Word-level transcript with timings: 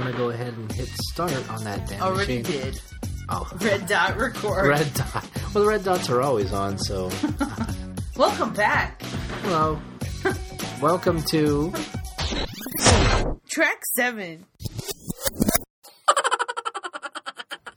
gonna 0.00 0.16
go 0.16 0.30
ahead 0.30 0.52
and 0.54 0.70
hit 0.72 0.88
start 0.88 1.32
on 1.50 1.62
that 1.64 1.86
damn 1.88 2.02
Already 2.02 2.38
machine. 2.42 2.60
did. 2.60 2.80
Oh, 3.28 3.48
Red 3.60 3.86
dot 3.86 4.16
record. 4.16 4.66
red 4.68 4.92
dot. 4.94 5.24
Well, 5.54 5.64
the 5.64 5.68
red 5.68 5.84
dots 5.84 6.08
are 6.10 6.20
always 6.22 6.52
on. 6.52 6.78
So, 6.78 7.10
Welcome 8.16 8.52
back. 8.54 9.02
hello, 9.42 9.80
welcome 10.80 11.22
to. 11.30 11.72
Track 13.50 13.82
seven. 13.94 14.44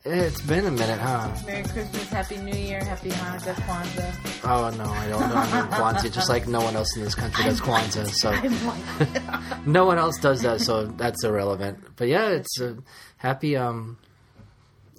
It's 0.05 0.41
been 0.41 0.65
a 0.65 0.71
minute, 0.71 0.99
huh? 0.99 1.33
Merry 1.45 1.63
Christmas, 1.63 2.09
Happy 2.09 2.35
New 2.37 2.53
Year, 2.53 2.83
Happy 2.83 3.09
Hanukkah, 3.09 3.53
Kwanzaa. 3.55 4.43
Oh 4.43 4.69
no, 4.77 4.83
I 4.91 5.07
don't 5.07 5.29
know 5.29 5.35
I 5.35 5.61
mean, 5.61 5.71
Kwanzaa. 5.71 6.11
Just 6.13 6.27
like 6.29 6.45
no 6.45 6.59
one 6.59 6.75
else 6.75 6.93
in 6.97 7.03
this 7.05 7.15
country 7.15 7.45
does 7.45 7.61
Kwanzaa, 7.67 8.09
so 8.09 9.61
no 9.65 9.85
one 9.85 9.97
else 9.97 10.17
does 10.19 10.41
that, 10.41 10.59
so 10.59 10.87
that's 10.87 11.23
irrelevant. 11.23 11.79
But 11.95 12.09
yeah, 12.09 12.27
it's 12.31 12.59
a 12.59 12.75
happy 13.15 13.55
um 13.55 13.97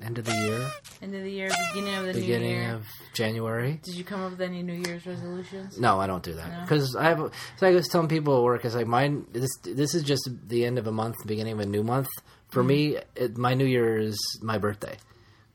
end 0.01 0.16
of 0.19 0.24
the 0.24 0.32
year, 0.32 0.70
end 1.02 1.15
of 1.15 1.23
the 1.23 1.30
year, 1.30 1.51
beginning 1.74 1.95
of 1.96 2.07
the 2.07 2.12
new 2.15 2.21
beginning 2.21 2.51
year. 2.62 2.74
of 2.74 2.87
January. 3.12 3.80
Did 3.82 3.96
you 3.96 4.05
come 4.05 4.23
up 4.23 4.30
with 4.30 4.41
any 4.41 4.62
New 4.62 4.73
Year's 4.87 5.05
resolutions? 5.05 5.79
No, 5.79 6.01
I 6.01 6.07
don't 6.07 6.23
do 6.23 6.32
that 6.32 6.51
No? 6.51 6.60
because 6.62 6.96
I 6.96 7.05
have. 7.10 7.30
So 7.59 7.66
I 7.66 7.73
was 7.73 7.88
telling 7.88 8.09
people 8.09 8.38
at 8.38 8.43
work, 8.43 8.65
it's 8.65 8.74
like 8.74 8.87
mine. 8.87 9.27
This 9.32 9.51
this 9.65 9.95
is 9.95 10.02
just 10.02 10.30
the 10.48 10.65
end 10.65 10.79
of 10.79 10.87
a 10.87 10.93
month, 10.93 11.16
beginning 11.27 11.52
of 11.52 11.60
a 11.60 11.66
new 11.66 11.82
month. 11.82 12.09
For 12.55 12.61
Mm-hmm. 12.61 12.69
me, 12.69 12.97
it, 13.17 13.37
my 13.37 13.53
New 13.55 13.67
Year 13.67 13.99
is 13.99 14.17
my 14.43 14.59
birthday 14.59 14.97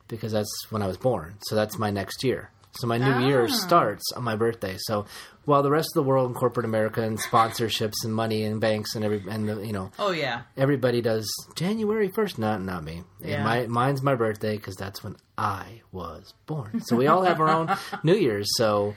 because 0.08 0.32
that's 0.34 0.52
when 0.70 0.82
I 0.82 0.88
was 0.88 0.98
born. 0.98 1.36
So 1.42 1.56
that's 1.56 1.78
my 1.80 1.90
next 1.90 2.24
year. 2.24 2.52
So 2.80 2.86
my 2.88 2.98
new 3.00 3.28
year 3.28 3.46
Ah. 3.50 3.54
starts 3.54 4.04
on 4.16 4.24
my 4.24 4.36
birthday. 4.36 4.76
So 4.80 5.06
while 5.46 5.64
the 5.64 5.72
rest 5.72 5.90
of 5.96 6.04
the 6.04 6.08
world 6.08 6.28
and 6.28 6.36
corporate 6.36 6.66
America 6.68 7.02
and 7.02 7.20
sponsorships 7.20 8.04
and 8.04 8.14
money 8.14 8.44
and 8.44 8.62
banks 8.62 8.94
and 8.96 9.04
every 9.04 9.24
and 9.28 9.50
the, 9.50 9.66
you 9.66 9.74
know 9.74 9.90
Oh 9.98 10.12
yeah. 10.12 10.42
everybody 10.56 11.02
does 11.02 11.28
January 11.56 12.10
first. 12.10 12.38
Not 12.38 12.62
not 12.62 12.84
me. 12.84 13.04
Yeah. 13.22 13.44
My 13.44 13.66
mine's 13.66 14.04
my 14.04 14.14
birthday 14.16 14.56
because 14.56 14.76
that's 14.76 15.04
when 15.04 15.16
I 15.38 15.82
was 15.92 16.34
born. 16.46 16.82
So 16.82 16.96
we 16.96 17.08
all 17.08 17.24
have 17.24 17.40
our 17.42 17.50
own 17.50 17.76
New 18.04 18.16
Year's. 18.16 18.48
So 18.56 18.94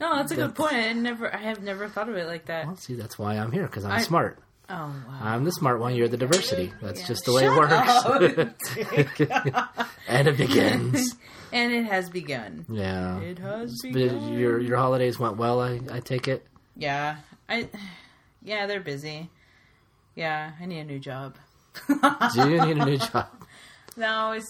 No, 0.00 0.16
that's 0.16 0.32
a 0.32 0.36
good 0.36 0.54
point. 0.54 0.72
I 0.74 0.92
never, 0.94 1.32
I 1.32 1.38
have 1.38 1.62
never 1.62 1.88
thought 1.88 2.08
of 2.08 2.16
it 2.16 2.26
like 2.26 2.46
that. 2.46 2.66
well, 2.66 2.76
see, 2.76 2.94
that's 2.94 3.18
why 3.18 3.36
I'm 3.36 3.52
here 3.52 3.66
because 3.66 3.84
I'm 3.84 3.92
I- 3.92 4.02
smart. 4.02 4.38
Oh 4.70 4.74
wow. 5.08 5.18
I'm 5.20 5.44
the 5.44 5.50
smart 5.52 5.80
one. 5.80 5.94
You're 5.96 6.08
the 6.08 6.16
diversity. 6.16 6.72
That's 6.80 7.00
Yeah. 7.00 7.06
just 7.08 7.24
the 7.24 7.32
way 7.32 7.42
Shut 7.42 8.22
it 8.22 8.36
works. 8.38 8.76
and 10.08 10.28
it 10.28 10.36
begins. 10.36 11.16
and 11.52 11.72
it 11.72 11.84
has 11.86 12.08
begun. 12.08 12.66
Yeah. 12.68 13.18
It 13.20 13.38
has 13.40 13.76
begun. 13.82 14.32
Your 14.38 14.60
your 14.60 14.76
holidays 14.76 15.18
went 15.18 15.36
well. 15.36 15.60
I, 15.60 15.80
I 15.90 16.00
take 16.00 16.28
it. 16.28 16.46
Yeah, 16.76 17.16
I. 17.48 17.68
Yeah, 18.42 18.66
they're 18.66 18.80
busy. 18.80 19.28
Yeah, 20.14 20.52
I 20.60 20.66
need 20.66 20.80
a 20.80 20.84
new 20.84 20.98
job. 20.98 21.36
Do 21.88 22.50
you 22.50 22.60
need 22.64 22.78
a 22.78 22.84
new 22.84 22.98
job? 22.98 23.26
No, 23.96 24.32
it's. 24.32 24.46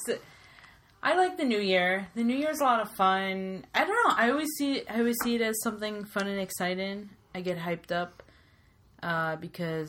I 1.03 1.17
like 1.17 1.39
the 1.39 1.45
new 1.45 1.59
year. 1.59 2.09
The 2.15 2.23
new 2.23 2.37
year's 2.37 2.61
a 2.61 2.65
lot 2.65 2.81
of 2.83 2.91
fun. 2.95 3.65
I 3.75 3.81
don't 3.87 3.89
know. 3.89 4.15
I 4.17 4.31
always 4.31 4.48
see. 4.59 4.87
I 4.87 4.98
always 4.98 5.17
see 5.25 5.35
it 5.37 5.41
as 5.41 5.57
something 5.63 6.05
fun 6.05 6.27
and 6.29 6.39
exciting. 6.41 7.09
I 7.35 7.41
get 7.41 7.59
hyped 7.59 7.91
up 7.91 8.23
uh, 9.03 9.37
because 9.37 9.89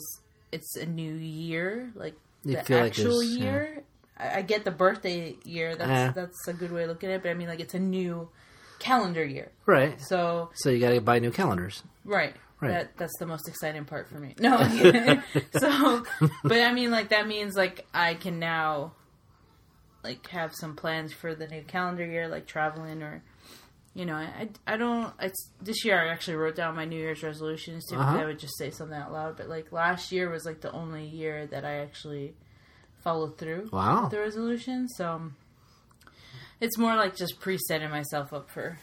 it's 0.52 0.76
a 0.76 0.86
new 0.86 1.14
year, 1.14 1.92
like 1.96 2.16
You 2.44 2.56
the 2.58 2.64
feel 2.64 2.78
like 2.80 2.88
actual 2.88 3.24
yeah. 3.24 3.44
year. 3.44 3.84
I, 4.18 4.38
I 4.40 4.42
get 4.42 4.64
the 4.66 4.72
birthday 4.72 5.36
year. 5.46 5.76
That's 5.76 5.90
Eh. 5.92 6.12
that's 6.14 6.48
a 6.48 6.54
good 6.54 6.72
way 6.72 6.84
of 6.84 6.90
looking 6.90 7.10
at 7.10 7.16
it. 7.16 7.24
But 7.24 7.30
I 7.32 7.34
mean, 7.34 7.48
like 7.48 7.60
it's 7.60 7.74
a 7.74 7.80
new 7.80 8.30
calendar 8.80 9.24
year. 9.24 9.52
Right. 9.66 10.00
So 10.02 10.50
So 10.56 10.70
you 10.70 10.80
got 10.80 10.92
to 10.92 11.02
buy 11.02 11.20
new 11.20 11.32
calendars. 11.32 11.84
Right. 12.04 12.36
Right. 12.60 12.70
That 12.72 12.98
that's 12.98 13.18
the 13.18 13.26
most 13.26 13.48
exciting 13.48 13.86
part 13.86 14.08
for 14.10 14.20
me. 14.20 14.36
No. 14.40 14.58
so, 15.58 16.04
but 16.44 16.60
I 16.60 16.72
mean, 16.74 16.92
like 16.92 17.10
that 17.10 17.28
means 17.28 17.56
like 17.56 17.86
I 17.94 18.14
can 18.14 18.38
now, 18.40 18.94
like, 20.04 20.28
have 20.28 20.54
some 20.54 20.76
plans 20.76 21.12
for 21.14 21.34
the 21.34 21.48
new 21.48 21.64
calendar 21.64 22.06
year, 22.06 22.28
like 22.28 22.46
traveling 22.48 23.02
or, 23.02 23.24
you 23.94 24.06
know, 24.06 24.16
I 24.16 24.50
I 24.66 24.78
don't. 24.78 25.14
It's 25.20 25.50
this 25.62 25.84
year 25.84 26.00
I 26.00 26.12
actually 26.14 26.36
wrote 26.38 26.56
down 26.56 26.76
my 26.76 26.86
New 26.86 26.98
Year's 26.98 27.24
resolutions. 27.24 27.86
Typically, 27.88 28.08
Uh-huh. 28.08 28.22
I 28.22 28.26
would 28.26 28.40
just 28.40 28.58
say 28.58 28.70
something 28.70 28.98
out 28.98 29.12
loud, 29.12 29.38
but 29.38 29.50
like 29.50 29.72
last 29.72 30.12
year 30.12 30.30
was 30.30 30.46
like 30.46 30.62
the 30.62 30.72
only 30.72 31.06
year 31.06 31.46
that 31.48 31.66
I 31.66 31.80
actually 31.80 32.34
followed 33.04 33.38
through 33.38 33.70
Wow. 33.72 34.04
with 34.04 34.12
the 34.12 34.20
resolution. 34.20 34.88
So 34.90 35.10
um, 35.14 35.36
it's 36.60 36.78
more 36.78 36.96
like 36.96 37.16
just 37.16 37.40
pre-setting 37.40 37.90
myself 37.90 38.32
up 38.34 38.50
for 38.50 38.78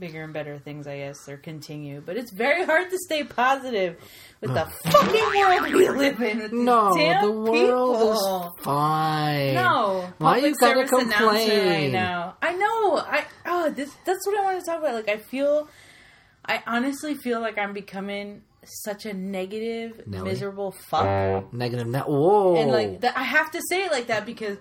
bigger 0.00 0.22
and 0.24 0.32
better 0.32 0.58
things, 0.58 0.86
I 0.86 0.96
guess, 0.98 1.28
or 1.28 1.36
continue. 1.36 2.02
But 2.04 2.16
it's 2.16 2.32
very 2.32 2.64
hard 2.64 2.88
to 2.90 2.98
stay 3.04 3.24
positive 3.24 3.96
with 4.40 4.54
the 4.54 4.64
fucking 4.90 5.40
world 5.40 5.72
we 5.74 5.88
live 5.90 6.20
in. 6.22 6.38
With 6.38 6.52
No, 6.52 6.94
the 6.94 7.30
world 7.30 7.52
people. 7.52 8.12
is 8.56 8.64
fine. 8.64 9.54
No, 9.54 10.08
Why 10.18 10.38
you 10.38 10.54
gotta 10.58 10.86
complain? 10.86 11.68
right 11.68 11.92
now? 11.92 12.31
I 12.42 12.52
know. 12.54 12.98
I 12.98 13.24
oh, 13.46 13.70
this 13.70 13.94
that's 14.04 14.26
what 14.26 14.38
I 14.38 14.42
want 14.44 14.60
to 14.60 14.66
talk 14.66 14.80
about. 14.80 14.94
Like, 14.94 15.08
I 15.08 15.16
feel, 15.16 15.68
I 16.44 16.62
honestly 16.66 17.14
feel 17.14 17.40
like 17.40 17.56
I'm 17.56 17.72
becoming 17.72 18.42
such 18.64 19.06
a 19.06 19.12
negative, 19.14 20.06
Nelly? 20.06 20.30
miserable 20.30 20.72
fuck. 20.72 21.06
Uh, 21.06 21.42
negative 21.52 21.86
net. 21.86 22.08
Whoa. 22.08 22.56
And 22.56 22.70
like 22.70 23.00
that, 23.00 23.16
I 23.16 23.22
have 23.22 23.50
to 23.52 23.60
say 23.70 23.84
it 23.84 23.92
like 23.92 24.08
that 24.08 24.26
because 24.26 24.58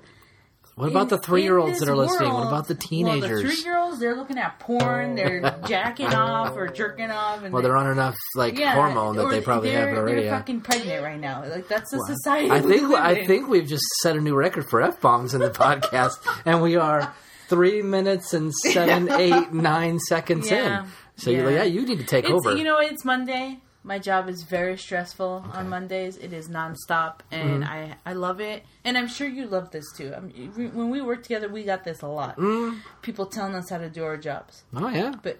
what 0.75 0.90
about 0.90 1.03
in- 1.03 1.08
the 1.09 1.18
three 1.19 1.44
year 1.44 1.58
olds 1.58 1.80
that 1.80 1.90
are 1.90 1.96
this 1.96 2.12
listening? 2.12 2.34
What 2.34 2.47
about 2.47 2.68
the 2.68 2.75
teenagers? 2.75 3.22
Well, 3.22 3.30
teenagers? 3.30 3.42
the 3.42 3.56
three 3.56 3.64
year 3.64 3.78
olds, 3.78 4.00
they're 4.00 4.16
looking 4.16 4.38
at 4.38 4.59
porn, 4.59 5.16
they're 5.16 5.59
jacking 5.68 6.13
off 6.13 6.56
or 6.56 6.68
jerking 6.68 7.12
off, 7.12 7.44
and 7.44 7.53
well, 7.53 7.62
they're 7.62 7.75
on 7.78 7.92
enough 7.92 8.16
like 8.36 8.58
yeah, 8.58 8.74
hormone 8.75 9.16
that 9.18 9.30
they 9.30 9.42
probably 9.42 9.72
have 9.72 9.90
already. 9.90 10.24
They're 10.24 10.31
fucking 10.31 10.62
pregnant 10.62 11.03
right 11.03 11.19
now. 11.19 11.44
Like 11.48 11.68
that's 11.68 11.92
the 11.92 11.98
Well, 11.98 12.08
society. 12.08 12.52
I 12.52 12.62
think 12.62 12.92
I 12.94 13.25
think 13.25 13.50
we've 13.50 13.68
just 13.68 13.86
set 14.02 14.16
a 14.16 14.22
new 14.22 14.36
record 14.36 14.69
for 14.69 14.81
f 14.81 15.02
bombs 15.02 15.34
in 15.34 15.42
the 15.42 15.50
podcast, 15.52 16.13
and 16.46 16.62
we 16.62 16.78
are 16.78 17.13
three 17.51 17.81
minutes 17.97 18.34
and 18.34 18.53
seven, 18.73 19.12
eight, 19.12 19.51
nine 19.53 19.97
seconds 20.13 20.50
Yeah. 20.50 20.84
in. 20.84 20.89
So 21.17 21.29
you're 21.29 21.45
like, 21.45 21.56
Yeah. 21.56 21.63
yeah, 21.63 21.75
you 21.75 21.81
need 21.89 22.00
to 22.00 22.06
take 22.16 22.25
It's, 22.25 22.34
over. 22.34 22.56
You 22.57 22.63
know, 22.63 22.79
it's 22.79 23.03
Monday. 23.06 23.59
My 23.84 23.97
job 24.09 24.29
is 24.29 24.44
very 24.57 24.78
stressful 24.78 25.34
on 25.57 25.63
Mondays. 25.75 26.13
It 26.25 26.31
is 26.34 26.45
nonstop, 26.50 27.13
and 27.31 27.63
Mm-hmm. 27.63 27.73
I 28.06 28.12
I 28.12 28.13
love 28.13 28.39
it. 28.39 28.63
And 28.85 28.94
I'm 29.00 29.07
sure 29.07 29.28
you 29.28 29.45
love 29.57 29.67
this 29.72 29.85
too. 29.97 30.09
I 30.16 30.19
mean, 30.19 30.53
we- 30.57 30.67
when 30.78 30.89
we 30.95 31.00
work 31.01 31.22
together, 31.23 31.50
we 31.50 31.63
got 31.73 31.81
this 31.84 32.00
a 32.03 32.07
lot. 32.07 32.38
Mm. 32.38 32.78
People 33.01 33.25
telling 33.25 33.56
us 33.56 33.68
how 33.72 33.79
to 33.79 33.89
do 33.89 34.03
our 34.09 34.18
jobs. 34.29 34.53
oh 34.75 34.89
yeah, 34.89 35.13
But 35.25 35.35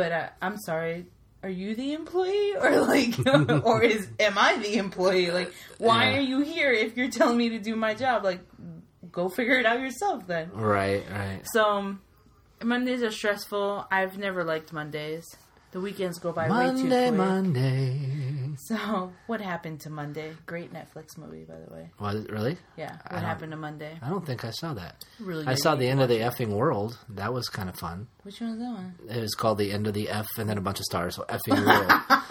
but 0.00 0.10
uh, 0.20 0.28
I'm 0.46 0.58
sorry. 0.58 1.06
Are 1.44 1.54
you 1.62 1.74
the 1.82 1.92
employee, 2.00 2.52
or 2.64 2.70
like, 2.94 3.14
or 3.70 3.82
is 3.94 4.08
am 4.20 4.36
I 4.38 4.50
the 4.66 4.72
employee? 4.84 5.30
Like, 5.38 5.50
why 5.78 6.00
Yeah. 6.10 6.16
are 6.18 6.26
you 6.32 6.40
here 6.54 6.70
if 6.86 6.96
you're 6.96 7.10
telling 7.18 7.36
me 7.42 7.48
to 7.56 7.58
do 7.58 7.74
my 7.76 7.94
job? 7.94 8.18
Like, 8.30 8.40
go 9.12 9.28
figure 9.28 9.58
it 9.58 9.66
out 9.66 9.80
yourself 9.80 10.26
then. 10.26 10.50
right, 10.52 11.04
right. 11.10 11.40
So 11.52 11.64
um, 11.64 12.00
Mondays 12.62 13.02
are 13.02 13.10
stressful. 13.10 13.86
I've 13.90 14.18
never 14.18 14.42
liked 14.44 14.72
Mondays. 14.72 15.24
The 15.72 15.80
weekends 15.80 16.18
go 16.18 16.32
by 16.32 16.50
way 16.50 16.66
too 16.66 16.72
Monday, 16.84 17.08
quick. 17.08 17.18
Monday. 17.18 18.00
So 18.66 19.10
what 19.26 19.40
happened 19.40 19.80
to 19.80 19.90
Monday? 19.90 20.32
Great 20.44 20.70
Netflix 20.70 21.16
movie, 21.16 21.44
by 21.44 21.54
the 21.66 21.72
way. 21.72 21.90
Was 21.98 22.24
it 22.24 22.30
really? 22.30 22.58
Yeah, 22.76 22.98
what 23.08 23.22
happened 23.22 23.52
to 23.52 23.56
Monday? 23.56 23.98
I 24.02 24.10
don't 24.10 24.26
think 24.26 24.44
I 24.44 24.50
saw 24.50 24.74
that. 24.74 25.02
Really, 25.18 25.46
I 25.46 25.54
saw 25.54 25.74
the 25.74 25.88
end 25.88 26.02
of 26.02 26.10
the 26.10 26.18
effing 26.18 26.48
world. 26.48 26.98
That 27.08 27.32
was 27.32 27.48
kind 27.48 27.70
of 27.70 27.76
fun. 27.76 28.08
Which 28.22 28.42
one 28.42 28.50
was 28.50 28.58
that 28.58 28.72
one? 28.72 28.94
It 29.08 29.20
was 29.22 29.34
called 29.34 29.56
the 29.56 29.72
end 29.72 29.86
of 29.86 29.94
the 29.94 30.10
F, 30.10 30.28
and 30.36 30.46
then 30.50 30.58
a 30.58 30.60
bunch 30.60 30.78
of 30.80 30.84
stars. 30.84 31.16
So 31.16 31.24
effing 31.26 31.66
world. 31.66 31.90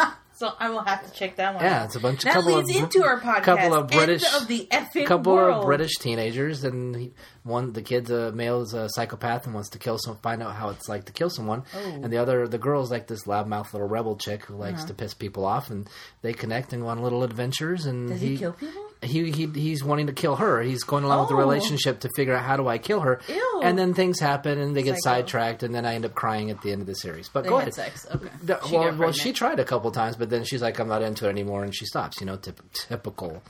So 0.41 0.51
I 0.59 0.71
will 0.71 0.81
have 0.81 1.05
to 1.05 1.13
check 1.13 1.35
that 1.35 1.53
one. 1.53 1.63
yeah, 1.63 1.81
out. 1.81 1.85
it's 1.85 1.95
a 1.95 1.99
bunch. 1.99 2.23
That 2.23 2.33
couple 2.33 2.55
leads 2.55 2.71
of, 2.71 2.75
into 2.77 3.03
our 3.03 3.19
podcast. 3.19 3.43
Couple 3.43 3.75
of 3.75 3.87
British. 3.89 4.23
End 4.25 4.41
of 4.41 4.47
the 4.47 4.67
effing 4.71 5.05
couple 5.05 5.33
world. 5.35 5.59
of 5.59 5.65
British 5.67 5.91
teenagers, 5.99 6.63
and 6.63 6.95
he, 6.95 7.13
one 7.43 7.73
the 7.73 7.83
kid's 7.83 8.09
a 8.09 8.31
male 8.31 8.61
is 8.61 8.73
a 8.73 8.89
psychopath 8.89 9.45
and 9.45 9.53
wants 9.53 9.69
to 9.69 9.77
kill 9.77 9.99
some, 9.99 10.17
find 10.17 10.41
out 10.41 10.55
how 10.55 10.69
it's 10.69 10.89
like 10.89 11.05
to 11.05 11.13
kill 11.13 11.29
someone, 11.29 11.61
Oh. 11.75 11.77
Uh-huh. 11.79 11.89
and 12.01 12.11
the 12.11 12.17
other 12.17 12.47
the 12.47 12.57
girl's 12.57 12.89
like 12.89 13.05
this 13.05 13.25
loudmouth 13.25 13.71
little 13.71 13.87
rebel 13.87 14.15
chick 14.15 14.45
who 14.45 14.55
likes 14.55 14.83
to 14.85 14.95
piss 14.95 15.13
people 15.13 15.45
off, 15.45 15.69
and 15.69 15.87
they 16.23 16.33
connect 16.33 16.73
and 16.73 16.81
go 16.81 16.87
on 16.87 17.03
little 17.03 17.21
adventures. 17.23 17.85
And 17.85 18.09
Does 18.09 18.21
he, 18.21 18.35
kill 18.35 18.53
people? 18.53 18.81
He, 19.03 19.31
he 19.31 19.47
he's 19.47 19.83
wanting 19.83 20.07
to 20.07 20.13
kill 20.13 20.35
her. 20.35 20.61
He's 20.61 20.83
going 20.83 21.03
along 21.03 21.21
with 21.21 21.29
the 21.29 21.35
Oh. 21.35 21.39
relationship 21.39 22.01
to 22.01 22.09
figure 22.15 22.35
out 22.35 22.43
how 22.45 22.55
do 22.55 22.67
I 22.67 22.77
kill 22.77 22.99
her. 22.99 23.19
Ew. 23.27 23.61
And 23.63 23.77
then 23.77 23.95
things 23.95 24.19
happen, 24.19 24.59
and 24.59 24.75
they 24.75 24.83
get 24.83 24.97
Psycho. 25.01 25.15
sidetracked, 25.21 25.63
and 25.63 25.73
then 25.73 25.85
I 25.87 25.95
end 25.95 26.05
up 26.05 26.13
crying 26.13 26.51
at 26.51 26.61
the 26.61 26.71
end 26.71 26.81
of 26.81 26.87
the 26.87 26.93
series. 26.93 27.27
But 27.27 27.43
They 27.43 27.49
go 27.49 27.57
had 27.57 27.69
ahead. 27.69 27.73
sex. 27.73 28.05
Okay. 28.13 28.27
The- 28.43 28.59
She 28.67 28.75
well, 28.77 28.95
well, 28.95 29.11
she 29.11 29.33
tried 29.33 29.59
a 29.59 29.65
couple 29.65 29.89
times, 29.91 30.17
but 30.17 30.29
then 30.29 30.43
she's 30.43 30.61
like, 30.61 30.77
"I'm 30.79 30.87
not 30.87 31.01
into 31.01 31.25
it 31.25 31.29
anymore," 31.29 31.63
and 31.63 31.73
she 31.75 31.85
stops. 31.85 32.19
You 32.19 32.27
know, 32.27 32.37
typ- 32.37 32.59
typical 32.73 33.41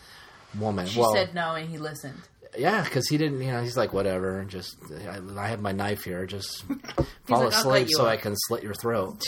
woman. 0.57 0.85
She 0.87 0.99
well, 1.01 1.13
said 1.13 1.33
no, 1.35 1.55
and 1.55 1.69
he 1.69 1.77
listened. 1.77 2.21
yeah, 2.57 2.83
because 2.85 3.09
he 3.09 3.17
didn't. 3.17 3.41
You 3.41 3.51
know, 3.51 3.61
he's 3.61 3.75
like, 3.75 3.91
"Whatever, 3.91 4.45
just 4.45 4.77
I, 5.05 5.19
I 5.37 5.47
have 5.49 5.59
my 5.59 5.73
knife 5.73 6.05
here. 6.05 6.25
Just 6.25 6.63
fall 7.25 7.43
like, 7.43 7.53
asleep 7.53 7.89
you 7.89 7.95
so 7.97 8.05
I 8.07 8.15
can 8.15 8.35
slit 8.47 8.63
your 8.63 8.73
throat." 8.73 9.21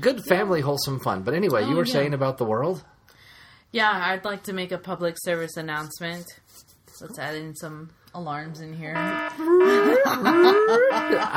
Good 0.00 0.24
family, 0.24 0.62
wholesome 0.62 1.00
fun. 1.00 1.22
But 1.22 1.34
anyway, 1.34 1.64
you 1.64 1.72
Oh, 1.74 1.76
were 1.76 1.84
yeah. 1.84 1.92
saying 1.92 2.14
about 2.14 2.38
the 2.38 2.44
world. 2.46 2.82
Yeah, 3.72 3.90
I'd 3.90 4.24
like 4.26 4.44
to 4.44 4.52
make 4.52 4.70
a 4.70 4.78
public 4.78 5.16
service 5.18 5.56
announcement. 5.56 6.26
Let's 7.00 7.18
add 7.18 7.34
in 7.36 7.56
some 7.56 7.88
alarms 8.14 8.60
in 8.60 8.74
here. 8.74 8.94
I 8.96 9.30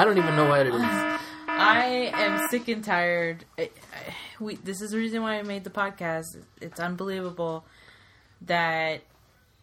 don't 0.03 0.17
even 0.17 0.35
know 0.35 0.49
what 0.49 0.67
it 0.67 0.73
is. 0.73 0.81
I 1.47 2.11
am 2.13 2.47
sick 2.49 2.67
and 2.67 2.83
tired. 2.83 3.45
I, 3.57 3.61
I, 3.61 3.69
we, 4.41 4.55
this 4.57 4.81
is 4.81 4.91
the 4.91 4.97
reason 4.97 5.21
why 5.21 5.39
I 5.39 5.43
made 5.43 5.63
the 5.63 5.69
podcast. 5.69 6.25
It's 6.59 6.81
unbelievable 6.81 7.65
that 8.41 9.03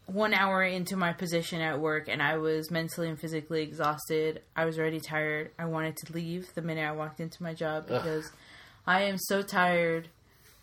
one 0.06 0.32
hour 0.32 0.62
into 0.62 0.96
my 0.96 1.12
position 1.12 1.60
at 1.60 1.78
work 1.78 2.08
and 2.08 2.22
I 2.22 2.38
was 2.38 2.70
mentally 2.70 3.10
and 3.10 3.20
physically 3.20 3.62
exhausted. 3.62 4.40
I 4.56 4.64
was 4.64 4.78
already 4.78 5.00
tired. 5.00 5.50
I 5.58 5.66
wanted 5.66 5.96
to 5.98 6.12
leave 6.14 6.48
the 6.54 6.62
minute 6.62 6.88
I 6.88 6.92
walked 6.92 7.20
into 7.20 7.42
my 7.42 7.52
job 7.52 7.86
because 7.86 8.32
I 8.86 9.02
am 9.02 9.18
so 9.18 9.42
tired 9.42 10.08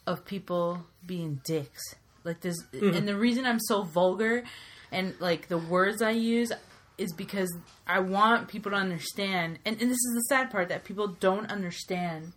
of 0.08 0.26
people 0.26 0.86
being 1.06 1.40
dicks. 1.46 1.96
Like 2.24 2.42
this 2.42 2.56
and 2.74 3.08
the 3.08 3.16
reason 3.18 3.46
I'm 3.46 3.60
so 3.60 3.84
vulgar 3.84 4.44
and 4.92 5.14
like 5.20 5.48
the 5.48 5.58
words 5.58 6.02
I 6.02 6.12
use 6.12 6.52
is 6.98 7.14
because 7.14 7.56
I 7.88 8.00
want 8.00 8.48
people 8.50 8.72
to 8.72 8.78
understand 8.78 9.60
and, 9.66 9.80
and 9.82 9.90
this 9.90 9.98
is 9.98 10.14
the 10.16 10.22
sad 10.30 10.52
part 10.52 10.70
that 10.70 10.84
people 10.84 11.08
don't 11.20 11.50
understand 11.50 12.34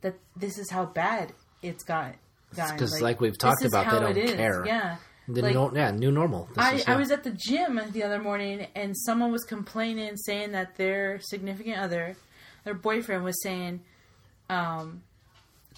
that 0.00 0.14
this 0.36 0.58
is 0.58 0.70
how 0.70 0.86
bad 0.86 1.32
it's 1.62 1.84
got 1.84 2.14
gotten. 2.54 2.78
'cause 2.78 3.00
like 3.02 3.20
we've 3.20 3.36
talked 3.36 3.64
about, 3.64 3.90
they 3.90 4.00
don't 4.00 4.16
is. 4.16 4.32
care. 4.34 4.64
Yeah. 4.66 4.96
The 5.28 5.42
Like- 5.42 5.54
no, 5.54 5.72
yeah, 5.74 5.90
new 5.90 6.12
normal. 6.12 6.48
This 6.54 6.64
I, 6.64 6.74
is, 6.74 6.88
I 6.88 6.96
was 6.96 7.10
at 7.10 7.24
the 7.24 7.32
gym 7.36 7.80
the 7.90 8.04
other 8.04 8.20
morning 8.22 8.68
and 8.76 8.96
someone 8.96 9.32
was 9.32 9.42
complaining 9.44 10.16
saying 10.16 10.52
that 10.52 10.76
their 10.76 11.18
significant 11.20 11.78
other 11.78 12.14
their 12.64 12.74
boyfriend 12.74 13.24
was 13.24 13.40
saying 13.42 13.80
um 14.48 15.02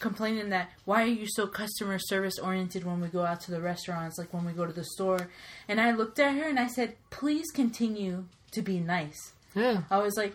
complaining 0.01 0.51
that 0.51 0.71
why 0.85 1.03
are 1.03 1.07
you 1.07 1.27
so 1.29 1.47
customer 1.47 1.99
service 1.99 2.39
oriented 2.39 2.85
when 2.85 3.01
we 3.01 3.09
go 3.09 3.25
out 3.25 3.41
to 3.41 3.51
the 3.51 3.61
restaurants 3.61 4.19
like 4.19 4.33
when 4.33 4.45
we 4.45 4.53
go 4.53 4.65
to 4.67 4.73
the 4.73 4.85
store 4.85 5.29
and 5.69 5.81
i 5.81 5.91
looked 5.93 6.19
at 6.19 6.35
her 6.37 6.49
and 6.49 6.59
i 6.59 6.67
said 6.67 6.95
please 7.11 7.51
continue 7.53 8.25
to 8.53 8.63
be 8.63 8.79
nice 8.81 9.33
yeah. 9.55 9.83
i 9.91 9.99
was 9.99 10.17
like 10.17 10.35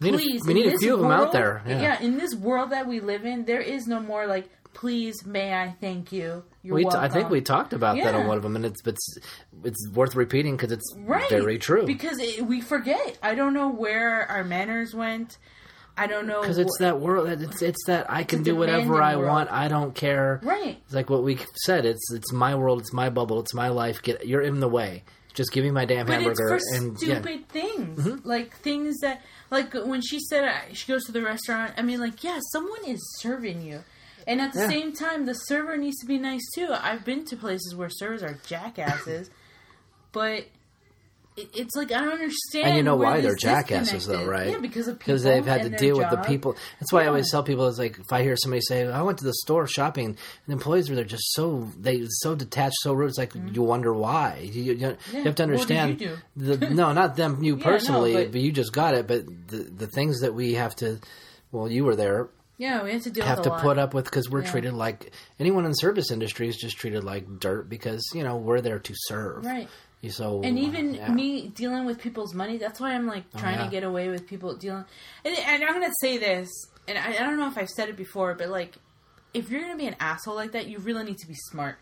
We 0.00 0.10
need 0.10 0.14
a- 0.14 0.18
please 0.18 0.42
we 0.46 0.54
need 0.54 0.66
a 0.72 0.78
few 0.78 0.94
of 0.94 1.04
'em 1.04 1.10
out 1.10 1.32
there, 1.32 1.62
yeah. 1.66 2.00
in 2.00 2.16
this 2.18 2.34
world 2.34 2.70
that 2.70 2.86
we 2.86 3.00
live 3.00 3.24
in 3.24 3.44
there 3.44 3.60
is 3.60 3.86
no 3.86 4.00
more 4.00 4.26
like 4.26 4.48
please 4.74 5.26
may 5.26 5.52
i 5.54 5.74
thank 5.80 6.12
you 6.12 6.42
you're 6.62 6.74
We 6.76 6.82
t- 6.82 6.86
welcome 6.86 7.04
I 7.04 7.08
think 7.08 7.28
we 7.28 7.40
talked 7.42 7.72
about 7.74 7.96
that 7.96 8.14
on 8.14 8.22
Yeah. 8.22 8.26
one 8.28 8.36
of 8.38 8.42
them, 8.42 8.56
and 8.56 8.64
it's 8.64 8.80
it's 8.86 9.18
it's 9.64 9.90
worth 9.92 10.14
repeating 10.14 10.56
because 10.56 10.72
it's 10.72 10.94
right 10.98 11.28
very 11.28 11.58
true. 11.58 11.84
because 11.86 12.18
it, 12.18 12.46
we 12.46 12.60
forget 12.62 13.18
i 13.22 13.34
don't 13.34 13.52
know 13.52 13.68
where 13.68 14.26
our 14.30 14.44
manners 14.44 14.94
went 14.94 15.36
i 15.96 16.06
don't 16.06 16.26
know 16.26 16.40
Because 16.40 16.58
it's 16.58 16.78
that 16.80 17.00
world. 17.00 17.28
It's 17.28 17.62
it's 17.62 17.84
that 17.86 18.10
I 18.10 18.24
can 18.24 18.42
do 18.42 18.56
whatever 18.56 19.02
I 19.02 19.16
world. 19.16 19.28
want. 19.28 19.52
I 19.52 19.68
don't 19.68 19.94
care. 19.94 20.40
right 20.42 20.78
It's 20.84 20.94
like 20.94 21.10
what 21.10 21.22
we 21.22 21.38
said. 21.66 21.84
It's 21.84 22.12
it's 22.12 22.32
my 22.32 22.54
world. 22.54 22.80
It's 22.80 22.92
my 22.92 23.10
bubble. 23.10 23.40
It's 23.40 23.54
my 23.54 23.68
life. 23.68 24.02
Get 24.02 24.26
you're 24.26 24.42
in 24.42 24.60
the 24.60 24.68
way. 24.68 25.02
Just 25.34 25.52
give 25.52 25.64
me 25.64 25.70
my 25.70 25.84
damn 25.86 26.06
but 26.06 26.20
it's 26.20 26.38
hamburger 26.40 26.58
for 26.58 26.76
and 26.76 27.00
yeah. 27.00 27.14
Mm-hmm. 27.16 27.22
stupid 27.24 27.48
things 27.48 28.24
like 28.24 28.56
things 28.58 28.98
that 29.00 29.22
like 29.50 29.72
when 29.74 30.00
she 30.02 30.18
said 30.20 30.44
she 30.72 30.86
goes 30.92 31.04
to 31.04 31.12
the 31.12 31.22
restaurant 31.22 31.72
i 31.78 31.82
mean 31.82 32.00
like 32.00 32.22
yeah 32.22 32.38
someone 32.52 32.84
is 32.86 33.00
serving 33.20 33.62
you 33.62 33.82
and 34.26 34.42
at 34.42 34.52
the 34.52 34.60
Yeah. 34.60 34.68
same 34.68 34.92
time 34.92 35.24
the 35.24 35.32
server 35.34 35.78
needs 35.78 35.98
to 36.00 36.06
be 36.06 36.18
nice 36.18 36.42
too 36.54 36.68
i've 36.70 37.02
been 37.06 37.24
to 37.30 37.36
places 37.36 37.74
where 37.74 37.88
servers 37.90 38.22
are 38.22 38.36
jackasses 38.46 39.30
but 40.12 40.44
it's 41.36 41.74
like 41.76 41.90
i 41.92 42.00
don't 42.00 42.12
understand 42.12 42.66
And 42.66 42.76
you 42.76 42.82
know 42.82 42.96
why 42.96 43.20
they're 43.22 43.34
jackasses, 43.34 44.06
though, 44.06 44.26
right? 44.26 44.50
yeah 44.50 44.58
because 44.58 44.86
of 44.88 44.98
people 44.98 45.14
because 45.14 45.22
they've 45.22 45.46
had 45.46 45.62
to 45.62 45.70
deal 45.70 45.96
with 45.96 46.10
the 46.10 46.18
people. 46.18 46.56
That's 46.78 46.92
why 46.92 47.04
I 47.04 47.06
always 47.06 47.30
tell 47.30 47.42
people 47.42 47.66
is 47.68 47.78
like 47.78 47.98
if 47.98 48.12
I 48.12 48.22
hear 48.22 48.36
somebody 48.36 48.60
say 48.60 48.86
I 48.86 49.00
went 49.02 49.18
to 49.18 49.24
the 49.24 49.32
store 49.34 49.66
shopping, 49.66 50.06
and 50.06 50.16
the 50.46 50.52
employees 50.52 50.90
were 50.90 50.96
there 50.96 51.04
just 51.06 51.32
so 51.32 51.68
they 51.80 52.02
so 52.06 52.34
detached, 52.34 52.76
so 52.82 52.92
rude. 52.92 53.08
It's 53.08 53.18
like 53.18 53.32
you 53.52 53.62
wonder 53.62 53.92
why. 53.94 54.40
You, 54.52 54.62
you, 54.62 54.72
you 54.74 54.86
have 54.88 54.98
to 54.98 55.12
Mm-hmm. 55.22 55.42
Understand 55.42 56.00
you 56.00 56.18
the 56.36 56.56
no, 56.70 56.92
not 56.92 57.16
them, 57.16 57.42
you 57.42 57.56
no, 57.56 57.62
personally, 57.64 58.12
but- 58.14 58.32
but, 58.32 58.40
you 58.40 58.52
just 58.52 58.72
got 58.72 58.94
it. 58.94 59.06
But 59.06 59.24
the 59.48 59.58
the 59.58 59.86
things 59.86 60.20
that 60.20 60.34
we 60.34 60.54
have 60.54 60.76
to, 60.76 60.98
well, 61.50 61.70
you 61.70 61.84
were 61.84 61.96
there, 61.96 62.28
yeah 62.58 62.82
we 62.84 62.92
have 62.92 63.02
to 63.04 63.10
deal 63.10 63.24
have 63.24 63.38
with 63.38 63.44
to 63.46 63.50
a 63.50 63.54
lot. 63.54 63.62
put 63.62 63.78
up 63.78 63.94
with 63.94 64.04
because 64.04 64.28
we're 64.28 64.42
Yeah. 64.42 64.50
treated 64.50 64.74
like 64.74 65.12
anyone 65.40 65.64
in 65.64 65.70
the 65.70 65.76
service 65.76 66.10
industry 66.10 66.46
is 66.48 66.56
just 66.56 66.76
treated 66.76 67.02
like 67.04 67.40
dirt 67.40 67.68
because 67.70 68.02
you 68.14 68.22
know 68.22 68.36
we're 68.36 68.60
there 68.60 68.78
to 68.78 68.92
serve. 68.94 69.44
right 69.46 69.68
You 70.02 70.10
so 70.10 70.42
and 70.42 70.58
even 70.58 70.94
yeah. 70.94 71.06
Oh, 71.08 71.12
me 71.12 71.48
dealing 71.48 71.86
with 71.86 72.00
people's 72.00 72.34
money 72.34 72.58
that's 72.58 72.80
why 72.80 72.92
i'm 72.92 73.06
like 73.06 73.24
trying 73.36 73.58
yeah. 73.58 73.64
to 73.64 73.70
get 73.70 73.84
away 73.84 74.08
with 74.08 74.26
people 74.26 74.54
dealing 74.56 74.84
and, 75.24 75.38
and 75.38 75.64
i'm 75.64 75.72
gonna 75.74 75.94
say 76.00 76.18
this 76.18 76.50
and 76.88 76.98
I, 76.98 77.14
I 77.14 77.18
don't 77.20 77.38
know 77.38 77.46
if 77.46 77.56
i've 77.56 77.70
said 77.70 77.88
it 77.88 77.96
before 77.96 78.34
but 78.34 78.48
like 78.48 78.74
if 79.32 79.48
you're 79.48 79.60
gonna 79.60 79.76
be 79.76 79.86
an 79.86 79.94
asshole 80.00 80.34
like 80.34 80.52
that 80.52 80.66
you 80.66 80.78
really 80.78 81.04
need 81.04 81.18
to 81.18 81.28
be 81.28 81.34
smart 81.34 81.78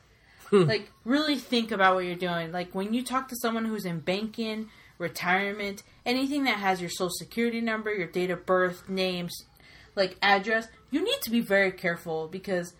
Hmm. 0.50 0.64
like 0.64 0.90
really 1.04 1.36
think 1.36 1.70
about 1.70 1.94
what 1.94 2.04
you're 2.04 2.16
doing 2.16 2.50
like 2.50 2.74
when 2.74 2.92
you 2.92 3.04
talk 3.04 3.28
to 3.28 3.36
someone 3.36 3.64
who's 3.64 3.84
in 3.84 4.00
banking 4.00 4.68
retirement 4.98 5.84
anything 6.04 6.42
that 6.44 6.56
has 6.56 6.80
your 6.80 6.90
social 6.90 7.10
security 7.10 7.60
number 7.60 7.94
your 7.94 8.08
date 8.08 8.30
of 8.30 8.44
birth 8.46 8.88
names 8.88 9.44
like 9.94 10.16
address 10.22 10.66
you 10.90 11.04
need 11.04 11.20
to 11.22 11.30
be 11.30 11.40
very 11.40 11.70
careful 11.70 12.26
because 12.26 12.74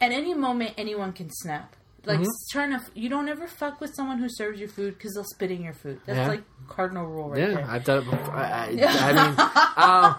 at 0.00 0.12
any 0.12 0.34
moment 0.34 0.72
anyone 0.78 1.12
can 1.12 1.28
snap 1.30 1.74
like 2.06 2.18
Mm-hmm. 2.18 2.28
trying 2.50 2.70
to 2.70 2.80
you 2.94 3.08
don't 3.08 3.28
ever 3.28 3.46
fuck 3.46 3.80
with 3.80 3.94
someone 3.94 4.18
who 4.18 4.28
serves 4.28 4.58
your 4.58 4.68
food 4.68 4.94
because 4.94 5.14
they'll 5.14 5.24
spit 5.24 5.50
in 5.50 5.62
your 5.62 5.74
food 5.74 6.00
that's 6.06 6.16
Yeah. 6.16 6.28
like 6.28 6.42
cardinal 6.68 7.06
rule 7.06 7.30
right 7.30 7.40
Yeah, 7.40 7.54
there 7.54 7.66
I've 7.68 7.84
done 7.84 7.98
it 8.02 8.10
before. 8.10 8.34
I, 8.36 8.44
I, 8.46 8.66
I 8.98 9.12
mean, 9.12 9.40
um, 9.76 10.16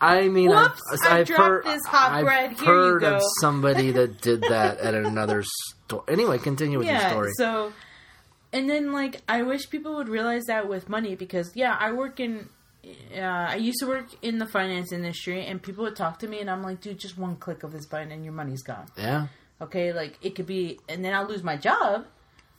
I 0.00 0.28
mean, 0.28 0.50
Whoops, 0.50 0.80
I've, 1.04 1.12
I've 1.12 1.26
dropped 1.26 1.42
heard, 1.42 1.64
this 1.66 1.82
hot 1.86 2.12
I've 2.12 2.24
bread. 2.24 2.52
Here 2.52 2.60
you 2.60 2.64
heard 2.66 3.04
of 3.04 3.22
somebody 3.40 3.90
that 3.92 4.20
did 4.28 4.42
that 4.42 4.78
at 4.78 4.94
another 4.94 5.42
store. 5.86 6.04
Anyway, 6.08 6.38
continue 6.38 6.78
with 6.78 6.88
your 6.88 7.00
story. 7.00 7.30
so 7.36 7.72
and 8.52 8.70
then 8.70 8.92
like 8.92 9.20
i 9.28 9.42
wish 9.42 9.68
people 9.68 9.96
would 9.96 10.08
realize 10.08 10.44
that 10.46 10.68
with 10.68 10.88
money 10.88 11.16
because 11.16 11.50
yeah 11.56 11.76
i 11.80 11.90
work 11.92 12.20
in 12.20 12.48
uh, 13.16 13.20
I 13.20 13.56
used 13.56 13.78
to 13.80 13.86
work 13.86 14.08
in 14.20 14.38
the 14.38 14.44
finance 14.44 14.92
industry, 14.92 15.46
and 15.46 15.62
people 15.62 15.84
would 15.84 15.96
talk 15.96 16.18
to 16.18 16.28
me, 16.28 16.40
and 16.40 16.50
I'm 16.50 16.62
like, 16.62 16.82
dude, 16.82 16.98
just 16.98 17.16
one 17.16 17.36
click 17.36 17.62
of 17.62 17.72
this 17.72 17.86
button, 17.86 18.12
and 18.12 18.22
your 18.24 18.34
money's 18.34 18.62
gone. 18.62 18.84
yeah, 18.98 19.28
Okay, 19.64 19.92
like 19.92 20.18
it 20.22 20.34
could 20.34 20.46
be, 20.46 20.78
and 20.88 21.04
then 21.04 21.12
I'll 21.14 21.26
lose 21.26 21.42
my 21.42 21.56
job, 21.56 22.06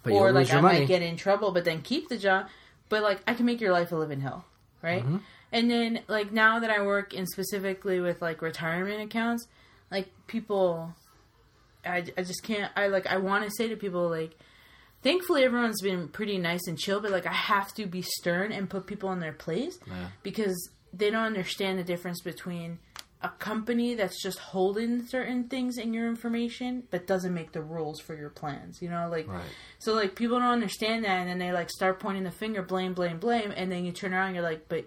but 0.04 0.14
or 0.14 0.32
like 0.32 0.52
I 0.54 0.62
money. 0.62 0.80
might 0.80 0.88
get 0.88 1.02
in 1.02 1.18
trouble, 1.18 1.52
but 1.52 1.66
then 1.66 1.82
keep 1.82 2.10
the 2.10 2.18
job. 2.18 2.48
But 2.90 3.02
like 3.04 3.22
I 3.28 3.34
can 3.34 3.46
make 3.46 3.62
your 3.62 3.72
life 3.72 3.92
a 3.92 3.96
living 3.96 4.22
hell, 4.22 4.46
right? 4.82 5.04
Mm-hmm. 5.04 5.18
And 5.52 5.72
then 5.72 6.02
like 6.08 6.32
now 6.32 6.60
that 6.60 6.70
I 6.70 6.82
work 6.86 7.14
in 7.14 7.26
specifically 7.28 8.00
with 8.00 8.22
like 8.22 8.42
retirement 8.42 9.02
accounts, 9.02 9.48
like 9.92 10.08
people, 10.28 10.94
I, 11.86 12.06
I 12.18 12.24
just 12.24 12.44
can't. 12.44 12.72
I 12.76 12.88
like 12.88 13.08
I 13.08 13.18
want 13.18 13.46
to 13.46 13.52
say 13.58 13.68
to 13.70 13.76
people 13.76 14.10
like, 14.10 14.36
thankfully 15.04 15.44
everyone's 15.44 15.82
been 15.82 16.08
pretty 16.08 16.38
nice 16.38 16.68
and 16.68 16.78
chill, 16.78 17.00
but 17.00 17.12
like 17.12 17.26
I 17.28 17.34
have 17.34 17.74
to 17.76 17.86
be 17.86 18.02
stern 18.02 18.52
and 18.52 18.70
put 18.70 18.88
people 18.88 19.12
in 19.12 19.20
their 19.20 19.34
place 19.34 19.78
Yeah. 19.88 20.08
because 20.24 20.70
they 20.94 21.10
don't 21.10 21.24
understand 21.26 21.78
the 21.80 21.84
difference 21.84 22.22
between 22.22 22.80
a 23.26 23.30
company 23.40 23.96
that's 23.96 24.22
just 24.22 24.38
holding 24.40 25.06
certain 25.08 25.46
things 25.50 25.78
in 25.78 25.94
your 25.94 26.08
information 26.08 26.84
but 26.92 27.08
doesn't 27.08 27.34
make 27.34 27.52
the 27.54 27.62
rules 27.62 28.00
for 28.00 28.16
your 28.16 28.30
plans 28.30 28.82
you 28.82 28.90
know 28.90 29.08
like 29.10 29.28
Right. 29.28 29.42
so 29.80 29.94
like 29.94 30.16
people 30.16 30.38
don't 30.40 30.48
understand 30.62 31.04
that 31.06 31.18
and 31.22 31.30
then 31.30 31.40
they 31.40 31.52
like 31.52 31.70
start 31.70 32.00
pointing 32.00 32.24
the 32.24 32.32
finger 32.32 32.62
blame 32.62 32.94
blame 32.94 33.18
blame 33.20 33.52
and 33.56 33.72
then 33.72 33.84
you 33.86 33.92
turn 33.92 34.14
around 34.14 34.28
and 34.28 34.36
you're 34.36 34.44
like 34.44 34.68
but 34.70 34.86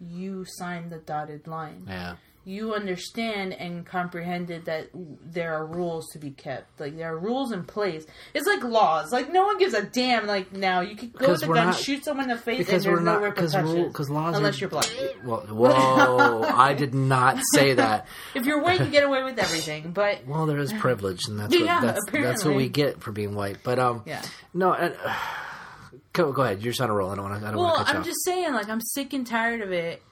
you 0.00 0.44
signed 0.46 0.90
the 0.90 0.98
dotted 0.98 1.46
line 1.48 1.84
Yeah, 1.88 2.16
you 2.48 2.72
understand 2.74 3.52
and 3.52 3.84
comprehended 3.84 4.64
that 4.64 4.88
there 4.94 5.52
are 5.54 5.66
rules 5.66 6.08
to 6.12 6.18
be 6.18 6.30
kept. 6.30 6.80
Like 6.80 6.96
there 6.96 7.12
are 7.12 7.18
rules 7.18 7.52
in 7.52 7.64
place. 7.64 8.06
It's 8.32 8.46
like 8.46 8.62
laws. 8.64 9.12
Like 9.12 9.30
no 9.30 9.44
one 9.44 9.58
gives 9.58 9.74
a 9.74 9.82
damn. 9.82 10.26
Like 10.26 10.50
now 10.52 10.80
you 10.80 10.96
could 10.96 11.12
go 11.12 11.32
with 11.32 11.42
a 11.42 11.46
gun, 11.46 11.66
not- 11.66 11.76
shoot 11.76 12.04
someone 12.04 12.30
in 12.30 12.36
the 12.36 12.42
face, 12.42 12.58
because 12.58 12.86
and 12.86 12.92
we're 12.94 13.02
there's 13.02 13.04
no 13.04 13.20
not 13.20 13.34
because 13.34 13.54
repercussions. 13.54 13.88
because 13.88 14.10
laws 14.10 14.36
unless 14.36 14.56
are, 14.56 14.60
you're 14.60 14.70
black. 14.70 14.88
Well, 15.24 15.40
whoa! 15.50 16.42
I 16.42 16.72
did 16.72 16.94
not 16.94 17.38
say 17.52 17.74
that. 17.74 18.06
If 18.34 18.46
you're 18.46 18.62
white, 18.62 18.80
you 18.80 18.86
get 18.86 19.04
away 19.04 19.22
with 19.24 19.38
everything. 19.38 19.90
But 19.92 20.24
Well, 20.26 20.46
there 20.46 20.58
is 20.58 20.72
privilege, 20.72 21.20
and 21.28 21.38
that's 21.38 21.54
what 21.54 21.64
Yeah, 21.64 21.80
that's, 21.80 22.00
that's 22.10 22.44
what 22.44 22.54
we 22.54 22.68
get 22.70 23.02
for 23.02 23.12
being 23.12 23.34
white. 23.34 23.58
But 23.62 23.78
um, 23.78 24.02
yeah. 24.06 24.22
no, 24.54 24.72
and, 24.72 24.96
go 26.12 26.32
go 26.32 26.42
ahead. 26.42 26.62
You're 26.62 26.72
just 26.72 26.80
on 26.80 26.90
a 26.90 26.94
roll. 26.94 27.10
I 27.10 27.14
don't 27.16 27.28
want 27.28 27.40
to. 27.42 27.46
I 27.46 27.50
don't 27.50 27.60
Well, 27.60 27.66
want 27.74 27.78
to 27.80 27.84
cut 27.84 27.92
you 27.92 27.96
I'm 27.96 28.00
off. 28.02 28.06
just 28.06 28.24
saying, 28.24 28.52
like, 28.54 28.68
I'm 28.68 28.80
sick 28.80 29.12
and 29.12 29.26
tired 29.26 29.60
of 29.60 29.72
it. 29.72 30.02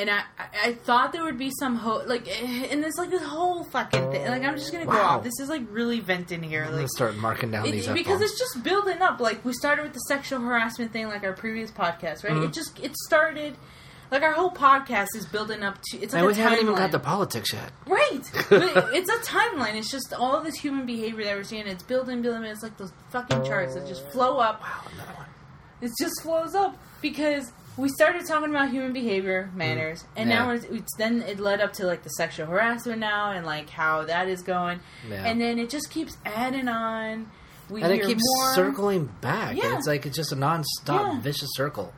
And 0.00 0.08
I, 0.08 0.22
I, 0.64 0.72
thought 0.72 1.12
there 1.12 1.22
would 1.24 1.36
be 1.36 1.50
some 1.58 1.76
hope, 1.76 2.08
like, 2.08 2.26
eh, 2.26 2.68
and 2.70 2.82
it's 2.82 2.96
like 2.96 3.10
this 3.10 3.22
whole 3.22 3.64
fucking 3.64 4.10
thing. 4.10 4.26
Like, 4.26 4.42
I'm 4.42 4.56
just 4.56 4.72
gonna 4.72 4.86
go 4.86 4.92
off. 4.92 5.22
This 5.22 5.38
is 5.40 5.50
like 5.50 5.60
really 5.70 6.00
venting 6.00 6.42
here, 6.42 6.64
I'm 6.64 6.74
like, 6.74 6.88
start 6.88 7.16
marking 7.16 7.50
down 7.50 7.66
It- 7.66 7.72
these 7.72 7.86
because 7.86 8.22
it's 8.22 8.38
just 8.38 8.64
building 8.64 9.02
up. 9.02 9.20
Like 9.20 9.44
we 9.44 9.52
started 9.52 9.82
with 9.82 9.92
the 9.92 10.00
sexual 10.00 10.40
harassment 10.40 10.94
thing, 10.94 11.08
like 11.08 11.22
our 11.22 11.34
previous 11.34 11.70
podcast, 11.70 12.24
right? 12.24 12.32
Mm-hmm. 12.32 12.44
It 12.44 12.52
just 12.54 12.80
it 12.80 12.96
started. 12.96 13.58
Like 14.10 14.22
our 14.22 14.32
whole 14.32 14.50
podcast 14.50 15.08
is 15.14 15.26
building 15.26 15.62
up 15.62 15.78
to. 15.82 15.98
It's 15.98 16.14
like 16.14 16.22
and 16.22 16.30
a 16.30 16.34
we 16.34 16.42
haven't 16.42 16.60
even 16.60 16.74
got 16.74 16.90
to 16.92 16.98
politics 16.98 17.52
yet. 17.52 17.70
right. 17.86 18.22
but 18.50 18.94
it's 18.94 19.10
a 19.10 19.18
timeline. 19.18 19.74
It's 19.74 19.90
just 19.90 20.14
all 20.14 20.40
this 20.40 20.56
human 20.56 20.86
behavior 20.86 21.24
that 21.26 21.36
we're 21.36 21.44
seeing. 21.44 21.66
It's 21.66 21.82
building, 21.82 22.22
building. 22.22 22.44
It's 22.44 22.62
like 22.62 22.76
those 22.78 22.92
fucking 23.10 23.44
charts 23.44 23.74
that 23.74 23.86
just 23.86 24.08
flow 24.08 24.38
up. 24.38 24.62
Wow, 24.62 24.82
another 24.94 25.12
one. 25.12 25.26
It 25.82 25.92
just 26.00 26.22
flows 26.22 26.54
up 26.54 26.76
because 27.00 27.52
we 27.76 27.88
started 27.88 28.26
talking 28.26 28.50
about 28.50 28.70
human 28.70 28.92
behavior, 28.92 29.50
manners, 29.54 30.04
and 30.16 30.28
Yeah. 30.28 30.38
now 30.40 30.46
we're, 30.48 30.54
it's 30.76 30.94
then 30.98 31.22
it 31.22 31.38
led 31.40 31.60
up 31.60 31.72
to 31.74 31.86
like 31.86 32.02
the 32.02 32.10
sexual 32.10 32.46
harassment 32.46 32.98
now 32.98 33.30
and 33.32 33.46
like 33.46 33.70
how 33.70 34.04
that 34.04 34.28
is 34.28 34.42
going, 34.42 34.80
Yeah. 35.08 35.24
and 35.24 35.40
then 35.40 35.58
it 35.58 35.70
just 35.70 35.90
keeps 35.90 36.16
adding 36.24 36.68
on. 36.68 37.30
We 37.68 37.82
And 37.82 37.92
it 37.92 38.04
keeps 38.04 38.20
more. 38.24 38.54
circling 38.54 39.08
back. 39.20 39.56
Yeah. 39.56 39.76
It's 39.78 39.86
like 39.86 40.04
it's 40.04 40.16
just 40.16 40.32
a 40.32 40.36
non-stop 40.36 41.12
Yeah. 41.14 41.20
vicious 41.20 41.50
circle. 41.54 41.92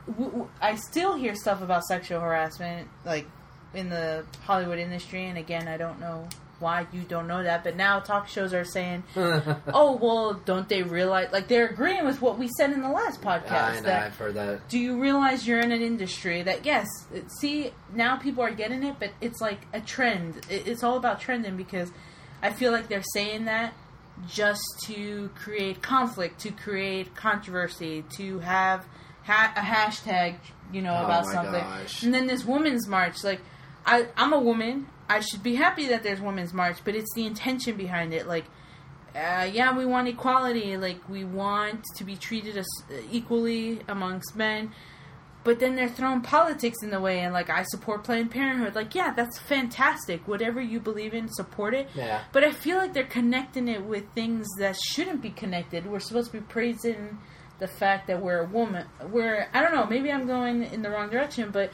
I 0.60 0.74
still 0.76 1.14
hear 1.16 1.34
stuff 1.34 1.62
about 1.62 1.84
sexual 1.84 2.20
harassment, 2.20 2.88
like 3.06 3.26
in 3.72 3.88
the 3.88 4.24
Hollywood 4.44 4.78
industry, 4.78 5.24
and 5.26 5.38
again, 5.38 5.66
I 5.68 5.78
don't 5.78 5.98
know 5.98 6.28
why 6.62 6.86
you 6.92 7.02
don't 7.02 7.26
know 7.28 7.42
that. 7.42 7.62
But 7.64 7.76
now 7.76 8.00
talk 8.00 8.28
shows 8.28 8.54
are 8.54 8.64
saying, 8.64 9.02
"Oh, 9.16 9.98
well, 10.00 10.34
don't 10.44 10.68
they 10.68 10.82
realize?" 10.82 11.28
Like 11.32 11.48
they're 11.48 11.66
agreeing 11.68 12.06
with 12.06 12.22
what 12.22 12.38
we 12.38 12.48
said 12.56 12.70
in 12.72 12.80
the 12.80 12.88
last 12.88 13.20
podcast. 13.20 13.52
I 13.52 13.74
know, 13.76 13.82
that 13.82 14.02
I've 14.06 14.16
heard 14.16 14.34
that. 14.34 14.68
do 14.70 14.78
you 14.78 14.98
realize 15.00 15.46
you're 15.46 15.60
in 15.60 15.72
an 15.72 15.82
industry 15.82 16.42
that 16.42 16.64
yes 16.64 16.86
it- 17.12 17.30
see 17.40 17.72
now 17.92 18.16
people 18.16 18.42
are 18.42 18.50
getting 18.52 18.82
it 18.82 18.96
but 18.98 19.10
it's 19.20 19.40
like 19.40 19.60
a 19.74 19.80
trend 19.80 20.36
It- 20.48 20.66
it's 20.66 20.82
all 20.82 20.96
about 20.96 21.20
trending 21.20 21.56
because 21.56 21.90
i 22.42 22.50
feel 22.50 22.72
like 22.72 22.88
they're 22.88 23.02
saying 23.14 23.44
that 23.46 23.74
just 24.28 24.62
to 24.84 25.28
create 25.34 25.82
conflict 25.82 26.40
to 26.40 26.50
create 26.52 27.14
controversy 27.16 28.04
to 28.16 28.38
have 28.40 28.84
ha- 29.24 29.52
a 29.56 29.60
hashtag 29.60 30.36
you 30.72 30.82
know 30.82 30.94
Oh 30.94 31.04
about 31.04 31.26
something 31.26 31.52
gosh. 31.60 32.02
and 32.02 32.12
then 32.14 32.26
this 32.26 32.44
women's 32.44 32.86
march 32.86 33.24
like 33.24 33.40
I, 33.86 34.06
i'm 34.16 34.32
a 34.32 34.40
woman 34.40 34.86
i 35.08 35.20
should 35.20 35.42
be 35.42 35.54
happy 35.54 35.88
that 35.88 36.02
there's 36.02 36.20
women's 36.20 36.52
march 36.52 36.78
but 36.84 36.94
it's 36.94 37.12
the 37.14 37.26
intention 37.26 37.76
behind 37.76 38.12
it 38.12 38.26
like 38.26 38.44
uh, 39.14 39.48
yeah, 39.52 39.76
we 39.76 39.84
want 39.84 40.08
equality. 40.08 40.76
Like 40.76 41.08
we 41.08 41.24
want 41.24 41.84
to 41.96 42.04
be 42.04 42.16
treated 42.16 42.56
as 42.56 42.66
equally 43.10 43.80
amongst 43.88 44.36
men. 44.36 44.72
But 45.44 45.58
then 45.58 45.74
they're 45.74 45.88
throwing 45.88 46.20
politics 46.20 46.78
in 46.84 46.90
the 46.90 47.00
way, 47.00 47.18
and 47.20 47.34
like 47.34 47.50
I 47.50 47.64
support 47.64 48.04
Planned 48.04 48.30
Parenthood. 48.30 48.76
Like, 48.76 48.94
yeah, 48.94 49.12
that's 49.12 49.40
fantastic. 49.40 50.28
Whatever 50.28 50.60
you 50.60 50.78
believe 50.78 51.14
in, 51.14 51.28
support 51.28 51.74
it. 51.74 51.88
Yeah. 51.94 52.22
But 52.30 52.44
I 52.44 52.52
feel 52.52 52.78
like 52.78 52.94
they're 52.94 53.04
connecting 53.04 53.66
it 53.66 53.84
with 53.84 54.04
things 54.14 54.46
that 54.58 54.76
shouldn't 54.76 55.20
be 55.20 55.30
connected. 55.30 55.84
We're 55.84 55.98
supposed 55.98 56.30
to 56.30 56.38
be 56.38 56.44
praising 56.44 57.18
the 57.58 57.66
fact 57.66 58.06
that 58.06 58.22
we're 58.22 58.44
a 58.44 58.46
woman. 58.46 58.86
We're 59.10 59.48
I 59.52 59.62
don't 59.62 59.74
know. 59.74 59.84
Maybe 59.84 60.12
I'm 60.12 60.26
going 60.26 60.62
in 60.62 60.82
the 60.82 60.90
wrong 60.90 61.10
direction, 61.10 61.50
but 61.50 61.72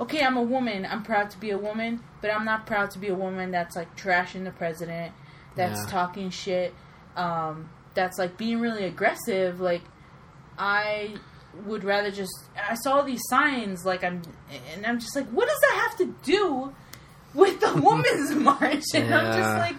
okay, 0.00 0.24
I'm 0.24 0.36
a 0.36 0.42
woman. 0.42 0.86
I'm 0.88 1.02
proud 1.02 1.30
to 1.30 1.38
be 1.38 1.50
a 1.50 1.58
woman, 1.58 2.00
but 2.20 2.30
I'm 2.34 2.44
not 2.44 2.66
proud 2.66 2.90
to 2.92 2.98
be 2.98 3.08
a 3.08 3.14
woman 3.14 3.50
that's 3.50 3.76
like 3.76 3.96
trashing 3.96 4.44
the 4.44 4.50
president, 4.50 5.12
that's 5.56 5.80
Yeah. 5.82 5.86
talking 5.90 6.30
shit, 6.30 6.74
um, 7.16 7.68
that's 7.94 8.18
like 8.18 8.36
being 8.36 8.60
really 8.60 8.84
aggressive. 8.84 9.60
Like, 9.60 9.82
I 10.58 11.14
would 11.66 11.84
rather 11.84 12.10
just. 12.10 12.32
I 12.68 12.74
saw 12.74 13.02
these 13.02 13.20
signs, 13.28 13.84
like 13.84 14.02
I'm, 14.04 14.22
and 14.74 14.84
I'm 14.86 14.98
just 14.98 15.14
like, 15.16 15.26
what 15.28 15.48
does 15.48 15.60
that 15.60 15.88
have 15.88 15.98
to 15.98 16.14
do 16.22 16.72
with 17.32 17.60
the 17.60 17.72
women's 17.82 18.34
march? 18.34 18.82
And 18.94 19.14
I'm 19.14 19.36
just 19.36 19.58
like, 19.58 19.76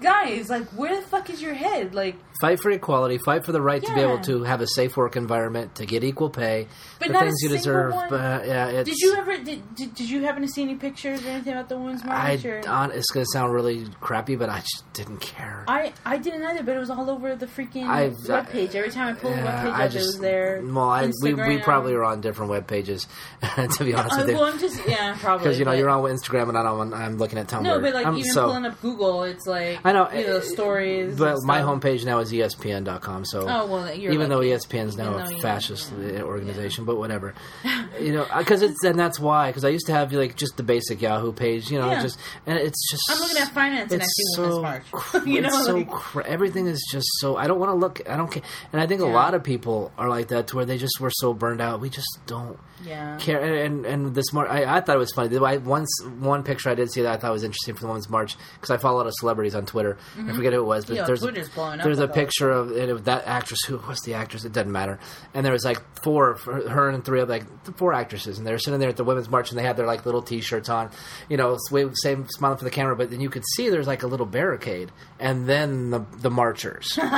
guys, 0.00 0.50
like, 0.50 0.66
where 0.68 0.96
the 1.00 1.06
fuck 1.06 1.30
is 1.30 1.40
your 1.40 1.54
head? 1.54 1.94
Like, 1.94 2.16
Fight 2.40 2.60
for 2.60 2.70
equality. 2.70 3.18
Fight 3.18 3.44
for 3.44 3.52
the 3.52 3.62
right 3.62 3.82
to 3.82 3.94
be 3.94 4.00
able 4.00 4.18
to 4.22 4.42
have 4.42 4.60
a 4.60 4.66
safe 4.66 4.96
work 4.96 5.14
environment, 5.16 5.76
to 5.76 5.86
get 5.86 6.02
equal 6.02 6.30
pay, 6.30 6.66
But 6.98 7.08
the 7.08 7.18
things 7.20 7.36
you 7.42 7.48
deserve. 7.48 7.94
one- 7.94 8.08
But 8.10 8.46
yeah, 8.46 8.66
it's. 8.68 8.88
did 8.90 8.98
you 8.98 9.14
ever 9.14 9.36
did, 9.38 9.74
did 9.76 9.94
did 9.94 10.10
you 10.10 10.22
happen 10.24 10.42
to 10.42 10.48
see 10.48 10.62
any 10.62 10.74
pictures 10.74 11.24
or 11.24 11.28
anything 11.28 11.52
about 11.52 11.68
the 11.68 11.78
women's 11.78 12.02
I, 12.02 12.06
march? 12.36 12.44
or? 12.44 12.68
on, 12.68 12.90
it's 12.90 13.10
gonna 13.12 13.24
sound 13.32 13.52
really 13.52 13.86
crappy, 14.00 14.34
but 14.34 14.48
I 14.48 14.58
just 14.60 14.84
didn't 14.94 15.18
care. 15.20 15.64
I, 15.68 15.92
I 16.04 16.16
didn't 16.18 16.42
either, 16.44 16.62
but 16.64 16.74
it 16.74 16.78
was 16.80 16.90
all 16.90 17.08
over 17.08 17.36
the 17.36 17.46
freaking 17.46 17.86
I've- 17.86 18.16
webpage. 18.26 18.74
Every 18.74 18.90
time 18.90 19.14
I 19.14 19.18
pulled 19.18 19.34
the 19.34 19.38
Yeah, 19.38 19.64
webpage 19.66 19.72
I 19.72 19.84
up, 19.86 19.90
it 19.94 19.96
was 19.96 20.18
there. 20.18 20.60
Well, 20.64 20.88
I, 20.90 21.10
we, 21.22 21.34
we 21.34 21.58
probably 21.58 21.94
are 21.94 22.04
on 22.04 22.20
different 22.20 22.50
web 22.50 22.66
pages, 22.66 23.06
to 23.56 23.84
be 23.84 23.94
honest 23.94 24.14
Uh, 24.14 24.18
with 24.18 24.28
you. 24.30 24.34
well, 24.34 24.44
I'm 24.52 24.58
just 24.58 24.80
yeah, 24.88 25.16
probably 25.20 25.44
Because 25.44 25.58
you 25.60 25.64
know 25.64 25.72
you're 25.72 25.88
on 25.88 26.02
Instagram 26.02 26.48
and 26.48 26.58
I'm 26.58 26.66
on, 26.66 26.92
I'm 26.94 27.16
looking 27.16 27.38
at 27.38 27.46
Tumblr. 27.46 27.62
No, 27.62 27.80
but 27.80 27.94
like 27.94 28.06
I'm, 28.06 28.16
even 28.18 28.30
so, 28.32 28.46
pulling 28.46 28.66
up 28.66 28.80
Google, 28.82 29.22
it's 29.22 29.46
like 29.46 29.78
I 29.84 29.92
know, 29.92 30.10
you 30.10 30.26
know 30.26 30.36
uh, 30.38 30.40
stories. 30.40 31.16
But 31.16 31.36
my 31.44 31.60
homepage 31.60 32.04
now 32.04 32.18
is 32.18 32.23
E 32.32 32.38
ESPN.com. 32.38 33.24
So 33.24 33.46
Oh 33.48 33.66
well, 33.66 33.90
even 33.94 34.28
though. 34.28 34.40
ESPN's 34.40 34.96
now 34.96 35.14
a 35.14 35.40
fascist 35.40 35.92
yeah. 35.98 36.22
organization, 36.22 36.84
but 36.84 36.96
whatever, 36.96 37.34
you 38.00 38.12
know, 38.12 38.26
because 38.38 38.62
it's 38.62 38.82
and 38.84 38.98
that's 38.98 39.18
why 39.18 39.48
because 39.48 39.64
I 39.64 39.68
used 39.70 39.86
to 39.86 39.92
have 39.92 40.12
like 40.12 40.36
just 40.36 40.56
the 40.56 40.62
basic 40.62 41.00
Yahoo 41.00 41.32
page, 41.32 41.70
you 41.70 41.78
know, 41.78 41.90
Yeah. 41.90 42.02
just 42.02 42.18
and 42.46 42.58
it's 42.58 42.90
just 42.90 43.02
I'm 43.10 43.18
looking 43.18 43.38
at 43.38 43.48
finance 43.52 43.92
and 43.92 44.02
I 44.02 44.06
see 44.06 44.40
women's 44.40 44.58
march. 44.60 44.82
cr- 44.92 45.26
you 45.26 45.40
know, 45.40 45.62
so 45.64 45.76
like, 45.76 45.90
cr- 45.90 46.20
everything 46.22 46.66
is 46.66 46.86
just 46.90 47.06
so. 47.20 47.36
I 47.36 47.46
don't 47.46 47.58
want 47.58 47.70
to 47.70 47.76
look. 47.76 48.00
I 48.08 48.16
don't 48.16 48.30
care, 48.30 48.42
and 48.72 48.80
I 48.80 48.86
think 48.86 49.00
a 49.00 49.06
lot 49.06 49.34
of 49.34 49.42
people 49.42 49.92
are 49.96 50.08
like 50.08 50.28
that 50.28 50.48
to 50.48 50.56
where 50.56 50.64
they 50.64 50.78
just 50.78 51.00
were 51.00 51.10
so 51.10 51.32
burned 51.32 51.60
out. 51.60 51.80
We 51.80 51.88
just 51.90 52.18
don't 52.26 52.58
yeah. 52.84 53.16
care. 53.18 53.40
And 53.40 53.54
and, 53.54 53.86
and 53.86 54.14
this 54.14 54.32
more, 54.32 54.48
I, 54.48 54.76
I 54.76 54.80
thought 54.80 54.96
it 54.96 54.98
was 54.98 55.12
funny. 55.12 55.36
I, 55.38 55.56
once 55.58 55.88
one 56.18 56.42
picture 56.42 56.70
I 56.70 56.74
did 56.74 56.90
see 56.90 57.02
that 57.02 57.12
I 57.12 57.16
thought 57.16 57.32
was 57.32 57.44
interesting 57.44 57.74
for 57.74 57.82
the 57.82 57.86
Women's 57.88 58.08
March 58.10 58.36
because 58.54 58.70
I 58.70 58.76
follow 58.76 58.96
a 58.96 58.98
lot 58.98 59.06
of 59.06 59.14
celebrities 59.16 59.54
on 59.54 59.64
Twitter. 59.66 59.96
I 60.18 60.32
forget 60.32 60.52
who 60.52 60.60
it 60.60 60.64
was, 60.64 60.84
but 60.86 60.94
Mm-hmm. 60.94 61.06
There's 61.06 61.20
Twitter's 61.20 61.48
a, 61.48 61.50
blowing 61.50 61.80
up 61.80 61.84
there's 61.84 61.98
a 61.98 62.08
picture 62.14 62.50
of, 62.50 62.72
it, 62.72 62.88
of 62.88 63.04
that 63.04 63.24
actress. 63.26 63.60
Who 63.66 63.76
was 63.78 64.00
the 64.00 64.14
actress? 64.14 64.44
It 64.44 64.52
doesn't 64.52 64.70
matter. 64.72 64.98
And 65.34 65.44
there 65.44 65.52
was 65.52 65.64
like 65.64 65.80
four, 66.02 66.34
her 66.36 66.88
and 66.88 67.04
three 67.04 67.20
of 67.20 67.28
like 67.28 67.44
four 67.76 67.92
actresses, 67.92 68.38
and 68.38 68.46
they 68.46 68.52
were 68.52 68.58
sitting 68.58 68.80
there 68.80 68.88
at 68.88 68.96
the 68.96 69.04
Women's 69.04 69.28
March, 69.28 69.50
and 69.50 69.58
they 69.58 69.62
had 69.64 69.76
their 69.76 69.86
like 69.86 70.06
little 70.06 70.22
T-shirts 70.22 70.68
on, 70.68 70.90
you 71.28 71.36
know, 71.36 71.58
same 72.02 72.26
smiling 72.28 72.58
for 72.58 72.64
the 72.64 72.70
camera. 72.70 72.96
But 72.96 73.10
then 73.10 73.20
you 73.20 73.30
could 73.30 73.44
see 73.54 73.68
there's 73.68 73.86
like 73.86 74.02
a 74.02 74.06
little 74.06 74.26
barricade, 74.26 74.90
and 75.18 75.46
then 75.46 75.90
the 75.90 76.04
the 76.18 76.30
marchers. 76.30 76.98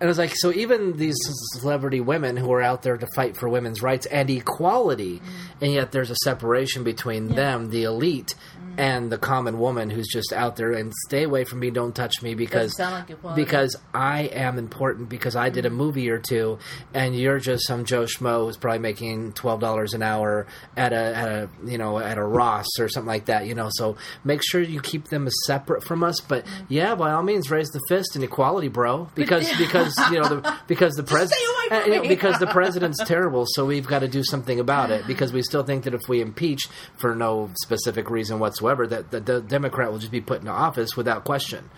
And 0.00 0.08
it 0.08 0.10
was 0.10 0.18
like, 0.18 0.32
so 0.34 0.52
even 0.52 0.96
these 0.96 1.14
celebrity 1.60 2.00
women 2.00 2.36
who 2.36 2.52
are 2.52 2.60
out 2.60 2.82
there 2.82 2.96
to 2.96 3.06
fight 3.14 3.36
for 3.36 3.48
women's 3.48 3.82
rights 3.82 4.04
and 4.06 4.28
equality, 4.28 5.20
Mm. 5.20 5.62
and 5.62 5.72
yet 5.74 5.92
there's 5.92 6.10
a 6.10 6.16
separation 6.24 6.82
between 6.82 7.28
them, 7.28 7.70
the 7.70 7.84
elite, 7.84 8.34
And 8.78 9.10
the 9.12 9.18
common 9.18 9.58
woman 9.58 9.90
who's 9.90 10.08
just 10.08 10.32
out 10.32 10.56
there 10.56 10.72
and 10.72 10.92
stay 11.08 11.24
away 11.24 11.44
from 11.44 11.60
me, 11.60 11.70
don't 11.70 11.94
touch 11.94 12.22
me 12.22 12.34
because 12.34 12.78
like 12.78 13.10
because 13.34 13.76
I 13.94 14.22
am 14.22 14.58
important 14.58 15.08
because 15.08 15.36
I 15.36 15.50
did 15.50 15.66
a 15.66 15.70
movie 15.70 16.08
or 16.10 16.18
two, 16.18 16.58
and 16.94 17.14
you're 17.16 17.38
just 17.38 17.66
some 17.66 17.84
Joe 17.84 18.04
schmo 18.04 18.46
who's 18.46 18.56
probably 18.56 18.78
making 18.80 19.32
twelve 19.32 19.60
dollars 19.60 19.94
an 19.94 20.02
hour 20.02 20.46
at 20.76 20.92
a 20.92 20.96
at 20.96 21.28
a 21.28 21.48
you 21.66 21.78
know 21.78 21.98
at 21.98 22.18
a 22.18 22.24
Ross 22.24 22.66
or 22.78 22.88
something 22.88 23.08
like 23.08 23.26
that. 23.26 23.46
You 23.46 23.54
know, 23.54 23.68
so 23.72 23.96
make 24.24 24.40
sure 24.42 24.60
you 24.60 24.80
keep 24.80 25.08
them 25.08 25.26
as 25.26 25.34
separate 25.46 25.84
from 25.84 26.02
us. 26.02 26.20
But 26.20 26.44
Mm. 26.46 26.64
yeah, 26.68 26.94
by 26.94 27.12
all 27.12 27.22
means, 27.22 27.50
raise 27.50 27.68
the 27.68 27.80
fist 27.88 28.16
in 28.16 28.22
equality, 28.22 28.68
bro. 28.68 29.08
Because 29.14 29.48
because 29.56 29.94
you 30.10 30.20
know 30.20 30.28
the 30.28 30.56
because 30.66 30.94
the 30.94 31.02
president 31.14 31.32
stay 31.68 31.86
away 31.90 31.98
from 32.00 32.08
because 32.08 32.38
the 32.38 32.46
president's 32.46 33.02
terrible. 33.06 33.44
So 33.46 33.64
we've 33.66 33.86
got 33.86 34.00
to 34.00 34.08
do 34.08 34.24
something 34.24 34.58
about 34.58 34.90
it 34.90 35.06
because 35.06 35.32
we 35.32 35.42
still 35.42 35.62
think 35.62 35.84
that 35.84 35.94
if 35.94 36.08
we 36.08 36.20
impeach 36.20 36.68
for 36.98 37.14
no 37.14 37.50
specific 37.62 38.10
reason 38.10 38.38
whatsoever, 38.38 38.61
that 38.86 39.10
the, 39.10 39.20
the 39.20 39.40
Democrat 39.40 39.90
will 39.90 39.98
just 39.98 40.12
be 40.12 40.20
put 40.20 40.40
into 40.40 40.50
office 40.50 40.96
without 40.96 41.24
question. 41.24 41.68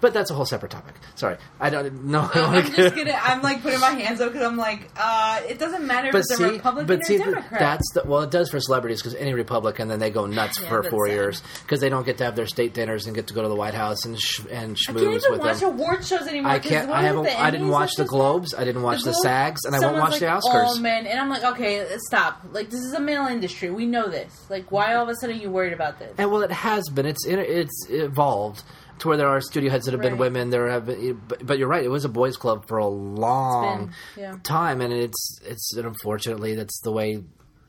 But 0.00 0.14
that's 0.14 0.30
a 0.30 0.34
whole 0.34 0.46
separate 0.46 0.70
topic. 0.72 0.94
Sorry, 1.14 1.36
I 1.60 1.68
don't 1.70 2.04
know. 2.04 2.28
I'm 2.34 2.64
just 2.72 2.96
gonna. 2.96 3.18
I'm 3.22 3.42
like 3.42 3.62
putting 3.62 3.80
my 3.80 3.90
hands 3.90 4.20
up 4.20 4.32
because 4.32 4.46
I'm 4.46 4.56
like, 4.56 4.88
uh, 4.96 5.42
it 5.48 5.58
doesn't 5.58 5.86
matter 5.86 6.08
if 6.08 6.12
but 6.12 6.18
it's 6.20 6.36
see, 6.36 6.44
a 6.44 6.52
Republican 6.52 6.86
but 6.86 6.98
or 7.00 7.02
see, 7.04 7.18
Democrat. 7.18 7.60
that's 7.60 7.92
the, 7.92 8.02
well, 8.06 8.22
it 8.22 8.30
does 8.30 8.50
for 8.50 8.60
celebrities 8.60 9.00
because 9.02 9.14
any 9.14 9.34
Republican, 9.34 9.88
then 9.88 9.98
they 9.98 10.10
go 10.10 10.26
nuts 10.26 10.58
Yeah, 10.60 10.68
for 10.68 10.82
four 10.84 11.06
sad. 11.06 11.12
years 11.12 11.42
because 11.62 11.80
they 11.80 11.88
don't 11.90 12.06
get 12.06 12.18
to 12.18 12.24
have 12.24 12.34
their 12.36 12.46
state 12.46 12.72
dinners 12.74 13.06
and 13.06 13.14
get 13.14 13.26
to 13.26 13.34
go 13.34 13.42
to 13.42 13.48
the 13.48 13.54
White 13.54 13.74
House 13.74 14.04
and 14.06 14.18
sh- 14.18 14.40
and 14.50 14.76
I 14.88 14.92
can't 14.92 14.98
even 15.02 15.20
with 15.32 15.40
watch 15.40 15.60
them. 15.60 15.70
award 15.74 16.04
shows 16.04 16.26
anymore. 16.26 16.50
I 16.52 16.58
can't. 16.60 16.90
I 16.90 17.02
haven't. 17.02 17.24
the 17.24 17.40
I 17.40 17.50
didn't 17.50 17.68
watch 17.68 17.90
the? 17.96 18.04
Globes. 18.04 18.54
I 18.54 18.64
didn't 18.64 18.82
watch 18.82 19.02
the, 19.02 19.10
Globes- 19.12 19.22
SAGs, 19.22 19.60
and 19.66 19.76
I 19.76 19.80
won't 19.80 19.98
watch 19.98 20.18
the 20.18 20.26
like, 20.26 20.42
Oscars. 20.42 20.64
Oh 20.68 20.80
man, 20.80 21.06
and 21.06 21.20
I'm 21.20 21.28
like, 21.28 21.44
okay, 21.44 21.86
stop. 22.08 22.40
Like 22.52 22.70
this 22.70 22.80
is 22.80 22.92
a 22.94 23.00
male 23.00 23.26
industry. 23.26 23.70
We 23.70 23.86
know 23.86 24.08
this. 24.08 24.46
Like, 24.48 24.72
why 24.72 24.94
all 24.94 25.02
of 25.04 25.08
a 25.10 25.14
sudden 25.16 25.36
are 25.36 25.38
you 25.38 25.50
worried 25.50 25.72
about 25.74 25.98
this? 25.98 26.14
And 26.16 26.30
well, 26.30 26.42
it 26.42 26.50
has 26.52 26.88
been. 26.88 27.06
It's 27.06 27.26
it's 27.26 27.86
evolved 27.90 28.62
to 29.00 29.08
where 29.08 29.16
there 29.16 29.28
are 29.28 29.40
studio 29.40 29.70
heads 29.70 29.84
that 29.86 29.92
have 29.92 30.00
been 30.00 30.18
women. 30.18 30.50
There 30.50 30.70
have, 30.70 30.86
been, 30.86 31.20
but, 31.26 31.44
but 31.46 31.58
you're 31.58 31.68
right. 31.68 31.84
It 31.84 31.88
was 31.90 32.04
a 32.04 32.08
boys' 32.08 32.36
club 32.36 32.66
for 32.66 32.78
a 32.78 32.86
long 32.86 33.86
been, 33.86 33.94
yeah. 34.22 34.36
time, 34.42 34.80
and 34.80 34.92
it's 34.92 35.40
it's 35.44 35.74
and 35.76 35.86
unfortunately 35.86 36.54
that's 36.54 36.80
the 36.80 36.92
way 36.92 37.22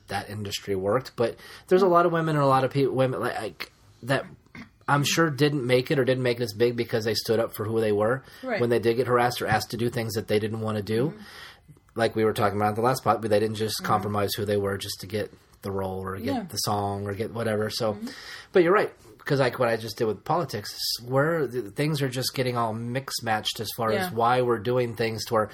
that 0.08 0.30
industry 0.30 0.76
worked. 0.76 1.14
But 1.16 1.38
there's 1.68 1.82
a 1.82 1.88
lot 1.88 2.06
of 2.06 2.12
women 2.12 2.36
and 2.36 2.44
a 2.44 2.48
lot 2.48 2.64
of 2.64 2.72
people 2.72 2.94
women 2.96 3.20
like, 3.20 3.40
like 3.42 3.72
that. 4.04 4.26
I'm 4.88 5.04
sure 5.06 5.30
didn't 5.30 5.66
make 5.66 5.90
it 5.90 6.00
or 6.00 6.04
didn't 6.04 6.24
make 6.24 6.40
it 6.40 6.44
as 6.44 6.54
big 6.54 6.76
because 6.76 7.06
they 7.06 7.14
stood 7.14 7.40
up 7.40 7.54
for 7.56 7.64
who 7.64 7.80
they 7.80 7.94
were 7.94 8.24
Right. 8.44 8.60
when 8.60 8.70
they 8.70 8.80
did 8.80 8.98
get 8.98 9.08
harassed 9.08 9.42
or 9.42 9.48
asked 9.48 9.72
to 9.72 9.78
do 9.78 9.90
things 9.90 10.16
that 10.16 10.28
they 10.28 10.38
didn't 10.38 10.60
want 10.60 10.78
to 10.78 10.84
do. 10.84 11.10
Mm-hmm. 11.10 11.18
Like 11.96 12.16
we 12.16 12.26
were 12.26 12.34
talking 12.34 12.58
about 12.58 12.70
in 12.70 12.76
the 12.76 12.82
last 12.82 13.04
part, 13.04 13.22
but 13.22 13.30
they 13.30 13.40
didn't 13.40 13.56
just 13.56 13.84
compromise 13.84 14.34
who 14.36 14.44
they 14.44 14.58
were 14.58 14.78
just 14.78 15.00
to 15.02 15.08
get 15.08 15.32
the 15.62 15.72
role 15.72 16.00
or 16.02 16.18
get 16.18 16.26
Yeah. 16.26 16.34
Mm-hmm. 16.40 16.48
the 16.50 16.58
song 16.58 17.08
or 17.08 17.14
get 17.14 17.32
whatever. 17.34 17.70
So, 17.70 17.98
but 18.52 18.64
you're 18.64 18.74
right 18.74 18.92
because 19.32 19.40
like 19.40 19.60
what 19.60 19.70
I 19.70 19.78
just 19.78 19.98
did 19.98 20.04
with 20.08 20.26
politics, 20.26 20.78
where 21.08 21.48
things 21.48 22.02
are 22.02 22.10
just 22.10 22.34
getting 22.34 22.58
all 22.58 22.74
mixed 22.74 23.24
matched 23.24 23.62
as 23.62 23.70
far 23.78 23.94
Yeah. 23.94 24.08
as 24.08 24.12
why 24.12 24.42
we're 24.42 24.60
doing 24.60 24.94
things 24.94 25.24
to 25.28 25.34
where 25.34 25.50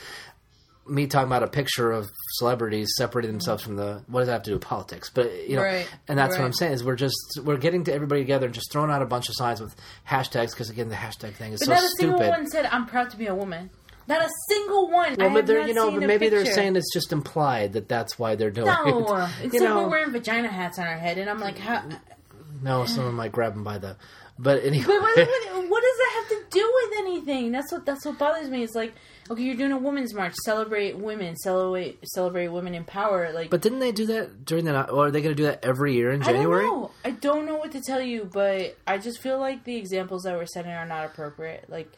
me 0.87 1.05
talking 1.05 1.27
about 1.27 1.43
a 1.43 1.47
picture 1.47 1.91
of 1.91 2.09
celebrities 2.39 2.91
separating 2.97 3.29
themselves 3.29 3.61
from 3.61 3.75
the 3.75 4.01
what 4.07 4.21
does 4.21 4.27
that 4.29 4.33
have 4.33 4.43
to 4.43 4.49
do 4.49 4.53
with 4.55 4.63
politics? 4.63 5.11
But 5.13 5.47
you 5.47 5.57
know, 5.57 5.61
Right. 5.61 5.87
and 6.07 6.17
that's 6.17 6.35
what 6.35 6.43
I'm 6.43 6.53
saying 6.53 6.73
is 6.73 6.83
we're 6.83 6.95
just 6.95 7.39
we're 7.43 7.57
getting 7.57 7.83
to 7.83 7.93
everybody 7.93 8.21
together 8.21 8.47
and 8.47 8.55
just 8.55 8.71
throwing 8.71 8.89
out 8.89 9.03
a 9.03 9.05
bunch 9.05 9.29
of 9.29 9.35
signs 9.35 9.61
with 9.61 9.75
hashtags 10.09 10.51
because 10.53 10.71
again 10.71 10.89
the 10.89 10.95
hashtag 10.95 11.33
thing 11.35 11.53
is 11.53 11.59
But 11.59 11.65
so 11.65 11.73
not 11.75 11.83
a 11.83 11.89
single 11.99 12.17
stupid. 12.17 12.29
one 12.31 12.47
said, 12.47 12.65
"I'm 12.65 12.87
proud 12.87 13.11
to 13.11 13.17
be 13.17 13.27
a 13.27 13.35
woman." 13.35 13.69
Not 14.07 14.21
a 14.21 14.29
single 14.49 14.89
one. 14.89 15.17
Well, 15.19 15.29
but 15.33 15.45
they're 15.45 15.67
you 15.67 15.73
know, 15.75 15.89
seen 15.89 15.99
but 15.99 16.05
a 16.05 16.07
maybe 16.07 16.29
they're 16.29 16.45
saying 16.45 16.77
it's 16.77 16.91
just 16.91 17.11
implied 17.11 17.73
that 17.73 17.87
that's 17.89 18.17
why 18.17 18.33
they're 18.35 18.49
doing 18.49 18.67
no. 18.67 19.17
it. 19.17 19.29
Except 19.43 19.53
you 19.53 19.59
know, 19.59 19.83
we're 19.83 19.89
wearing 19.89 20.11
vagina 20.11 20.47
hats 20.47 20.79
on 20.79 20.87
our 20.87 20.97
head, 20.97 21.19
and 21.19 21.29
I'm 21.29 21.39
like, 21.41 21.57
how? 21.59 21.83
No, 22.67 22.85
someone 22.85 23.15
might 23.15 23.31
grab 23.31 23.53
them 23.53 23.63
by 23.63 23.77
the. 23.77 23.95
But 24.39 24.63
anyway, 24.63 24.85
But 24.85 25.01
what, 25.01 25.15
what, 25.69 25.81
does 25.81 25.97
that 25.97 26.11
have 26.15 26.29
to 26.29 26.43
do 26.51 26.71
with 26.75 26.99
anything. 26.99 27.51
That's 27.51 27.71
what 27.71 27.85
that's 27.87 28.05
what 28.05 28.19
bothers 28.19 28.49
me. 28.49 28.61
It's 28.63 28.75
like, 28.75 28.93
okay, 29.31 29.41
you're 29.41 29.55
doing 29.55 29.71
a 29.71 29.77
women's 29.79 30.13
march, 30.13 30.35
celebrate 30.45 30.95
women, 30.95 31.35
celebrate 31.37 31.97
celebrate 32.07 32.49
women 32.49 32.75
in 32.75 32.83
power. 32.83 33.31
Like, 33.33 33.49
But 33.49 33.61
didn't 33.61 33.79
they 33.79 33.91
do 33.91 34.05
that 34.07 34.45
during 34.45 34.65
the? 34.65 34.89
Or 34.91 35.07
are 35.07 35.11
they 35.11 35.21
going 35.21 35.35
to 35.35 35.41
do 35.41 35.47
that 35.47 35.65
every 35.65 35.95
year 35.95 36.11
in 36.11 36.21
January? 36.21 36.65
I 36.65 36.67
don't 36.67 36.81
know. 36.81 36.91
I 37.03 37.09
don't 37.11 37.45
know 37.47 37.55
what 37.57 37.71
to 37.71 37.81
tell 37.81 37.99
you, 38.01 38.29
but 38.31 38.77
I 38.85 38.99
just 38.99 39.19
feel 39.21 39.39
like 39.39 39.63
the 39.63 39.75
examples 39.75 40.21
that 40.23 40.35
we're 40.35 40.45
setting 40.45 40.71
are 40.71 40.85
not 40.85 41.05
appropriate. 41.05 41.65
Like, 41.67 41.91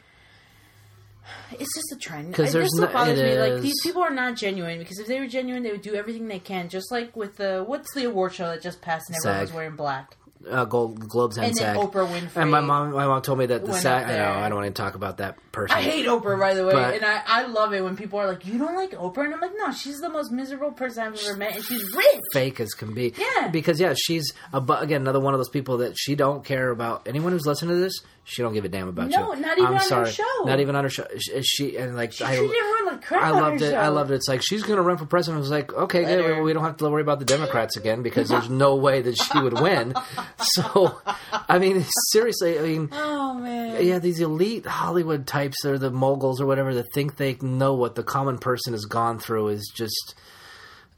it's 1.52 1.76
just 1.76 1.92
a 1.92 1.98
trend. 1.98 2.34
'Cause 2.34 2.56
I- 2.56 2.60
there's 2.60 2.74
no- 2.74 2.88
bothers 2.88 3.20
me. 3.20 3.38
Like 3.38 3.62
these 3.62 3.80
people 3.84 4.02
are 4.02 4.10
not 4.10 4.36
genuine 4.36 4.80
because 4.80 4.98
if 5.00 5.08
they 5.08 5.20
were 5.20 5.28
genuine, 5.28 5.62
they 5.64 5.72
would 5.72 5.82
do 5.82 5.94
everything 5.94 6.28
they 6.28 6.40
can. 6.40 6.70
Just 6.70 6.90
like 6.92 7.16
with 7.16 7.36
the 7.36 7.64
what's 7.68 7.94
the 7.94 8.06
award 8.06 8.34
show 8.34 8.48
that 8.48 8.62
just 8.62 8.82
passed 8.82 9.10
and 9.10 9.18
everyone 9.18 9.40
SAG. 9.40 9.48
was 9.50 9.54
wearing 9.54 9.76
black, 9.76 10.16
Uh, 10.50 10.64
Gold 10.64 11.00
Globes 11.10 11.36
and, 11.38 11.48
and 11.48 11.56
then 11.56 11.76
SAG. 11.76 11.78
Oprah 11.92 12.08
Winfrey. 12.08 12.42
And 12.42 12.50
my 12.50 12.62
mom, 12.62 12.94
my 12.94 13.06
mom 13.06 13.22
told 13.22 13.40
me 13.40 13.48
that 13.48 13.66
the 13.66 13.74
SAG. 13.74 14.06
I 14.10 14.18
know. 14.18 14.32
I 14.40 14.48
don't 14.48 14.58
want 14.58 14.74
to 14.74 14.82
talk 14.82 14.96
about 14.96 15.18
that 15.18 15.36
person. 15.52 15.78
I 15.78 15.82
hate 15.82 16.06
Oprah, 16.06 16.40
by 16.40 16.54
the 16.54 16.66
way, 16.66 16.72
But- 16.72 16.94
and 16.96 17.04
I, 17.06 17.22
I 17.28 17.46
love 17.48 17.74
it 17.74 17.84
when 17.84 17.98
people 17.98 18.20
are 18.20 18.28
like, 18.28 18.46
"You 18.46 18.58
don't 18.58 18.74
like 18.76 18.92
Oprah," 18.92 19.26
and 19.26 19.34
I'm 19.34 19.42
like, 19.42 19.52
"No, 19.58 19.72
she's 19.74 20.00
the 20.00 20.08
most 20.08 20.32
miserable 20.32 20.72
person 20.72 21.04
I've 21.04 21.20
ever 21.28 21.36
met, 21.36 21.56
and 21.56 21.64
she's 21.66 21.84
rich." 21.94 22.20
fake 22.34 22.60
as 22.62 22.74
can 22.74 22.94
be. 22.94 23.14
Yeah. 23.18 23.50
Because 23.50 23.82
yeah, 23.82 23.94
she's 23.98 24.32
a, 24.54 24.60
again 24.62 25.02
another 25.02 25.20
one 25.20 25.34
of 25.34 25.40
those 25.40 25.50
people 25.50 25.80
that 25.80 25.98
she 25.98 26.16
don't 26.16 26.46
care 26.46 26.70
about 26.70 27.08
anyone 27.08 27.34
who's 27.34 27.46
listening 27.46 27.76
to 27.76 27.82
this. 27.82 28.02
She 28.30 28.44
don't 28.44 28.54
give 28.54 28.64
a 28.64 28.70
damn 28.70 28.88
about 28.88 29.10
No, 29.10 29.34
you. 29.34 29.42
No, 29.42 29.48
not 29.48 29.58
even 29.58 29.66
I'm 29.74 29.74
on 29.74 30.06
her 30.06 30.12
show. 30.12 30.44
Not 30.46 30.60
even 30.60 30.76
on 30.76 30.84
her 30.84 30.90
show. 30.92 31.08
She, 31.18 31.42
she 31.42 31.78
and 31.78 31.96
like 31.96 32.12
She 32.14 32.24
I, 32.24 32.34
everyone 32.36 32.86
like 32.86 33.02
crap 33.04 33.24
I 33.24 33.32
on 33.32 33.42
loved 33.42 33.62
her 33.62 33.68
it. 33.68 33.72
show. 33.72 33.76
I 33.78 33.88
loved 33.88 34.12
it. 34.12 34.16
It's 34.16 34.28
like 34.28 34.42
she's 34.44 34.62
going 34.62 34.78
to 34.78 34.84
run 34.84 34.98
for 34.98 35.08
president. 35.08 35.38
I 35.38 35.42
was 35.42 35.50
like, 35.50 35.74
okay, 35.74 36.04
good. 36.06 36.44
We 36.44 36.54
don't 36.54 36.64
have 36.64 36.78
to 36.78 36.90
worry 36.90 37.02
about 37.02 37.18
the 37.18 37.26
Democrats 37.26 37.76
again 37.76 38.04
because 38.04 38.30
there's 38.30 38.48
no 38.66 38.76
way 38.76 39.02
that 39.02 39.16
she 39.18 39.40
would 39.42 39.60
win. 39.60 39.96
So, 40.38 41.02
I 41.48 41.58
mean, 41.58 41.84
seriously, 42.12 42.60
I 42.60 42.62
mean, 42.62 42.90
Oh 42.92 43.34
man. 43.34 43.84
yeah, 43.84 43.98
these 44.00 44.20
elite 44.20 44.66
Hollywood 44.68 45.26
types 45.26 45.66
or 45.66 45.78
the 45.80 45.90
moguls 45.90 46.40
or 46.40 46.46
whatever 46.46 46.76
that 46.76 46.86
think 46.94 47.18
they 47.18 47.36
know 47.42 47.74
what 47.74 47.96
the 47.96 48.04
common 48.04 48.38
person 48.38 48.74
has 48.74 48.86
gone 48.86 49.18
through 49.20 49.48
is 49.50 49.72
just. 49.74 50.14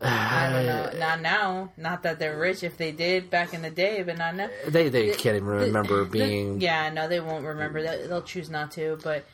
I 0.01 0.49
don't 0.51 0.65
know. 0.65 0.91
Not 0.99 1.21
now. 1.21 1.71
Not 1.77 2.03
that 2.03 2.19
they're 2.19 2.37
rich. 2.37 2.63
If 2.63 2.77
they 2.77 2.91
did 2.91 3.29
back 3.29 3.53
in 3.53 3.61
the 3.61 3.69
day, 3.69 4.03
but 4.03 4.17
not 4.17 4.35
now. 4.35 4.49
They 4.67 4.89
they 4.89 5.11
can't 5.13 5.35
even 5.37 5.47
remember 5.47 6.03
The- 6.03 6.09
being. 6.09 6.61
yeah, 6.61 6.89
no, 6.89 7.07
they 7.07 7.19
won't 7.19 7.45
remember 7.45 7.83
that. 7.83 8.07
They'll 8.09 8.21
choose 8.21 8.49
not 8.49 8.71
to. 8.71 8.97
But 9.03 9.25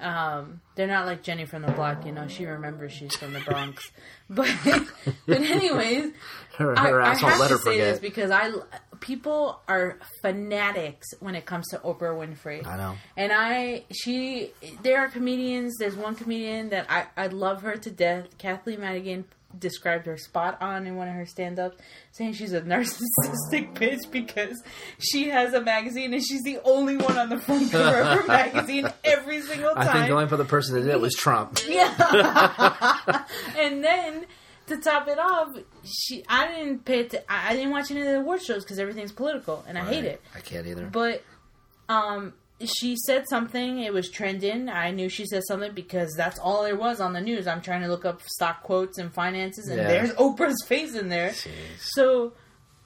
um, 0.00 0.60
they're 0.76 0.86
not 0.86 1.06
like 1.06 1.22
Jenny 1.22 1.44
from 1.44 1.62
the 1.62 1.72
block. 1.72 2.04
You 2.06 2.12
know, 2.12 2.28
she 2.28 2.46
remembers 2.46 2.92
she's 2.92 3.14
from 3.16 3.32
the 3.32 3.40
Bronx. 3.40 3.90
But 4.30 4.54
but 5.26 5.40
anyways, 5.40 6.12
Her, 6.58 6.78
I, 6.78 6.82
her 6.90 7.00
I 7.00 7.08
won't 7.12 7.20
have 7.22 7.40
let 7.40 7.48
to 7.48 7.56
say 7.56 7.80
this 7.80 7.98
because 7.98 8.30
I 8.30 8.50
people 9.00 9.58
are 9.66 9.98
fanatics 10.20 11.06
when 11.20 11.34
it 11.34 11.46
comes 11.46 11.66
to 11.68 11.78
Oprah 11.78 12.12
Winfrey. 12.14 12.66
I 12.66 12.76
know. 12.76 12.94
And 13.16 13.32
I, 13.32 13.84
she, 13.90 14.52
there 14.82 14.98
are 15.00 15.08
comedians. 15.08 15.76
There's 15.78 15.96
one 15.96 16.14
comedian 16.14 16.68
that 16.68 16.84
I, 16.90 17.06
I 17.16 17.28
love 17.28 17.62
her 17.62 17.76
to 17.78 17.90
death. 17.90 18.36
Kathleen 18.36 18.80
Madigan 18.80 19.24
described 19.56 20.06
her 20.06 20.16
spot 20.16 20.60
on 20.60 20.86
in 20.86 20.96
one 20.96 21.08
of 21.08 21.14
her 21.14 21.24
stand-ups, 21.26 21.76
saying 22.12 22.34
she's 22.34 22.52
a 22.52 22.60
narcissistic 22.62 23.74
bitch 23.74 24.10
because 24.10 24.62
she 24.98 25.28
has 25.30 25.54
a 25.54 25.60
magazine 25.60 26.12
and 26.12 26.22
she's 26.22 26.42
the 26.42 26.58
only 26.64 26.96
one 26.96 27.16
on 27.16 27.28
the 27.28 27.38
front 27.38 27.70
cover 27.72 27.98
of 28.00 28.20
her 28.20 28.26
magazine 28.26 28.86
every 29.04 29.40
single 29.42 29.74
time. 29.74 29.88
I 29.88 29.92
think 29.92 30.06
the 30.06 30.12
only 30.12 30.24
other 30.30 30.44
person 30.44 30.74
that 30.74 30.82
did 30.82 30.90
it 30.90 31.00
was 31.00 31.14
Trump. 31.14 31.58
Yeah. 31.68 33.24
and 33.56 33.84
then 33.84 34.26
to 34.66 34.76
top 34.78 35.08
it 35.08 35.18
off, 35.18 35.48
she 35.84 36.24
I 36.28 36.48
didn't 36.48 36.84
pay. 36.84 37.08
I 37.28 37.54
didn't 37.54 37.70
watch 37.70 37.90
any 37.90 38.00
of 38.00 38.06
the 38.06 38.18
award 38.20 38.42
shows 38.42 38.64
because 38.64 38.78
everything's 38.78 39.12
political, 39.12 39.64
and 39.66 39.78
I 39.78 39.84
hate 39.84 40.04
it. 40.04 40.20
I 40.34 40.40
can't 40.40 40.66
either. 40.66 40.86
But 40.86 41.22
um, 41.88 42.34
she 42.64 42.96
said 42.96 43.24
something. 43.28 43.80
It 43.80 43.92
was 43.92 44.10
trending. 44.10 44.68
I 44.68 44.90
knew 44.90 45.08
she 45.08 45.26
said 45.26 45.42
something 45.46 45.72
because 45.74 46.12
that's 46.16 46.38
all 46.38 46.62
there 46.64 46.76
was 46.76 47.00
on 47.00 47.12
the 47.12 47.20
news. 47.20 47.46
I'm 47.46 47.60
trying 47.60 47.82
to 47.82 47.88
look 47.88 48.04
up 48.04 48.22
stock 48.22 48.62
quotes 48.62 48.98
and 48.98 49.12
finances, 49.12 49.68
and 49.68 49.78
Yeah. 49.78 49.88
there's 49.88 50.12
Oprah's 50.14 50.64
face 50.66 50.94
in 50.94 51.08
there. 51.08 51.32
So. 51.80 52.32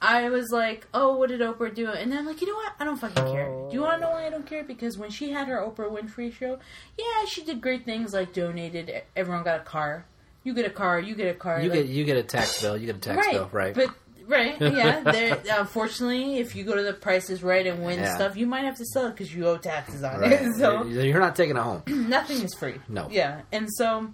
I 0.04 0.30
was 0.30 0.50
like, 0.50 0.88
"Oh, 0.92 1.16
what 1.16 1.28
did 1.28 1.42
Oprah 1.42 1.72
do?" 1.72 1.88
And 1.88 2.10
then 2.10 2.18
I'm 2.18 2.26
like, 2.26 2.40
"You 2.40 2.48
know 2.48 2.56
what? 2.56 2.72
I 2.80 2.84
don't 2.84 2.96
fucking 2.96 3.24
care. 3.32 3.46
Do 3.46 3.68
you 3.70 3.82
want 3.82 4.00
to 4.00 4.00
know 4.00 4.10
why 4.10 4.26
I 4.26 4.30
don't 4.30 4.44
care? 4.44 4.64
Because 4.64 4.98
when 4.98 5.10
she 5.10 5.30
had 5.30 5.46
her 5.46 5.58
Oprah 5.58 5.88
Winfrey 5.96 6.32
show, 6.34 6.58
yeah, 6.98 7.24
she 7.28 7.44
did 7.44 7.60
great 7.60 7.84
things 7.84 8.12
like 8.12 8.32
donated. 8.32 8.90
Everyone 9.14 9.44
got 9.44 9.60
a 9.60 9.62
car. 9.62 10.04
You 10.42 10.54
get 10.54 10.66
a 10.66 10.70
car. 10.70 10.98
You 10.98 11.14
get 11.14 11.28
a 11.28 11.34
car. 11.38 11.60
You 11.62 11.68
like- 11.70 11.82
get 11.82 11.86
you 11.86 12.02
get 12.04 12.16
a 12.16 12.24
tax 12.24 12.60
bill. 12.60 12.76
You 12.76 12.86
get 12.86 12.96
a 12.96 12.98
tax 12.98 13.28
bill, 13.28 13.48
right? 13.52 13.76
but 13.76 13.90
right, 14.26 14.60
yeah. 14.60 15.58
Unfortunately, 15.58 16.38
if 16.38 16.54
you 16.56 16.64
go 16.64 16.74
to 16.76 16.82
the 16.82 16.92
prices 16.92 17.42
Right 17.42 17.66
and 17.66 17.84
win 17.84 17.98
Yeah. 18.00 18.14
stuff, 18.14 18.36
you 18.36 18.46
might 18.46 18.64
have 18.64 18.76
to 18.76 18.84
sell 18.84 19.06
it 19.06 19.10
because 19.10 19.34
you 19.34 19.46
owe 19.46 19.58
taxes 19.58 20.02
on 20.02 20.20
Right. 20.20 20.32
it. 20.32 20.54
so 20.58 20.84
You're 20.84 21.20
not 21.20 21.36
taking 21.36 21.56
it 21.56 21.60
home. 21.62 21.82
nothing 21.86 22.40
is 22.42 22.54
free. 22.54 22.74
No. 22.88 23.08
Yeah, 23.10 23.42
and 23.52 23.68
so. 23.72 24.12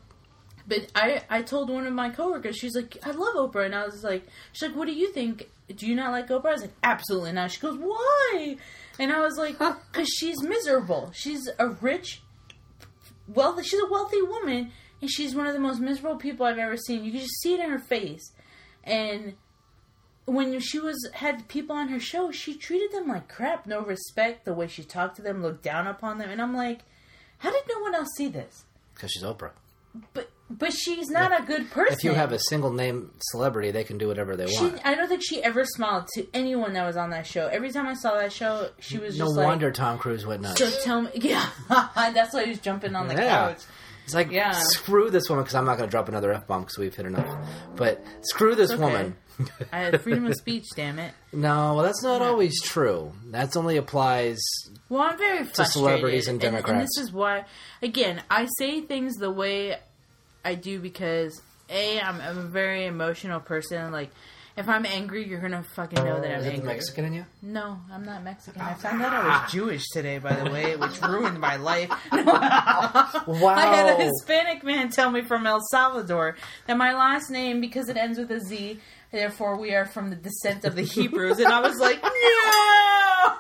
But 0.67 0.89
I, 0.95 1.23
I 1.31 1.41
told 1.41 1.71
one 1.71 1.87
of 1.87 1.95
my 1.95 2.11
coworkers, 2.11 2.57
she's 2.59 2.77
like, 2.77 2.99
I 3.03 3.13
love 3.13 3.35
Oprah. 3.37 3.65
And 3.65 3.75
I 3.75 3.87
was 3.87 4.05
like, 4.05 4.27
she's 4.53 4.69
like, 4.69 4.77
what 4.77 4.85
do 4.87 4.93
you 4.93 5.11
think? 5.15 5.49
Do 5.75 5.87
you 5.87 5.95
not 5.95 6.13
like 6.13 6.29
Oprah? 6.29 6.49
I 6.49 6.53
was 6.53 6.61
like, 6.61 6.75
absolutely 6.85 7.33
not. 7.33 7.51
She 7.51 7.59
goes, 7.61 7.79
why? 7.79 8.59
And 8.99 9.11
I 9.11 9.21
was 9.21 9.39
like, 9.39 9.59
because 9.59 10.09
she's 10.11 10.43
miserable. 10.43 11.11
She's 11.15 11.49
a 11.59 11.69
rich, 11.71 12.21
wealthy, 13.29 13.63
she's 13.63 13.81
a 13.81 13.87
wealthy 13.91 14.21
woman, 14.21 14.71
and 15.01 15.11
she's 15.11 15.35
one 15.35 15.47
of 15.47 15.55
the 15.55 15.59
most 15.61 15.81
miserable 15.81 16.17
people 16.19 16.45
I've 16.45 16.59
ever 16.59 16.77
seen. 16.77 17.03
You 17.03 17.13
can 17.13 17.21
just 17.21 17.41
see 17.41 17.55
it 17.55 17.61
in 17.61 17.71
her 17.71 17.79
face. 17.79 18.33
And 18.85 19.37
when 20.29 20.61
she 20.61 20.79
was 20.79 21.09
had 21.15 21.49
people 21.49 21.75
on 21.75 21.89
her 21.89 21.99
show, 22.01 22.31
she 22.31 22.55
treated 22.55 22.93
them 22.93 23.09
like 23.09 23.29
crap, 23.29 23.67
no 23.67 23.81
respect, 23.83 24.45
the 24.45 24.53
way 24.55 24.69
she 24.69 24.85
talked 24.85 25.17
to 25.17 25.23
them, 25.23 25.43
looked 25.43 25.63
down 25.63 25.87
upon 25.87 26.19
them, 26.19 26.31
and 26.31 26.41
I'm 26.41 26.55
like, 26.55 26.81
how 27.39 27.51
did 27.51 27.63
no 27.69 27.81
one 27.81 27.95
else 27.95 28.09
see 28.17 28.29
this? 28.29 28.65
Because 28.95 29.11
she's 29.11 29.23
Oprah. 29.23 29.53
But 30.13 30.31
but 30.51 30.73
she's 30.73 31.09
not 31.09 31.39
a 31.39 31.45
good 31.45 31.71
person. 31.71 31.93
If 31.95 32.05
you 32.05 32.13
have 32.13 32.33
a 32.33 32.39
single 32.39 32.73
name 32.73 33.11
celebrity, 33.31 33.71
they 33.71 33.85
can 33.85 33.99
do 33.99 34.09
whatever 34.09 34.37
they 34.37 34.47
she, 34.47 34.61
want. 34.65 34.81
I 34.85 34.95
don't 34.95 35.09
think 35.09 35.23
she 35.25 35.43
ever 35.43 35.65
smiled 35.65 36.07
to 36.15 36.27
anyone 36.33 36.73
that 36.75 36.87
was 36.87 36.97
on 36.97 37.11
that 37.11 37.27
show. 37.27 37.47
Every 37.49 37.71
time 37.71 37.87
I 37.87 37.95
saw 37.95 38.15
that 38.15 38.33
show, 38.33 38.71
she 38.81 38.99
was 38.99 39.17
just 39.17 39.19
No 39.19 39.27
just 39.35 39.47
wonder 39.47 39.67
like, 39.67 39.75
Tom 39.75 39.99
Cruise 39.99 40.25
went 40.27 40.43
nuts. 40.43 40.59
"So 40.59 40.71
tell 40.85 41.03
me, 41.03 41.11
yeah." 41.15 41.49
That's 41.69 42.33
why 42.35 42.45
he 42.45 42.51
was 42.51 42.61
jumping 42.61 42.95
on 42.95 43.09
the 43.09 43.15
Yeah. 43.15 43.49
couch. 43.49 43.63
It's 44.05 44.15
like 44.15 44.31
Yeah. 44.31 44.53
screw 44.53 45.11
this 45.11 45.29
woman 45.29 45.45
because 45.45 45.55
I'm 45.55 45.65
not 45.67 45.77
going 45.79 45.89
to 45.89 45.91
drop 45.91 46.09
another 46.09 46.33
f 46.33 46.47
bomb 46.47 46.63
because 46.63 46.79
we've 46.79 46.95
hit 46.95 47.07
enough. 47.07 47.29
But 47.77 48.03
screw 48.23 48.55
this 48.55 48.71
okay. 48.71 48.81
woman. 48.83 49.17
I 49.73 49.79
had 49.79 50.01
freedom 50.03 50.27
of 50.27 50.35
speech. 50.35 50.65
Damn 50.75 50.99
it. 50.99 51.13
No, 51.33 51.75
well, 51.75 51.85
that's 51.85 52.03
not 52.03 52.23
always 52.23 52.61
true. 52.63 53.13
That 53.31 53.57
only 53.57 53.77
applies. 53.77 54.39
Well, 54.89 55.03
I'm 55.03 55.19
very 55.19 55.45
frustrated. 55.45 55.73
celebrities 55.73 56.29
and 56.29 56.43
And, 56.43 56.53
Democrats. 56.55 56.97
this 56.97 57.05
is 57.05 57.13
why, 57.13 57.45
again, 57.83 58.23
I 58.31 58.47
say 58.59 58.81
things 58.81 59.17
the 59.17 59.31
way 59.31 59.77
I 60.45 60.55
do 60.55 60.81
because 60.81 61.41
a 61.71 62.01
I'm, 62.01 62.21
I'm 62.21 62.39
a 62.39 62.43
very 62.43 62.87
emotional 62.87 63.41
person. 63.41 63.93
Like, 63.93 64.11
if 64.57 64.69
I'm 64.69 64.85
angry, 64.87 65.25
you're 65.29 65.41
gonna 65.41 65.63
fucking 65.77 66.03
know 66.03 66.21
that 66.21 66.33
I'm 66.33 66.41
Is 66.41 66.47
it 66.47 66.49
the 66.49 66.53
angry. 66.55 66.67
Mexican 66.67 67.05
in 67.05 67.13
you? 67.15 67.25
No, 67.43 67.79
I'm 67.93 68.05
not 68.05 68.25
Mexican. 68.25 68.61
I 68.61 68.73
oh, 68.73 68.75
found 68.75 69.01
out 69.03 69.13
I 69.13 69.19
was 69.19 69.27
ah. 69.31 69.49
Jewish 69.53 69.85
today, 69.93 70.19
by 70.19 70.33
the 70.33 70.51
way, 70.51 70.75
which 70.75 71.01
ruined 71.09 71.39
my 71.39 71.57
life. 71.57 71.91
Wow. 73.27 73.55
I 73.55 73.67
had 73.77 74.01
a 74.01 74.05
Hispanic 74.05 74.65
man 74.65 74.91
tell 74.91 75.11
me 75.11 75.23
from 75.23 75.47
El 75.47 75.61
Salvador 75.71 76.37
that 76.67 76.77
my 76.77 76.93
last 76.95 77.31
name, 77.31 77.61
because 77.61 77.89
it 77.89 77.97
ends 77.97 78.19
with 78.19 78.31
a 78.31 78.41
Z, 78.41 78.81
therefore 79.11 79.59
we 79.59 79.75
are 79.75 79.87
from 79.87 80.11
the 80.11 80.17
descent 80.17 80.65
of 80.65 80.75
the 80.77 80.83
Hebrews. 80.83 81.39
And 81.39 81.49
I 81.49 81.61
was 81.61 81.79
like, 81.79 82.03
no! 82.03 83.33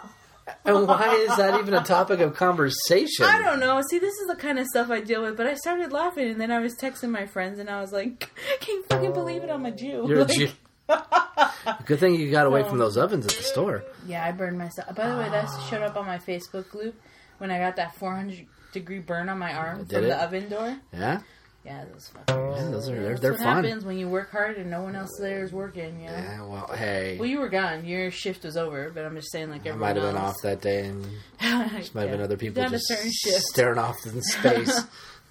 And 0.65 0.87
why 0.89 1.15
is 1.29 1.37
that 1.37 1.59
even 1.61 1.75
a 1.75 1.83
topic 1.83 2.21
of 2.21 2.35
conversation? 2.35 3.25
I 3.25 3.39
don't 3.43 3.61
know. 3.61 3.81
See, 3.91 3.99
this 3.99 4.15
is 4.19 4.27
the 4.29 4.37
kind 4.37 4.59
of 4.59 4.67
stuff 4.67 4.91
I 4.91 5.01
deal 5.01 5.23
with. 5.23 5.37
But 5.37 5.47
I 5.47 5.55
started 5.55 5.93
laughing, 5.93 6.29
and 6.31 6.41
then 6.41 6.51
I 6.51 6.59
was 6.61 6.75
texting 6.77 7.11
my 7.11 7.27
friends, 7.27 7.59
and 7.59 7.69
I 7.71 7.81
was 7.81 7.93
like, 7.93 8.31
"Can 8.61 8.77
you 8.77 8.83
fucking 8.85 9.13
believe 9.13 9.43
it? 9.45 9.51
I'm 9.51 9.65
a 9.67 9.71
Jew." 9.71 10.05
You're 10.09 10.21
a 10.21 10.25
Jew. 10.27 10.49
Good 11.85 11.99
thing 12.01 12.15
you 12.15 12.31
got 12.31 12.47
away 12.47 12.63
So- 12.63 12.71
from 12.71 12.79
those 12.79 12.97
ovens 12.97 13.27
at 13.27 13.33
the 13.33 13.43
store. 13.43 13.85
Yeah, 14.07 14.25
I 14.25 14.33
burned 14.33 14.59
myself. 14.59 14.95
By 14.95 15.09
the 15.09 15.17
way, 15.17 15.29
that 15.29 15.49
showed 15.69 15.83
up 15.83 15.97
on 15.97 16.07
my 16.07 16.19
Facebook 16.19 16.73
loop 16.75 17.01
when 17.39 17.51
I 17.51 17.59
got 17.59 17.77
that 17.77 17.95
400 17.97 18.47
degree 18.73 18.99
burn 19.01 19.29
on 19.29 19.39
my 19.39 19.53
arm 19.55 19.87
from 19.87 20.05
it? 20.05 20.09
the 20.09 20.23
oven 20.23 20.49
door. 20.49 20.77
Yeah, 20.93 21.21
Yeah, 21.69 21.85
those 21.93 22.11
fuckers. 22.15 22.57
yeah 22.57 22.71
those 22.71 22.89
are 22.89 22.95
they're, 22.95 23.09
That's 23.11 23.21
they're 23.21 23.33
what 23.33 23.41
fun. 23.43 23.65
happens 23.65 23.85
when 23.85 23.99
you 23.99 24.09
work 24.09 24.31
hard 24.31 24.57
and 24.57 24.71
no 24.71 24.83
one 24.83 24.97
else 24.97 25.11
there 25.21 25.45
is 25.45 25.53
working. 25.53 26.01
You 26.01 26.07
know. 26.07 26.13
Yeah, 26.17 26.43
well, 26.47 26.71
hey, 26.75 27.17
Well, 27.19 27.29
you 27.29 27.39
were 27.41 27.49
gone. 27.51 27.85
Your 27.85 28.11
shift 28.11 28.45
was 28.45 28.57
over, 28.57 28.91
but 28.91 29.05
I'm 29.05 29.15
just 29.15 29.31
saying, 29.31 29.51
like 29.51 29.67
I 29.67 29.71
everyone 29.71 29.81
might 29.81 29.97
have 29.97 30.05
been 30.07 30.17
else. 30.17 30.31
off 30.31 30.43
that 30.45 30.61
day, 30.63 30.87
and 30.87 31.05
Just 31.79 31.95
might 31.95 32.03
have 32.03 32.11
been 32.13 32.23
other 32.23 32.37
people 32.39 32.63
Got 32.63 32.71
just 32.71 32.89
certain 32.89 33.11
shift. 33.13 33.43
staring 33.43 33.79
off 33.79 33.97
in 34.07 34.21
space. 34.23 34.81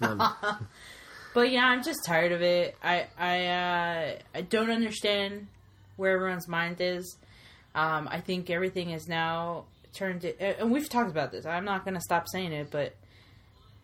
But 1.34 1.50
yeah, 1.52 1.66
I'm 1.66 1.82
just 1.84 2.04
tired 2.06 2.32
of 2.32 2.42
it. 2.42 2.74
I 2.82 3.06
I 3.18 3.46
uh, 3.46 4.12
I 4.34 4.40
don't 4.42 4.70
understand 4.70 5.46
where 5.96 6.12
everyone's 6.12 6.48
mind 6.48 6.76
is. 6.80 7.16
Um, 7.74 8.08
I 8.10 8.20
think 8.20 8.48
everything 8.50 8.90
is 8.90 9.06
now 9.08 9.64
turned. 9.92 10.22
To, 10.22 10.60
and 10.60 10.70
we've 10.72 10.88
talked 10.88 11.10
about 11.10 11.30
this. 11.30 11.44
I'm 11.46 11.64
not 11.64 11.84
going 11.84 11.94
to 11.94 12.00
stop 12.00 12.26
saying 12.28 12.52
it, 12.52 12.70
but 12.70 12.94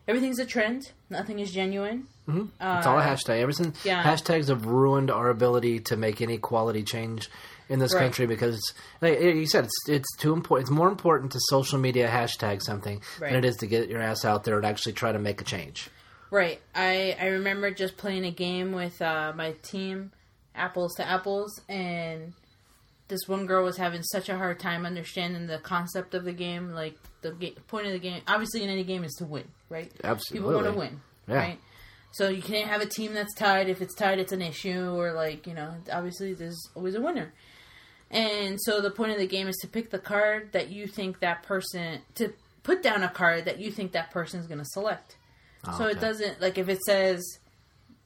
everything's 0.09 0.39
a 0.39 0.47
trend. 0.47 0.93
Nothing 1.11 1.39
is 1.39 1.53
genuine. 1.53 2.07
It's 2.27 2.87
all 2.87 2.99
a 2.99 3.03
hashtag. 3.03 3.41
Ever 3.41 3.53
since 3.53 3.85
yeah. 3.85 4.03
hashtags 4.03 4.49
have 4.49 4.67
ruined 4.67 5.11
our 5.11 5.29
ability 5.29 5.81
to 5.81 5.97
make 5.97 6.21
any 6.23 6.39
quality 6.39 6.83
change 6.83 7.29
in 7.69 7.79
this 7.79 7.95
Right. 7.95 8.01
country 8.03 8.27
because, 8.27 8.61
like 9.01 9.21
you 9.21 9.47
said, 9.47 9.65
it's 9.65 9.89
it's 9.89 10.17
too 10.19 10.33
important. 10.33 10.69
It's 10.69 10.71
more 10.77 10.89
important 10.89 11.33
to 11.33 11.39
social 11.49 11.79
media 11.79 12.09
hashtag 12.09 12.63
something 12.63 13.03
Right. 13.21 13.33
than 13.33 13.45
it 13.45 13.49
is 13.49 13.57
to 13.57 13.67
get 13.67 13.89
your 13.89 14.01
ass 14.01 14.25
out 14.25 14.45
there 14.45 14.57
and 14.57 14.65
actually 14.67 14.93
try 14.95 15.13
to 15.13 15.19
make 15.19 15.41
a 15.41 15.45
change. 15.45 15.89
Right. 16.31 16.61
I 16.75 17.17
I 17.21 17.27
remember 17.27 17.71
just 17.71 17.97
playing 17.97 18.25
a 18.25 18.31
game 18.31 18.73
with 18.73 19.01
uh, 19.03 19.33
my 19.37 19.53
team, 19.63 20.13
apples 20.55 20.95
to 20.97 21.07
apples, 21.09 21.61
and 21.69 22.33
this 23.09 23.21
one 23.29 23.45
girl 23.47 23.65
was 23.65 23.77
having 23.77 24.03
such 24.03 24.29
a 24.31 24.37
hard 24.37 24.59
time 24.59 24.87
understanding 24.87 25.47
the 25.47 25.59
concept 25.59 26.15
of 26.15 26.25
the 26.25 26.33
game. 26.33 26.71
Like 26.73 26.97
the 27.21 27.33
ga- 27.33 27.57
point 27.69 27.87
of 27.87 27.93
the 27.93 27.99
game, 27.99 28.23
obviously 28.27 28.63
in 28.63 28.71
any 28.71 28.83
game, 28.85 29.05
is 29.05 29.13
to 29.19 29.27
win. 29.27 29.45
Right. 29.69 29.93
Absolutely. 30.03 30.49
People 30.49 30.63
want 30.63 30.73
to 30.75 30.79
win. 30.79 31.01
Yeah. 31.29 31.37
Right. 31.37 31.59
So 32.15 32.29
you 32.29 32.43
can't 32.43 32.69
have 32.69 32.81
a 32.81 32.87
team 32.87 33.13
that's 33.13 33.35
tied. 33.35 33.69
If 33.69 33.83
it's 33.83 33.95
tied, 33.95 34.21
it's 34.21 34.31
an 34.31 34.41
issue, 34.41 34.95
or 34.97 35.13
like 35.13 35.49
you 35.49 35.55
know, 35.55 35.75
obviously 35.93 36.33
there's 36.33 36.71
always 36.77 36.95
a 36.95 37.01
winner. 37.01 37.35
And 38.09 38.57
so 38.63 38.81
the 38.81 38.93
point 38.93 39.11
of 39.11 39.19
the 39.19 39.27
game 39.27 39.49
is 39.49 39.57
to 39.63 39.67
pick 39.67 39.91
the 39.91 39.99
card 39.99 40.53
that 40.53 40.71
you 40.71 40.87
think 40.87 41.19
that 41.19 41.43
person 41.43 42.03
to 42.15 42.33
put 42.63 42.85
down 42.85 43.03
a 43.03 43.09
card 43.09 43.47
that 43.47 43.59
you 43.59 43.73
think 43.73 43.93
that 43.93 44.13
person 44.13 44.39
is 44.39 44.47
going 44.47 44.61
to 44.61 44.65
select. 44.65 45.17
Oh, 45.67 45.77
so 45.77 45.87
it 45.87 46.01
doesn't 46.01 46.41
like 46.41 46.57
if 46.57 46.69
it 46.69 46.81
says. 46.83 47.21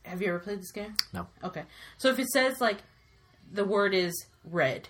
Have 0.04 0.22
you 0.22 0.28
ever 0.28 0.38
played 0.38 0.60
this 0.60 0.72
game? 0.72 0.94
No. 1.12 1.26
Okay. 1.44 1.64
So 1.98 2.08
if 2.08 2.18
it 2.18 2.28
says 2.28 2.62
like 2.62 2.78
the 3.52 3.66
word 3.66 3.92
is 3.92 4.24
red, 4.42 4.88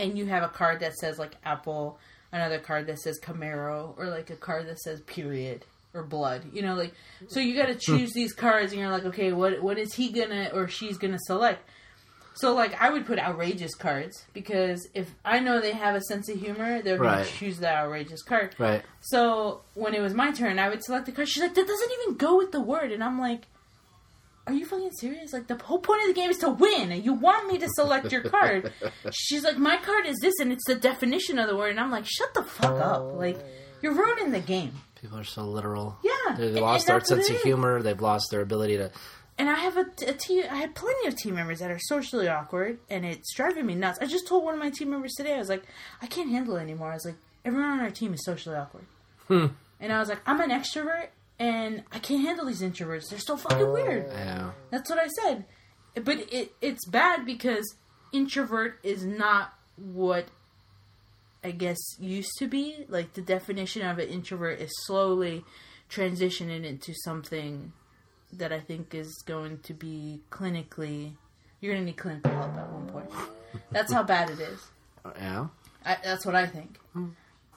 and 0.00 0.18
you 0.18 0.26
have 0.26 0.42
a 0.42 0.48
card 0.48 0.80
that 0.80 0.94
says 0.94 1.20
like 1.20 1.36
apple, 1.44 2.00
another 2.32 2.58
card 2.58 2.88
that 2.88 2.98
says 2.98 3.20
Camaro, 3.20 3.96
or 3.96 4.06
like 4.10 4.28
a 4.30 4.34
card 4.34 4.66
that 4.66 4.80
says 4.80 5.02
period 5.02 5.66
or 5.94 6.02
blood, 6.02 6.42
you 6.52 6.62
know, 6.62 6.74
like 6.74 6.94
so 7.28 7.40
you 7.40 7.56
got 7.56 7.66
to 7.66 7.74
hmm. 7.74 7.98
choose 7.98 8.12
these 8.12 8.32
cards, 8.32 8.72
and 8.72 8.80
you're 8.80 8.90
like, 8.90 9.04
okay, 9.06 9.32
what 9.32 9.62
what 9.62 9.78
is 9.78 9.94
he 9.94 10.10
gonna 10.10 10.50
or 10.52 10.68
she's 10.68 10.98
gonna 10.98 11.18
select? 11.20 11.68
So 12.34 12.54
like 12.54 12.80
I 12.80 12.90
would 12.90 13.06
put 13.06 13.18
outrageous 13.18 13.74
cards 13.74 14.24
because 14.32 14.88
if 14.94 15.14
I 15.24 15.40
know 15.40 15.60
they 15.60 15.72
have 15.72 15.94
a 15.94 16.00
sense 16.00 16.28
of 16.28 16.40
humor, 16.40 16.80
they're 16.80 16.96
gonna 16.96 17.24
choose 17.24 17.58
the 17.58 17.68
outrageous 17.68 18.22
card. 18.22 18.54
Right. 18.58 18.82
So 19.00 19.62
when 19.74 19.94
it 19.94 20.00
was 20.00 20.14
my 20.14 20.30
turn, 20.30 20.58
I 20.58 20.68
would 20.68 20.82
select 20.82 21.06
the 21.06 21.12
card. 21.12 21.28
She's 21.28 21.42
like, 21.42 21.54
that 21.54 21.66
doesn't 21.66 21.92
even 22.02 22.16
go 22.16 22.36
with 22.36 22.52
the 22.52 22.60
word, 22.60 22.92
and 22.92 23.02
I'm 23.02 23.18
like, 23.18 23.46
are 24.46 24.54
you 24.54 24.64
fucking 24.64 24.92
serious? 24.92 25.32
Like 25.32 25.48
the 25.48 25.56
whole 25.56 25.78
point 25.78 26.02
of 26.02 26.08
the 26.08 26.14
game 26.14 26.30
is 26.30 26.38
to 26.38 26.50
win, 26.50 26.92
and 26.92 27.04
you 27.04 27.12
want 27.12 27.46
me 27.52 27.58
to 27.58 27.68
select 27.68 28.10
your 28.10 28.22
card. 28.22 28.72
She's 29.12 29.44
like, 29.44 29.58
my 29.58 29.76
card 29.76 30.06
is 30.06 30.16
this, 30.22 30.34
and 30.40 30.52
it's 30.52 30.66
the 30.66 30.76
definition 30.76 31.38
of 31.38 31.48
the 31.48 31.56
word, 31.56 31.70
and 31.70 31.80
I'm 31.80 31.90
like, 31.90 32.06
shut 32.06 32.32
the 32.32 32.42
fuck 32.42 32.80
up! 32.80 33.14
Like 33.16 33.38
you're 33.82 33.94
ruining 33.94 34.30
the 34.30 34.40
game. 34.40 34.72
People 35.00 35.18
are 35.18 35.24
so 35.24 35.44
literal. 35.44 35.96
Yeah, 36.02 36.34
They've 36.36 36.54
lost 36.56 36.86
their 36.86 37.00
sense 37.00 37.30
of 37.30 37.40
humor. 37.40 37.82
They've 37.82 38.00
lost 38.00 38.30
their 38.30 38.40
ability 38.42 38.76
to. 38.76 38.90
And 39.38 39.48
I 39.48 39.54
have 39.60 39.78
a, 39.78 39.86
a 40.06 40.12
team. 40.12 40.44
I 40.50 40.56
had 40.56 40.74
plenty 40.74 41.08
of 41.08 41.16
team 41.16 41.34
members 41.34 41.60
that 41.60 41.70
are 41.70 41.78
socially 41.78 42.28
awkward, 42.28 42.78
and 42.90 43.06
it's 43.06 43.32
driving 43.34 43.64
me 43.64 43.74
nuts. 43.74 43.98
I 44.02 44.06
just 44.06 44.28
told 44.28 44.44
one 44.44 44.52
of 44.54 44.60
my 44.60 44.68
team 44.70 44.90
members 44.90 45.14
today. 45.14 45.34
I 45.34 45.38
was 45.38 45.48
like, 45.48 45.62
I 46.02 46.06
can't 46.06 46.28
handle 46.30 46.56
it 46.56 46.60
anymore. 46.60 46.90
I 46.90 46.94
was 46.94 47.06
like, 47.06 47.14
everyone 47.44 47.70
on 47.70 47.80
our 47.80 47.90
team 47.90 48.12
is 48.12 48.22
socially 48.24 48.56
awkward, 48.56 48.84
Hmm. 49.28 49.46
and 49.80 49.92
I 49.92 49.98
was 49.98 50.10
like, 50.10 50.20
I'm 50.26 50.40
an 50.42 50.50
extrovert, 50.50 51.06
and 51.38 51.84
I 51.90 51.98
can't 52.00 52.20
handle 52.22 52.44
these 52.44 52.60
introverts. 52.60 53.08
They're 53.08 53.18
so 53.18 53.38
fucking 53.38 53.72
weird. 53.72 54.08
Yeah. 54.12 54.50
That's 54.70 54.90
what 54.90 54.98
I 54.98 55.06
said. 55.08 55.46
But 55.94 56.18
it 56.30 56.52
it's 56.60 56.84
bad 56.86 57.24
because 57.24 57.64
introvert 58.12 58.78
is 58.82 59.04
not 59.06 59.54
what 59.76 60.26
I 61.42 61.52
guess 61.52 61.78
used 61.98 62.32
to 62.38 62.46
be. 62.46 62.84
Like 62.88 63.14
the 63.14 63.22
definition 63.22 63.82
of 63.82 63.98
an 63.98 64.08
introvert 64.08 64.60
is 64.60 64.70
slowly 64.86 65.44
transitioning 65.90 66.64
into 66.64 66.94
something 67.04 67.72
that 68.32 68.52
I 68.52 68.60
think 68.60 68.94
is 68.94 69.22
going 69.26 69.58
to 69.60 69.74
be 69.74 70.22
clinically. 70.30 71.12
You're 71.60 71.74
going 71.74 71.84
to 71.84 71.86
need 71.86 71.96
clinical 71.96 72.30
help 72.30 72.56
at 72.56 72.70
one 72.70 72.86
point. 72.88 73.10
That's 73.70 73.92
how 73.92 74.02
bad 74.02 74.30
it 74.30 74.40
is. 74.40 74.66
Uh, 75.04 75.10
yeah. 75.16 75.46
I, 75.84 75.96
that's 76.04 76.26
what 76.26 76.34
I 76.34 76.46
think. 76.46 76.78
Hmm. 76.92 77.08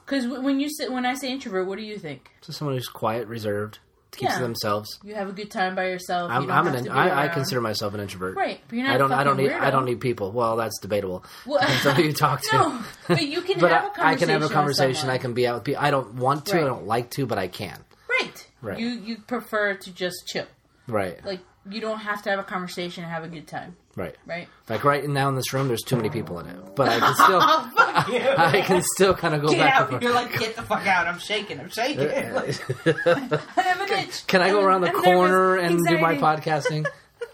Because 0.06 0.28
when 0.28 0.60
you 0.60 0.70
say, 0.70 0.88
when 0.88 1.06
I 1.06 1.14
say 1.14 1.30
introvert, 1.30 1.68
what 1.68 1.78
do 1.78 1.84
you 1.84 1.98
think? 1.98 2.32
So 2.42 2.54
someone 2.54 2.76
who's 2.76 2.88
quiet, 2.88 3.28
reserved, 3.28 3.80
keeps 4.16 4.32
Yeah. 4.32 4.38
to 4.38 4.44
themselves. 4.44 5.00
You 5.04 5.16
have 5.16 5.30
a 5.30 5.32
good 5.32 5.52
time 5.52 5.76
by 5.76 5.88
yourself. 5.88 6.32
I'm, 6.32 6.44
don't 6.48 6.52
I'm 6.52 6.68
an. 6.68 6.90
I, 6.90 7.26
I 7.26 7.28
consider 7.28 7.62
myself 7.62 7.94
an 7.94 8.00
introvert. 8.00 8.36
right. 8.36 8.60
But 8.68 8.76
you're 8.76 8.86
not. 8.88 8.96
I 8.96 8.98
don't. 8.98 9.12
I 9.12 9.24
don't 9.24 9.38
need. 9.38 9.52
I 9.52 9.72
don't 9.72 9.86
need 9.86 10.00
people. 10.02 10.32
Well, 10.32 10.56
that's 10.58 10.80
debatable. 10.80 11.24
Well- 11.46 11.62
who 11.68 12.04
you 12.04 12.14
talk 12.26 12.42
to. 12.42 12.56
No, 12.58 12.84
but 13.08 13.22
you 13.26 13.42
can 13.42 13.60
but 13.60 13.72
have 13.72 13.84
I, 13.84 13.86
a 13.86 13.90
I 13.90 13.94
conversation. 13.94 14.06
I 14.06 14.16
can 14.16 14.30
have 14.30 14.44
a 14.44 14.54
conversation. 14.54 15.10
I 15.10 15.18
can 15.18 15.34
be 15.34 15.48
out 15.48 15.56
with 15.56 15.64
people. 15.66 15.82
I 15.84 15.92
don't 15.92 16.16
want 16.16 16.46
to. 16.48 16.58
I 16.62 16.64
don't 16.66 16.88
like 16.88 17.10
to, 17.12 17.26
but 17.26 17.38
I 17.38 17.48
can. 17.48 17.78
Right. 18.10 18.48
Right. 18.62 18.80
You 18.80 18.88
you 18.90 19.18
prefer 19.18 19.74
to 19.76 19.92
just 19.94 20.28
chill. 20.28 20.46
Right. 20.88 21.24
Like 21.26 21.40
you 21.70 21.82
don't 21.82 22.00
have 22.00 22.22
to 22.24 22.30
have 22.30 22.40
a 22.40 22.44
conversation 22.44 23.04
and 23.04 23.12
have 23.14 23.24
a 23.24 23.28
good 23.28 23.48
time. 23.48 23.76
Right. 23.96 24.16
Right. 24.26 24.48
Like 24.70 24.84
right 24.84 25.08
now 25.08 25.30
in 25.30 25.36
this 25.36 25.54
room, 25.54 25.68
there's 25.68 25.82
too 25.84 25.96
many 25.96 26.10
people 26.10 26.40
in 26.40 26.48
it, 26.48 26.76
but 26.76 26.90
I 26.90 27.00
can 27.00 27.16
still. 27.16 27.40
I 28.38 28.64
can 28.66 28.82
still 28.96 29.14
kind 29.14 29.36
of 29.36 29.42
go 29.42 29.50
Get 29.50 29.60
back. 29.60 29.94
out! 29.94 30.02
You're 30.02 30.14
like, 30.14 30.38
get 30.38 30.56
the 30.56 30.62
fuck 30.64 30.86
out! 30.88 31.08
I'm 31.08 31.20
shaking. 31.20 31.60
I'm 31.60 31.70
shaking. 31.70 32.10
I 32.10 33.62
have 33.62 33.82
an 33.82 34.00
itch. 34.00 34.26
Can 34.28 34.42
I 34.42 34.50
go 34.50 34.58
I'm- 34.60 34.66
around 34.68 34.82
the 34.82 34.90
I'm 34.90 35.04
corner 35.04 35.56
nervous. 35.58 35.72
and 35.72 35.88
do 35.88 35.98
my 36.00 36.16
podcasting? 36.16 36.86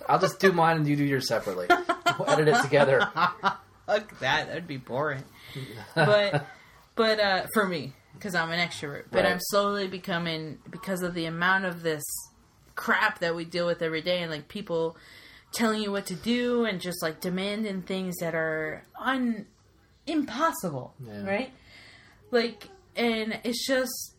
I'll 0.07 0.19
just 0.19 0.39
do 0.39 0.51
mine 0.51 0.77
and 0.77 0.87
you 0.87 0.95
do 0.95 1.03
yours 1.03 1.27
separately. 1.27 1.67
We'll 2.17 2.29
edit 2.29 2.47
it 2.47 2.61
together. 2.61 3.07
Fuck 3.85 4.19
that. 4.19 4.47
That'd 4.47 4.67
be 4.67 4.77
boring. 4.77 5.23
But 5.95 6.45
but 6.95 7.19
uh, 7.19 7.45
for 7.53 7.65
me, 7.67 7.93
because 8.13 8.35
I'm 8.35 8.51
an 8.51 8.59
extrovert, 8.67 9.05
but 9.11 9.23
Right. 9.23 9.31
I'm 9.31 9.39
slowly 9.39 9.87
becoming 9.87 10.59
because 10.69 11.01
of 11.03 11.13
the 11.13 11.25
amount 11.25 11.65
of 11.65 11.83
this 11.83 12.03
crap 12.75 13.19
that 13.19 13.35
we 13.35 13.45
deal 13.45 13.65
with 13.67 13.81
every 13.81 14.01
day, 14.01 14.21
and 14.21 14.31
like 14.31 14.47
people 14.47 14.97
telling 15.51 15.81
you 15.81 15.91
what 15.91 16.05
to 16.07 16.15
do 16.15 16.65
and 16.65 16.79
just 16.79 17.01
like 17.01 17.19
demanding 17.21 17.81
things 17.81 18.17
that 18.17 18.35
are 18.35 18.83
un 18.99 19.45
impossible, 20.07 20.93
Yeah. 21.05 21.23
right? 21.25 21.51
Like, 22.31 22.67
and 22.95 23.39
it's 23.43 23.65
just. 23.67 24.13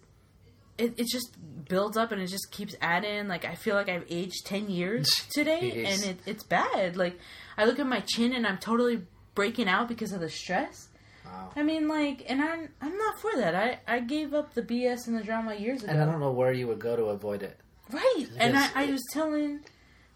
It, 0.79 0.95
it 0.99 1.09
just 1.09 1.37
builds 1.69 1.99
up 1.99 2.11
and 2.11 2.23
it 2.23 2.29
just 2.29 2.51
keeps 2.51 2.75
adding. 2.81 3.29
Like 3.29 3.45
I 3.45 3.55
feel 3.55 3.75
like 3.75 3.91
I've 3.91 4.07
aged 4.09 4.47
ten 4.47 4.71
years 4.71 5.11
today, 5.31 5.85
and 5.85 6.03
it, 6.03 6.21
it's 6.25 6.43
bad. 6.43 6.97
Like 6.97 7.19
I 7.59 7.67
look 7.67 7.79
at 7.79 7.85
my 7.87 8.01
chin 8.01 8.33
and 8.33 8.47
I'm 8.47 8.57
totally 8.57 9.03
breaking 9.35 9.69
out 9.69 9.89
because 9.89 10.13
of 10.13 10.21
the 10.21 10.31
stress. 10.31 10.89
Wow. 11.27 11.51
I 11.55 11.63
mean, 11.65 11.87
like, 11.87 12.25
and 12.31 12.41
I'm 12.41 12.71
I'm 12.81 12.97
not 12.97 13.21
for 13.21 13.31
that. 13.37 13.55
I 13.55 13.79
I 13.87 14.01
gave 14.01 14.33
up 14.33 14.55
the 14.55 14.63
BS 14.63 15.07
and 15.07 15.19
the 15.19 15.23
drama 15.23 15.55
years 15.55 15.83
ago. 15.83 15.93
And 15.93 16.01
I 16.01 16.07
don't 16.07 16.19
know 16.19 16.33
where 16.33 16.51
you 16.53 16.67
would 16.69 16.79
go 16.81 16.97
to 16.97 17.05
avoid 17.07 17.43
it. 17.43 17.61
right. 17.93 18.27
And 18.39 18.57
I, 18.57 18.71
I 18.75 18.91
was 18.91 19.05
telling 19.13 19.61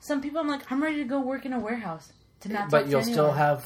some 0.06 0.20
people, 0.20 0.40
I'm 0.40 0.48
like, 0.48 0.70
I'm 0.70 0.82
ready 0.82 0.98
to 0.98 1.04
go 1.04 1.20
work 1.20 1.44
in 1.46 1.52
a 1.52 1.58
warehouse 1.60 2.12
to 2.40 2.48
not. 2.52 2.70
But 2.70 2.78
talk 2.80 2.84
to 2.86 2.90
you'll 2.90 3.02
still 3.02 3.32
have 3.32 3.64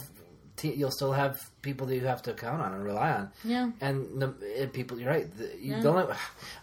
t- 0.57 0.75
you'll 0.75 0.91
still 0.91 1.13
have 1.13 1.39
people 1.63 1.87
that 1.87 1.95
you 1.95 2.07
have 2.07 2.23
to 2.23 2.33
count 2.35 2.61
on 2.63 2.73
and 2.75 2.83
rely 2.83 3.13
on. 3.13 3.31
yeah. 3.45 3.71
And 3.81 4.21
the 4.23 4.35
it, 4.63 4.73
people, 4.73 4.99
you're 4.99 5.11
right. 5.11 5.29
The, 5.39 5.45
you 5.61 5.75
Yeah. 5.77 5.81
don't. 5.83 6.11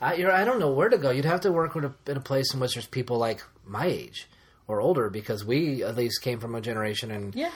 I, 0.02 0.16
you're, 0.16 0.32
I 0.32 0.44
don't 0.44 0.60
know 0.60 0.72
where 0.72 0.90
to 0.90 0.98
go. 0.98 1.12
You'd 1.12 1.26
have 1.26 1.42
to 1.42 1.52
work 1.52 1.76
with 1.76 1.86
a, 1.86 1.94
in 2.12 2.18
a 2.18 2.22
place 2.22 2.54
in 2.54 2.60
which 2.60 2.74
there's 2.76 2.88
people 2.88 3.18
like 3.18 3.42
my 3.66 3.86
age 3.86 4.28
or 4.68 4.82
older, 4.82 5.10
because 5.10 5.46
we 5.46 5.84
at 5.84 5.96
least 5.96 6.22
came 6.22 6.40
from 6.40 6.56
a 6.56 6.62
generation 6.62 7.12
and 7.12 7.36
Yeah. 7.36 7.52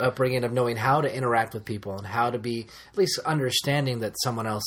upbringing 0.00 0.44
of 0.44 0.52
knowing 0.52 0.76
how 0.76 1.00
to 1.00 1.12
interact 1.14 1.54
with 1.54 1.64
people 1.64 1.96
and 1.96 2.06
how 2.06 2.30
to 2.30 2.38
be 2.38 2.66
at 2.92 2.98
least 2.98 3.18
understanding 3.24 4.00
that 4.00 4.14
someone 4.22 4.46
else 4.46 4.64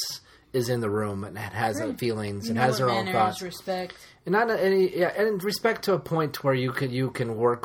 is 0.55 0.69
in 0.69 0.79
the 0.79 0.89
room 0.89 1.23
and 1.23 1.37
has 1.37 1.79
Right. 1.79 1.97
feelings 1.99 2.49
and 2.49 2.57
has 2.57 2.77
their 2.77 2.89
own 2.89 3.05
thoughts. 3.11 3.41
respect. 3.41 3.93
And 4.25 4.33
not 4.33 4.49
any, 4.49 4.97
yeah, 4.97 5.11
and 5.21 5.43
respect 5.43 5.83
to 5.83 5.93
a 5.93 5.99
point 5.99 6.43
where 6.43 6.53
you 6.53 6.71
can 6.71 6.89
you 6.91 7.11
can 7.11 7.37
work 7.37 7.63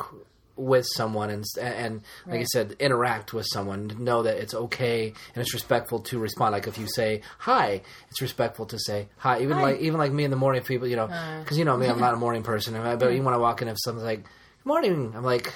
with 0.57 0.85
someone 0.95 1.29
and 1.31 1.43
and 1.59 2.01
like 2.27 2.41
I 2.41 2.43
said, 2.43 2.75
interact 2.79 3.33
with 3.33 3.47
someone. 3.51 3.81
Know 3.97 4.21
that 4.23 4.37
it's 4.37 4.53
okay 4.53 5.07
and 5.33 5.41
it's 5.41 5.53
respectful 5.55 5.99
to 6.09 6.19
respond. 6.19 6.51
Like 6.51 6.67
if 6.67 6.77
you 6.77 6.87
say 6.87 7.21
hi, 7.39 7.81
it's 8.09 8.21
respectful 8.21 8.65
to 8.67 8.77
say 8.77 9.07
hi. 9.17 9.41
Even 9.41 9.57
Hi. 9.57 9.63
like 9.63 9.79
even 9.79 9.97
like 9.97 10.11
me 10.11 10.23
in 10.23 10.29
the 10.29 10.37
morning, 10.37 10.61
people, 10.61 10.87
you 10.87 10.97
know, 10.97 11.05
Uh. 11.05 11.39
because 11.39 11.57
you 11.57 11.65
know 11.65 11.77
me, 11.77 11.87
I'm 11.87 11.99
not 11.99 12.13
a 12.13 12.17
morning 12.25 12.43
person. 12.43 12.73
But 12.75 13.01
even 13.11 13.23
when 13.25 13.33
I 13.33 13.37
walk 13.37 13.61
in, 13.63 13.67
if 13.69 13.77
someone's 13.79 14.05
like 14.05 14.23
"morning," 14.65 15.13
I'm 15.15 15.23
like 15.23 15.51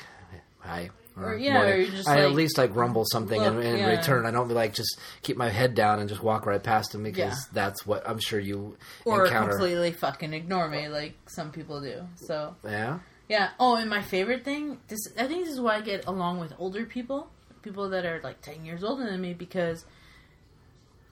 "hi." 0.59 0.89
Or, 1.17 1.37
yeah, 1.37 1.61
or 1.61 1.85
I 2.07 2.19
at 2.25 2.33
least 2.33 2.57
like 2.57 2.75
rumble 2.75 3.05
something 3.05 3.41
in, 3.41 3.55
look, 3.55 3.63
in 3.65 3.77
yeah. 3.77 3.89
return. 3.97 4.25
I 4.25 4.31
don't 4.31 4.49
like 4.49 4.73
just 4.73 4.99
keep 5.21 5.37
my 5.37 5.49
head 5.49 5.73
down 5.73 5.99
and 5.99 6.09
just 6.09 6.21
walk 6.21 6.45
right 6.45 6.61
past 6.61 6.91
them 6.91 7.03
because 7.03 7.31
Yeah. 7.33 7.51
that's 7.53 7.85
what 7.85 8.07
I'm 8.07 8.19
sure 8.19 8.39
you 8.39 8.77
Or 9.05 9.25
encounter. 9.25 9.51
completely 9.51 9.91
fucking 9.93 10.33
ignore 10.33 10.67
me 10.67 10.89
like 10.89 11.13
some 11.27 11.51
people 11.51 11.79
do. 11.81 12.01
So 12.15 12.55
Yeah. 12.65 12.99
Yeah. 13.29 13.51
Oh, 13.59 13.75
and 13.77 13.89
my 13.89 14.01
favorite 14.01 14.43
thing, 14.43 14.77
this 14.89 14.99
I 15.17 15.25
think 15.27 15.45
this 15.45 15.53
is 15.53 15.61
why 15.61 15.77
I 15.77 15.81
get 15.81 16.05
along 16.05 16.39
with 16.41 16.53
older 16.59 16.85
people, 16.85 17.29
people 17.61 17.89
that 17.91 18.05
are 18.05 18.19
like 18.21 18.41
ten 18.41 18.65
years 18.65 18.83
older 18.83 19.05
than 19.09 19.21
me, 19.21 19.33
because 19.33 19.85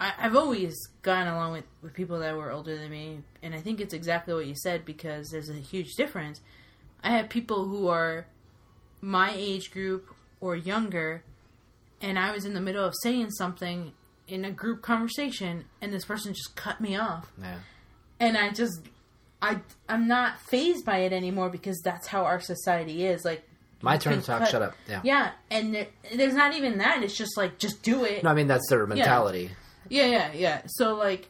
I, 0.02 0.12
I've 0.20 0.36
always 0.36 0.76
gotten 1.02 1.28
along 1.32 1.54
with 1.54 1.64
with 1.82 1.94
people 1.94 2.20
that 2.20 2.36
were 2.36 2.52
older 2.52 2.78
than 2.78 2.92
me, 2.92 3.22
and 3.42 3.56
I 3.56 3.62
think 3.62 3.80
it's 3.80 3.94
exactly 3.94 4.34
what 4.34 4.46
you 4.48 4.56
said 4.56 4.84
because 4.86 5.30
there's 5.30 5.50
a 5.50 5.54
huge 5.54 5.96
difference. 5.96 6.42
I 7.04 7.12
have 7.12 7.30
people 7.30 7.66
who 7.68 7.88
are 7.88 8.26
my 9.04 9.34
age 9.36 9.70
group 9.72 10.16
or 10.40 10.56
younger, 10.56 11.24
and 12.02 12.18
I 12.18 12.32
was 12.32 12.46
in 12.46 12.54
the 12.54 12.62
middle 12.62 12.86
of 12.86 12.94
saying 13.04 13.32
something 13.32 13.92
in 14.30 14.46
a 14.46 14.52
group 14.52 14.82
conversation, 14.82 15.66
and 15.82 15.94
this 15.94 16.06
person 16.06 16.34
just 16.34 16.56
cut 16.56 16.80
me 16.80 16.96
off 16.96 17.30
Yeah. 17.40 17.58
and 18.20 18.38
I 18.38 18.52
just 18.52 18.82
I 19.42 19.60
I'm 19.90 20.08
not 20.08 20.40
phased 20.40 20.86
by 20.86 21.00
it 21.00 21.12
anymore 21.12 21.50
because 21.50 21.82
that's 21.84 22.08
how 22.08 22.24
our 22.24 22.40
society 22.40 23.06
is. 23.06 23.26
Like 23.26 23.44
My 23.82 23.98
turn 23.98 24.22
to 24.22 24.26
talk. 24.26 24.40
cut- 24.40 24.50
Shut 24.50 24.62
up. 24.62 24.76
Yeah. 24.88 25.02
Yeah, 25.04 25.32
and 25.52 25.76
there, 25.76 25.88
there's 26.16 26.34
not 26.36 26.56
even 26.56 26.78
that. 26.78 27.04
It's 27.04 27.18
just 27.18 27.36
like 27.36 27.60
just 27.60 27.84
do 27.84 28.06
it. 28.06 28.24
No, 28.24 28.30
I 28.30 28.34
mean 28.34 28.48
that's 28.48 28.70
their 28.70 28.88
mentality. 28.88 29.52
Yeah, 29.90 30.06
yeah, 30.06 30.32
yeah. 30.34 30.62
So 30.68 30.96
like, 30.96 31.28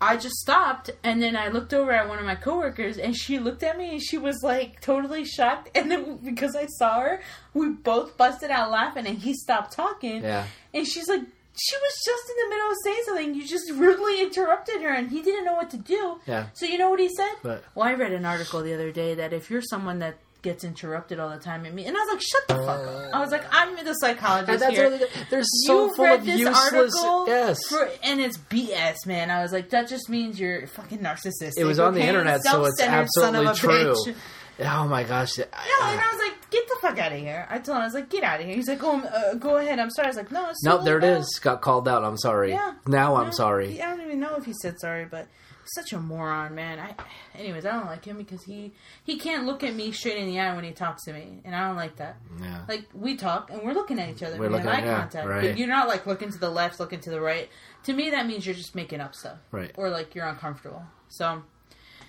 I 0.00 0.16
just 0.16 0.36
stopped, 0.36 0.90
and 1.02 1.20
then 1.20 1.36
I 1.36 1.48
looked 1.48 1.74
over 1.74 1.90
at 1.90 2.08
one 2.08 2.18
of 2.20 2.24
my 2.24 2.36
coworkers, 2.36 2.98
and 2.98 3.16
she 3.16 3.38
looked 3.38 3.62
at 3.64 3.76
me, 3.76 3.90
and 3.90 4.02
she 4.02 4.16
was 4.16 4.42
like 4.42 4.80
totally 4.80 5.24
shocked. 5.24 5.70
And 5.76 5.90
then 5.90 6.16
because 6.24 6.54
I 6.54 6.66
saw 6.66 7.00
her, 7.00 7.20
we 7.54 7.70
both 7.70 8.16
busted 8.16 8.50
out 8.50 8.70
laughing, 8.70 9.06
and 9.06 9.18
he 9.18 9.34
stopped 9.34 9.72
talking. 9.72 10.22
Yeah. 10.22 10.46
And 10.72 10.86
she's 10.86 11.08
like, 11.08 11.22
she 11.60 11.76
was 11.76 11.92
just 12.04 12.30
in 12.30 12.36
the 12.44 12.54
middle 12.54 12.70
of 12.70 12.76
saying 12.84 13.02
something. 13.06 13.34
You 13.34 13.46
just 13.46 13.70
rudely 13.72 14.22
interrupted 14.22 14.80
her, 14.82 14.92
and 14.94 15.10
he 15.10 15.22
didn't 15.22 15.44
know 15.44 15.54
what 15.54 15.70
to 15.70 15.78
do. 15.78 16.20
Yeah. 16.26 16.46
So 16.54 16.66
you 16.66 16.78
know 16.78 16.90
what 16.90 17.00
he 17.00 17.08
said? 17.08 17.34
But- 17.42 17.64
well, 17.74 17.88
I 17.88 17.94
read 17.94 18.12
an 18.12 18.24
article 18.24 18.62
the 18.62 18.74
other 18.74 18.92
day 18.92 19.14
that 19.14 19.32
if 19.32 19.50
you're 19.50 19.62
someone 19.62 19.98
that 19.98 20.18
gets 20.42 20.62
interrupted 20.64 21.18
all 21.18 21.28
the 21.30 21.38
time, 21.38 21.66
at 21.66 21.74
me, 21.74 21.84
and 21.86 21.96
I 21.96 22.00
was 22.00 22.08
like, 22.12 22.22
shut 22.22 22.48
the 22.48 22.54
fuck 22.64 22.86
up. 22.86 23.14
I 23.14 23.20
was 23.20 23.30
like, 23.32 23.44
I'm 23.50 23.84
the 23.84 23.92
psychologist 23.94 24.50
And 24.52 24.60
that's 24.62 24.72
here. 24.74 24.90
really, 24.90 25.04
they're 25.30 25.42
so 25.44 25.86
you 25.86 25.94
full 25.96 26.04
read 26.04 26.20
of 26.20 26.26
this 26.26 26.38
useless. 26.40 26.72
article 27.04 27.26
yes. 27.26 27.58
for, 27.68 27.88
and 28.04 28.20
it's 28.20 28.38
BS, 28.38 29.06
man. 29.06 29.30
I 29.30 29.42
was 29.42 29.52
like, 29.52 29.70
that 29.70 29.88
just 29.88 30.08
means 30.08 30.38
you're 30.38 30.66
fucking 30.68 30.98
narcissistic. 31.00 31.58
it 31.58 31.64
was 31.64 31.78
on 31.80 31.94
the 31.94 32.00
internet, 32.02 32.42
so 32.44 32.64
it's 32.64 32.78
Self-centered 32.78 33.08
son 33.18 33.34
of 33.36 33.46
absolutely 33.46 33.80
a 33.90 33.94
true. 33.94 34.12
bitch. 34.12 34.16
Oh 34.60 34.88
my 34.88 35.04
gosh. 35.04 35.38
No, 35.38 35.44
and 35.44 36.00
I 36.00 36.08
was 36.12 36.20
like, 36.20 36.50
get 36.50 36.66
the 36.66 36.76
fuck 36.82 36.98
out 36.98 37.12
of 37.12 37.18
here. 37.20 37.46
I 37.48 37.58
told 37.58 37.76
him, 37.76 37.82
I 37.82 37.84
was 37.84 37.94
like, 37.94 38.08
get 38.10 38.24
out 38.24 38.40
of 38.40 38.46
here. 38.46 38.56
He's 38.56 38.68
like, 38.68 38.82
oh, 38.82 38.98
uh, 39.00 39.34
go 39.34 39.56
ahead. 39.58 39.78
I'm 39.78 39.88
sorry. 39.90 40.06
I 40.06 40.08
was 40.10 40.16
like, 40.16 40.32
no. 40.32 40.48
It's 40.50 40.64
Nope, 40.64 40.82
there 40.84 40.98
it 40.98 41.04
is. 41.04 41.38
Got 41.40 41.60
called 41.62 41.86
out. 41.86 42.02
I'm 42.04 42.18
sorry. 42.18 42.50
Yeah. 42.50 42.72
Now 42.86 43.14
I'm 43.16 43.26
No, 43.26 43.30
sorry. 43.30 43.80
I 43.80 43.86
don't 43.90 44.04
even 44.04 44.18
know 44.18 44.34
if 44.34 44.44
he 44.46 44.52
said 44.60 44.74
sorry, 44.80 45.04
but 45.04 45.28
such 45.74 45.92
a 45.92 45.98
moron, 45.98 46.54
man. 46.54 46.78
I, 46.78 46.94
anyways, 47.38 47.64
I 47.66 47.72
don't 47.72 47.86
like 47.86 48.04
him 48.04 48.16
because 48.18 48.42
he 48.44 48.72
he 49.04 49.18
can't 49.18 49.46
look 49.46 49.62
at 49.62 49.74
me 49.74 49.92
straight 49.92 50.16
in 50.18 50.26
the 50.26 50.40
eye 50.40 50.54
when 50.54 50.64
he 50.64 50.72
talks 50.72 51.04
to 51.04 51.12
me, 51.12 51.40
and 51.44 51.54
I 51.54 51.66
don't 51.66 51.76
like 51.76 51.96
that. 51.96 52.16
Yeah. 52.40 52.62
Like 52.68 52.86
we 52.94 53.16
talk 53.16 53.50
and 53.50 53.62
we're 53.62 53.74
looking 53.74 53.98
at 53.98 54.08
each 54.08 54.22
other. 54.22 54.38
We're 54.38 54.48
we 54.48 54.56
have 54.56 54.64
looking- 54.66 54.80
eye 54.82 54.86
yeah, 54.86 54.98
contact. 55.00 55.28
right. 55.28 55.56
You're 55.58 55.68
not 55.68 55.88
like 55.88 56.06
looking 56.06 56.30
to 56.30 56.38
the 56.38 56.50
left, 56.50 56.80
looking 56.80 57.00
to 57.00 57.10
the 57.10 57.20
right. 57.20 57.48
To 57.84 57.92
me, 57.92 58.10
that 58.10 58.26
means 58.26 58.44
you're 58.46 58.54
just 58.54 58.74
making 58.74 59.00
up 59.00 59.14
stuff, 59.14 59.38
Right. 59.52 59.72
Or 59.76 59.88
like 59.90 60.14
you're 60.14 60.26
uncomfortable. 60.26 60.82
So, 61.08 61.42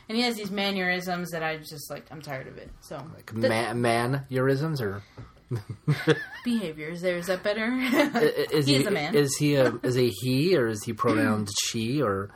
and 0.10 0.18
he 0.18 0.24
has 0.24 0.36
these 0.36 0.52
mannerisms 0.52 1.32
that 1.32 1.44
I 1.44 1.58
just 1.58 1.90
like. 1.90 2.06
I'm 2.12 2.22
tired 2.22 2.48
of 2.48 2.58
it. 2.58 2.70
So 2.82 2.96
Like 3.16 3.28
The 3.34 3.48
man, 3.50 3.82
man 3.82 4.26
eurisms 4.32 4.82
or 4.82 5.02
behaviors. 6.44 7.02
There 7.02 7.18
is 7.18 7.28
that 7.28 7.44
better? 7.44 7.66
I- 7.72 8.46
is 8.52 8.66
he 8.68 8.74
he 8.76 8.80
is 8.82 8.88
a 8.88 8.92
man. 8.92 9.16
is 9.16 9.36
he 9.38 9.56
a 9.56 9.74
is 9.84 9.98
a 9.98 10.10
he 10.22 10.56
or 10.58 10.68
is 10.68 10.84
he 10.84 10.94
pronounced 10.94 11.56
she 11.70 12.02
or 12.02 12.30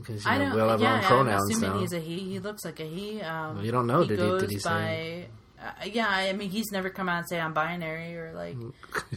because 0.00 0.24
you 0.24 0.30
I 0.30 0.38
know, 0.38 0.44
don't. 0.46 0.54
we 0.56 0.60
all 0.62 0.68
have 0.70 0.80
yeah, 0.80 1.06
our 1.08 1.12
own 1.18 1.28
I'm 1.28 1.34
assuming 1.38 1.70
now. 1.70 1.78
he's 1.80 1.92
a 1.92 2.00
he. 2.00 2.18
He 2.18 2.38
looks 2.38 2.64
like 2.64 2.80
a 2.80 2.84
he. 2.84 3.20
Um, 3.22 3.56
Well, 3.56 3.64
you 3.64 3.72
don't 3.72 3.86
know. 3.86 4.04
Did 4.04 4.18
he- 4.18 4.38
did 4.38 4.50
he 4.50 4.58
say? 4.58 4.68
by, 4.70 5.26
Uh, 5.62 5.70
yeah, 5.92 6.08
I 6.08 6.32
mean, 6.32 6.48
he's 6.48 6.72
never 6.72 6.88
come 6.88 7.06
out 7.10 7.18
and 7.18 7.28
say 7.28 7.38
I'm 7.38 7.52
binary 7.52 8.16
or 8.16 8.32
like 8.34 8.56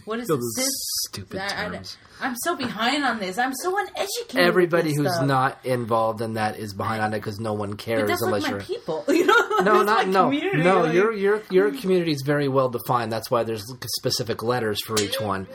what 0.04 0.20
is? 0.20 0.28
Cis? 0.56 0.68
stupid 1.08 1.40
I, 1.40 1.70
terms. 1.70 1.96
am 2.22 2.36
so 2.44 2.56
behind 2.58 3.06
on 3.06 3.20
this. 3.20 3.38
I'm 3.38 3.54
so 3.56 3.78
uneducated. 3.78 4.36
Everybody 4.42 4.90
this 4.90 4.98
who's 4.98 5.14
stuff. 5.14 5.26
not 5.26 5.66
involved 5.66 6.20
in 6.20 6.34
that 6.34 6.58
is 6.60 6.74
behind 6.74 7.02
on 7.02 7.14
it 7.14 7.20
because 7.20 7.40
no 7.40 7.54
one 7.54 7.76
cares 7.78 8.10
that's 8.10 8.22
unless 8.24 8.44
like 8.44 8.52
my 8.52 8.58
you're. 8.58 8.66
people, 8.66 9.06
you 9.10 9.26
know. 9.26 9.36
No, 9.62 9.84
not 9.84 10.10
no, 10.10 10.30
no. 10.32 10.82
like- 10.82 10.94
Your 10.94 11.14
your 11.14 11.42
your 11.50 11.72
community 11.72 12.12
is 12.12 12.24
very 12.26 12.50
well 12.50 12.68
defined. 12.68 13.10
That's 13.14 13.32
why 13.32 13.44
there's 13.44 13.64
specific 14.00 14.44
letters 14.44 14.82
for 14.84 15.00
each 15.00 15.22
one. 15.22 15.48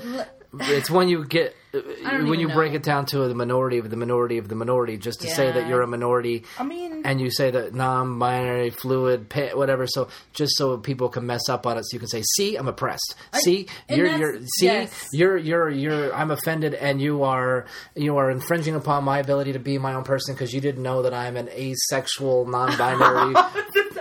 It's 0.61 0.88
when 0.91 1.11
you 1.11 1.27
get 1.27 1.55
when 1.72 2.26
even 2.26 2.40
you 2.40 2.48
break 2.48 2.72
it 2.74 2.83
down 2.83 3.07
to 3.07 3.28
the 3.28 3.35
minority 3.35 3.78
of 3.78 3.90
the 3.90 3.96
minority 3.96 4.38
of 4.38 4.48
the 4.48 4.54
minority, 4.54 4.96
just 4.96 5.20
to 5.20 5.28
say 5.28 5.52
that 5.52 5.68
you're 5.68 5.83
a 5.83 5.87
minority. 5.87 6.44
I 6.59 6.64
mean, 6.64 7.02
and 7.04 7.20
you 7.20 7.31
say 7.31 7.50
that 7.50 7.74
non-binary, 7.74 8.70
fluid, 8.70 9.28
pa- 9.28 9.54
whatever. 9.54 9.87
So 9.87 10.09
just 10.33 10.57
so 10.57 10.78
people 10.78 11.09
can 11.09 11.26
mess 11.26 11.48
up 11.48 11.66
on 11.66 11.76
it, 11.76 11.85
so 11.85 11.94
you 11.94 11.98
can 11.98 12.09
say, 12.09 12.22
"See, 12.37 12.57
I'm 12.57 12.68
oppressed. 12.68 13.14
See, 13.35 13.66
you're 13.88 14.07
you're 14.07 14.40
see, 14.59 14.66
yes. 14.66 15.09
you're 15.12 15.37
you're 15.37 15.68
you're 15.70 16.14
I'm 16.14 16.31
offended, 16.31 16.74
and 16.74 17.00
you 17.00 17.22
are 17.24 17.66
you 17.94 18.16
are 18.16 18.31
infringing 18.31 18.74
upon 18.74 19.04
my 19.04 19.18
ability 19.18 19.52
to 19.52 19.59
be 19.59 19.78
my 19.78 19.94
own 19.94 20.04
person 20.04 20.35
because 20.35 20.52
you 20.54 20.61
didn't 20.61 20.83
know 20.83 21.02
that 21.02 21.12
I'm 21.14 21.37
an 21.37 21.48
asexual, 21.50 22.46
non-binary, 22.46 23.35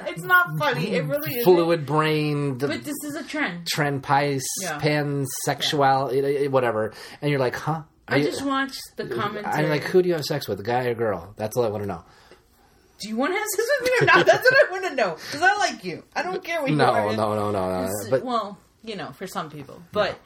it's 0.08 0.24
not 0.24 0.58
funny. 0.58 0.92
It 0.96 1.06
really 1.06 1.36
is. 1.36 1.44
fluid-brained." 1.44 2.60
But 2.60 2.84
this 2.84 2.96
is 3.04 3.16
a 3.16 3.24
trend. 3.24 3.68
Trend 3.68 4.04
pies, 4.04 4.44
Yeah. 4.62 4.80
pansexual, 4.80 6.50
whatever, 6.50 6.94
and 7.22 7.30
you're 7.30 7.40
like, 7.40 7.57
huh? 7.58 7.84
I 8.08 8.18
you- 8.18 8.24
just 8.26 8.44
watched 8.46 8.82
the 8.96 9.06
commentary. 9.08 9.54
I'm 9.66 9.70
like, 9.70 9.84
who 9.84 10.02
do 10.02 10.08
you 10.10 10.16
have 10.16 10.26
sex 10.26 10.48
with, 10.48 10.60
a 10.60 10.64
guy 10.64 10.86
or 10.86 10.96
girl? 10.96 11.34
That's 11.38 11.58
all 11.58 11.66
I 11.66 11.70
want 11.70 11.84
to 11.84 11.88
know. 11.88 12.04
Do 13.00 13.10
you 13.10 13.16
want 13.18 13.34
to 13.34 13.38
have 13.38 13.48
sex 13.48 13.68
with 13.82 13.90
me 13.92 13.98
or 14.02 14.06
not? 14.16 14.26
That's 14.26 14.44
what 14.50 14.68
I 14.68 14.72
want 14.72 14.86
to 14.86 14.96
know. 14.96 15.16
Because 15.16 15.42
I 15.44 15.56
like 15.58 15.84
you. 15.84 16.04
I 16.16 16.24
don't 16.24 16.44
care 16.44 16.62
what 16.62 16.70
you 16.70 16.76
No, 16.78 16.86
are. 16.86 17.16
no, 17.16 17.36
no, 17.36 17.52
no, 17.52 17.72
no. 17.72 17.84
It's- 17.84 18.10
But 18.10 18.24
well, 18.24 18.58
you 18.84 18.96
know, 18.96 19.12
for 19.12 19.28
some 19.28 19.50
people, 19.50 19.82
but 19.92 20.18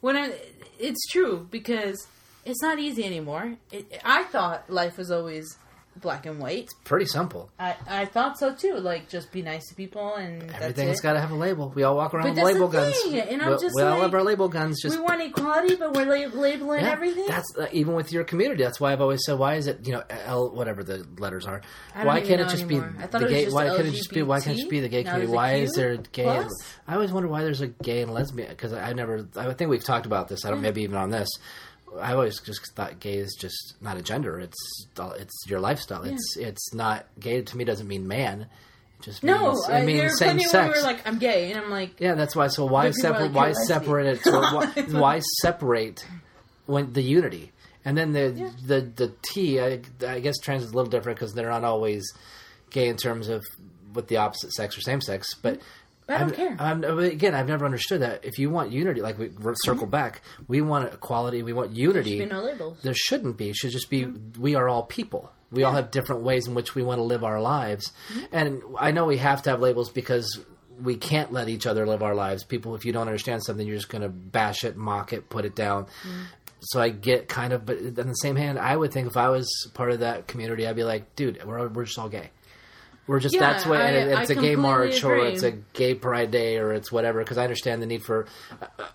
when 0.00 0.16
I, 0.16 0.32
it's 0.78 1.06
true 1.08 1.46
because 1.50 2.06
it's 2.44 2.60
not 2.62 2.78
easy 2.78 3.04
anymore. 3.04 3.54
It, 3.70 4.00
I 4.04 4.24
thought 4.24 4.68
life 4.70 4.96
was 4.98 5.10
always 5.10 5.56
black 6.00 6.26
and 6.26 6.38
white. 6.38 6.68
pretty 6.84 7.06
simple. 7.06 7.50
I, 7.58 7.76
I 7.88 8.04
thought 8.06 8.38
so 8.38 8.54
too. 8.54 8.74
Like 8.74 9.08
just 9.08 9.32
be 9.32 9.42
nice 9.42 9.68
to 9.68 9.74
people 9.74 10.14
and 10.14 10.50
everything's 10.52 11.00
got 11.00 11.14
to 11.14 11.20
have 11.20 11.30
a 11.30 11.36
label. 11.36 11.72
We 11.74 11.82
all 11.82 11.96
walk 11.96 12.14
around 12.14 12.34
But 12.34 12.44
with 12.44 12.54
label 12.54 12.68
guns. 12.68 12.96
and 13.06 13.42
I'm 13.42 13.50
we, 13.50 13.58
just 13.58 13.74
we 13.76 13.82
all 13.82 14.00
have 14.00 14.14
our 14.14 14.22
label 14.22 14.48
guns. 14.48 14.80
Just 14.82 14.96
we 14.96 15.02
want 15.02 15.20
equality, 15.20 15.76
but 15.76 15.94
we're 15.94 16.06
lab- 16.06 16.34
labeling 16.34 16.80
yeah, 16.82 16.92
everything. 16.92 17.26
That's 17.28 17.56
uh, 17.58 17.66
even 17.72 17.94
with 17.94 18.12
your 18.12 18.24
community. 18.24 18.62
That's 18.62 18.80
why 18.80 18.92
I've 18.92 19.00
always 19.00 19.24
said, 19.24 19.38
why 19.38 19.54
is 19.54 19.66
it 19.66 19.86
you 19.86 19.92
know 19.92 20.02
L 20.08 20.50
whatever 20.50 20.82
the 20.82 21.06
letters 21.18 21.46
are? 21.46 21.62
Why 21.94 22.20
can't 22.20 22.40
it 22.40 22.48
just 22.48 22.64
anymore. 22.64 22.94
Be 22.98 23.08
the 23.18 23.26
gay? 23.28 23.50
Why 23.50 23.68
can't 23.68 23.86
it 23.86 23.92
just 23.92 24.10
be? 24.10 24.22
Why 24.22 24.40
can't 24.40 24.56
it 24.56 24.60
just 24.60 24.70
be 24.70 24.80
the 24.80 24.88
gay 24.88 25.02
Now 25.02 25.12
community? 25.12 25.34
Why 25.34 25.54
is 25.54 25.72
there 25.72 25.96
gay? 25.96 26.26
And. 26.26 26.50
I 26.86 26.94
always 26.94 27.12
wonder 27.12 27.28
why 27.28 27.42
there's 27.42 27.60
a 27.60 27.68
gay 27.68 28.02
and 28.02 28.12
lesbian 28.12 28.48
because 28.48 28.72
I 28.72 28.92
never. 28.92 29.28
I 29.36 29.52
think 29.54 29.70
we've 29.70 29.84
talked 29.84 30.06
about 30.06 30.28
this. 30.28 30.44
I 30.44 30.50
don't. 30.50 30.60
Maybe 30.60 30.82
even 30.82 30.96
on 30.96 31.10
this. 31.10 31.28
I 31.98 32.12
always 32.12 32.40
just 32.40 32.72
thought 32.74 33.00
gay 33.00 33.14
is 33.16 33.36
just 33.38 33.74
not 33.80 33.96
a 33.96 34.02
gender. 34.02 34.38
It's 34.38 34.86
it's 34.98 35.34
your 35.46 35.60
lifestyle. 35.60 36.02
It's 36.04 36.36
it's 36.36 36.72
not 36.74 37.06
gay 37.18 37.42
to 37.42 37.56
me. 37.56 37.64
Doesn't 37.64 37.88
mean 37.88 38.06
man. 38.06 38.42
It 38.98 39.02
just 39.02 39.24
no, 39.24 39.48
means, 39.48 39.68
I, 39.68 39.78
it 39.80 39.86
means 39.86 39.98
there 39.98 40.06
are 40.06 40.10
same 40.10 40.40
sex. 40.40 40.76
were 40.76 40.82
like, 40.84 41.06
I'm 41.06 41.18
gay, 41.18 41.50
and 41.50 41.60
I'm 41.60 41.70
like, 41.70 42.00
Yeah, 42.00 42.14
that's 42.14 42.36
why. 42.36 42.48
So 42.48 42.66
why 42.66 42.88
But 42.88 42.94
people 42.96 43.10
are 43.10 43.12
separate? 43.14 43.32
like, 43.32 43.34
why 43.34 43.52
separate 43.52 44.06
it? 44.06 44.20
Why, 44.92 45.00
why 45.00 45.20
separate 45.40 46.06
when 46.66 46.92
the 46.92 47.02
unity 47.02 47.52
and 47.84 47.96
then 47.96 48.12
the 48.12 48.52
the 48.64 48.80
the 48.82 49.12
T? 49.22 49.60
I, 49.60 49.80
I 50.06 50.20
guess 50.20 50.38
trans 50.38 50.62
is 50.62 50.72
a 50.72 50.76
little 50.76 50.90
different 50.90 51.18
because 51.18 51.34
they're 51.34 51.50
not 51.50 51.64
always 51.64 52.04
gay 52.70 52.88
in 52.88 52.96
terms 52.96 53.28
of 53.28 53.42
with 53.94 54.06
the 54.08 54.18
opposite 54.18 54.52
sex 54.52 54.76
or 54.78 54.80
same 54.80 55.00
sex, 55.00 55.34
but. 55.34 55.60
I 56.10 56.18
don't 56.18 56.34
care. 56.34 56.56
I'm, 56.58 56.84
uh, 56.84 56.96
again, 56.98 57.34
I've 57.34 57.48
never 57.48 57.64
understood 57.64 58.02
that. 58.02 58.24
If 58.24 58.38
you 58.38 58.50
want 58.50 58.72
unity, 58.72 59.00
like 59.00 59.18
we 59.18 59.30
circle 59.62 59.84
mm-hmm. 59.84 59.90
back, 59.90 60.22
we 60.48 60.60
want 60.60 60.92
equality. 60.92 61.42
We 61.42 61.52
want 61.52 61.72
unity. 61.72 62.18
be 62.18 62.26
no 62.26 62.42
labels. 62.42 62.78
There 62.82 62.94
shouldn't 62.94 63.36
be. 63.36 63.50
It 63.50 63.56
should 63.56 63.70
just 63.70 63.90
be 63.90 64.06
we 64.06 64.54
are 64.54 64.68
all 64.68 64.84
people. 64.84 65.32
We 65.52 65.64
all 65.64 65.72
have 65.72 65.90
different 65.90 66.22
ways 66.22 66.46
in 66.46 66.54
which 66.54 66.74
we 66.74 66.82
want 66.82 66.98
to 66.98 67.02
live 67.02 67.24
our 67.24 67.40
lives. 67.40 67.92
Mm-hmm. 68.12 68.24
And 68.30 68.62
I 68.78 68.92
know 68.92 69.06
we 69.06 69.16
have 69.16 69.42
to 69.42 69.50
have 69.50 69.60
labels 69.60 69.90
because 69.90 70.38
we 70.80 70.96
can't 70.96 71.32
let 71.32 71.48
each 71.48 71.66
other 71.66 71.86
live 71.86 72.02
our 72.02 72.14
lives. 72.14 72.44
People, 72.44 72.74
if 72.74 72.84
you 72.84 72.92
don't 72.92 73.06
understand 73.06 73.42
something, 73.42 73.66
you're 73.66 73.76
just 73.76 73.88
going 73.88 74.02
to 74.02 74.08
bash 74.08 74.64
it, 74.64 74.76
mock 74.76 75.12
it, 75.12 75.28
put 75.28 75.44
it 75.44 75.54
down. 75.56 75.84
Mm-hmm. 75.84 76.22
So 76.60 76.80
I 76.80 76.90
get 76.90 77.28
kind 77.28 77.52
of, 77.52 77.64
but 77.64 77.78
on 77.78 78.06
the 78.06 78.14
same 78.14 78.36
hand, 78.36 78.58
I 78.58 78.76
would 78.76 78.92
think 78.92 79.08
if 79.08 79.16
I 79.16 79.30
was 79.30 79.48
part 79.74 79.90
of 79.92 80.00
that 80.00 80.28
community, 80.28 80.66
I'd 80.66 80.76
be 80.76 80.84
like, 80.84 81.16
dude, 81.16 81.42
we're, 81.44 81.68
we're 81.68 81.84
just 81.84 81.98
all 81.98 82.08
gay. 82.08 82.30
We're 83.06 83.18
just 83.20 83.34
Yeah, 83.34 83.40
that's 83.40 83.66
what 83.66 83.80
I- 83.80 84.20
it's 84.20 84.30
a 84.30 84.34
gay 84.36 84.54
march 84.56 85.02
or 85.02 85.16
it's 85.16 85.42
a 85.42 85.50
gay 85.50 85.94
pride 85.94 86.30
day 86.30 86.58
or 86.58 86.72
it's 86.72 86.92
whatever 86.92 87.18
because 87.20 87.38
I 87.38 87.42
understand 87.44 87.82
the 87.82 87.86
need 87.86 88.04
for 88.04 88.26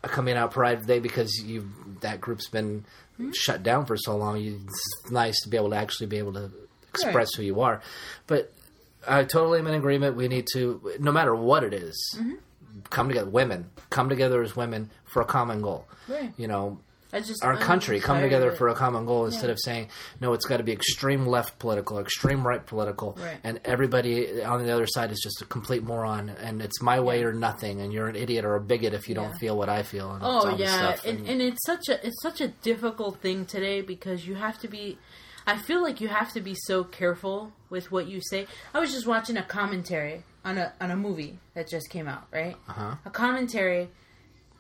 a, 0.03 0.07
coming 0.07 0.35
out 0.37 0.51
pride 0.51 0.85
day 0.87 0.99
because 0.99 1.35
you 1.43 1.69
that 2.01 2.21
group's 2.21 2.47
been 2.47 2.85
Hmm? 3.17 3.31
shut 3.33 3.63
down 3.63 3.85
for 3.85 3.95
so 3.95 4.17
long. 4.17 4.41
You, 4.41 4.59
it's 4.67 5.11
nice 5.11 5.39
to 5.43 5.49
be 5.49 5.55
able 5.57 5.69
to 5.69 5.77
actually 5.77 6.07
be 6.07 6.17
able 6.17 6.33
to 6.33 6.51
express 6.89 7.33
who 7.35 7.43
you 7.43 7.61
are. 7.61 7.81
But 8.27 8.51
I 9.07 9.23
totally 9.23 9.59
am 9.59 9.67
in 9.67 9.73
agreement. 9.73 10.17
We 10.17 10.27
need 10.27 10.47
to, 10.53 10.81
no 10.99 11.11
matter 11.13 11.33
what 11.33 11.63
it 11.63 11.73
is, 11.73 11.95
Mm-hmm. 12.17 12.33
come 12.89 13.07
together. 13.07 13.29
Women 13.29 13.69
come 13.89 14.09
together 14.09 14.41
as 14.43 14.55
women 14.57 14.91
for 15.05 15.21
a 15.21 15.25
common 15.25 15.61
goal. 15.61 15.87
Right. 16.09 16.33
You 16.35 16.47
know, 16.49 16.77
I 16.77 16.94
just 17.13 17.43
our 17.43 17.53
I'm 17.53 17.59
country 17.59 17.99
come 17.99 18.21
together 18.21 18.51
for 18.51 18.67
a 18.69 18.75
common 18.75 19.05
goal 19.05 19.25
instead 19.25 19.49
of 19.49 19.57
saying 19.59 19.89
no 20.19 20.33
it's 20.33 20.45
got 20.45 20.57
to 20.57 20.63
be 20.63 20.71
extreme 20.73 21.25
left 21.25 21.59
political 21.59 21.99
extreme 21.99 22.45
right 22.45 22.65
political 22.65 23.17
Right. 23.21 23.37
and 23.43 23.59
everybody 23.63 24.43
on 24.43 24.63
the 24.65 24.71
other 24.73 24.87
side 24.87 25.11
is 25.11 25.19
just 25.23 25.41
a 25.41 25.45
complete 25.45 25.83
moron 25.83 26.29
and 26.29 26.61
it's 26.61 26.81
my 26.81 26.99
way 26.99 27.23
or 27.23 27.31
nothing 27.33 27.79
and 27.81 27.93
you're 27.93 28.07
an 28.07 28.15
idiot 28.15 28.43
or 28.43 28.55
a 28.55 28.59
bigot 28.61 28.93
if 28.93 29.07
you 29.07 29.15
don't 29.15 29.31
Yeah. 29.31 29.37
feel 29.37 29.57
what 29.57 29.69
i 29.69 29.83
feel 29.83 30.11
and 30.11 30.23
Oh 30.23 30.27
all 30.27 30.59
yeah, 30.59 30.93
stuff. 30.95 31.05
and, 31.05 31.27
and 31.27 31.41
it's 31.41 31.63
such 31.65 31.87
a 31.89 32.05
it's 32.05 32.21
such 32.21 32.41
a 32.41 32.47
difficult 32.49 33.21
thing 33.21 33.45
today 33.45 33.81
because 33.81 34.27
you 34.27 34.35
have 34.35 34.59
to 34.59 34.67
be. 34.67 34.97
I 35.47 35.57
feel 35.59 35.83
like 35.83 36.01
you 36.01 36.07
have 36.07 36.33
to 36.33 36.41
be 36.41 36.55
so 36.55 36.83
careful 36.83 37.51
with 37.69 37.91
what 37.91 38.07
you 38.07 38.19
say. 38.19 38.47
I 38.73 38.79
was 38.79 38.91
just 38.91 39.05
watching 39.05 39.37
a 39.37 39.43
commentary 39.43 40.23
on 40.43 40.57
a 40.57 40.73
on 40.81 40.89
a 40.89 40.95
movie 40.95 41.37
that 41.53 41.67
just 41.67 41.89
came 41.91 42.07
out, 42.07 42.23
right? 42.33 42.55
Uh-huh. 42.67 42.95
A 43.05 43.09
commentary, 43.11 43.89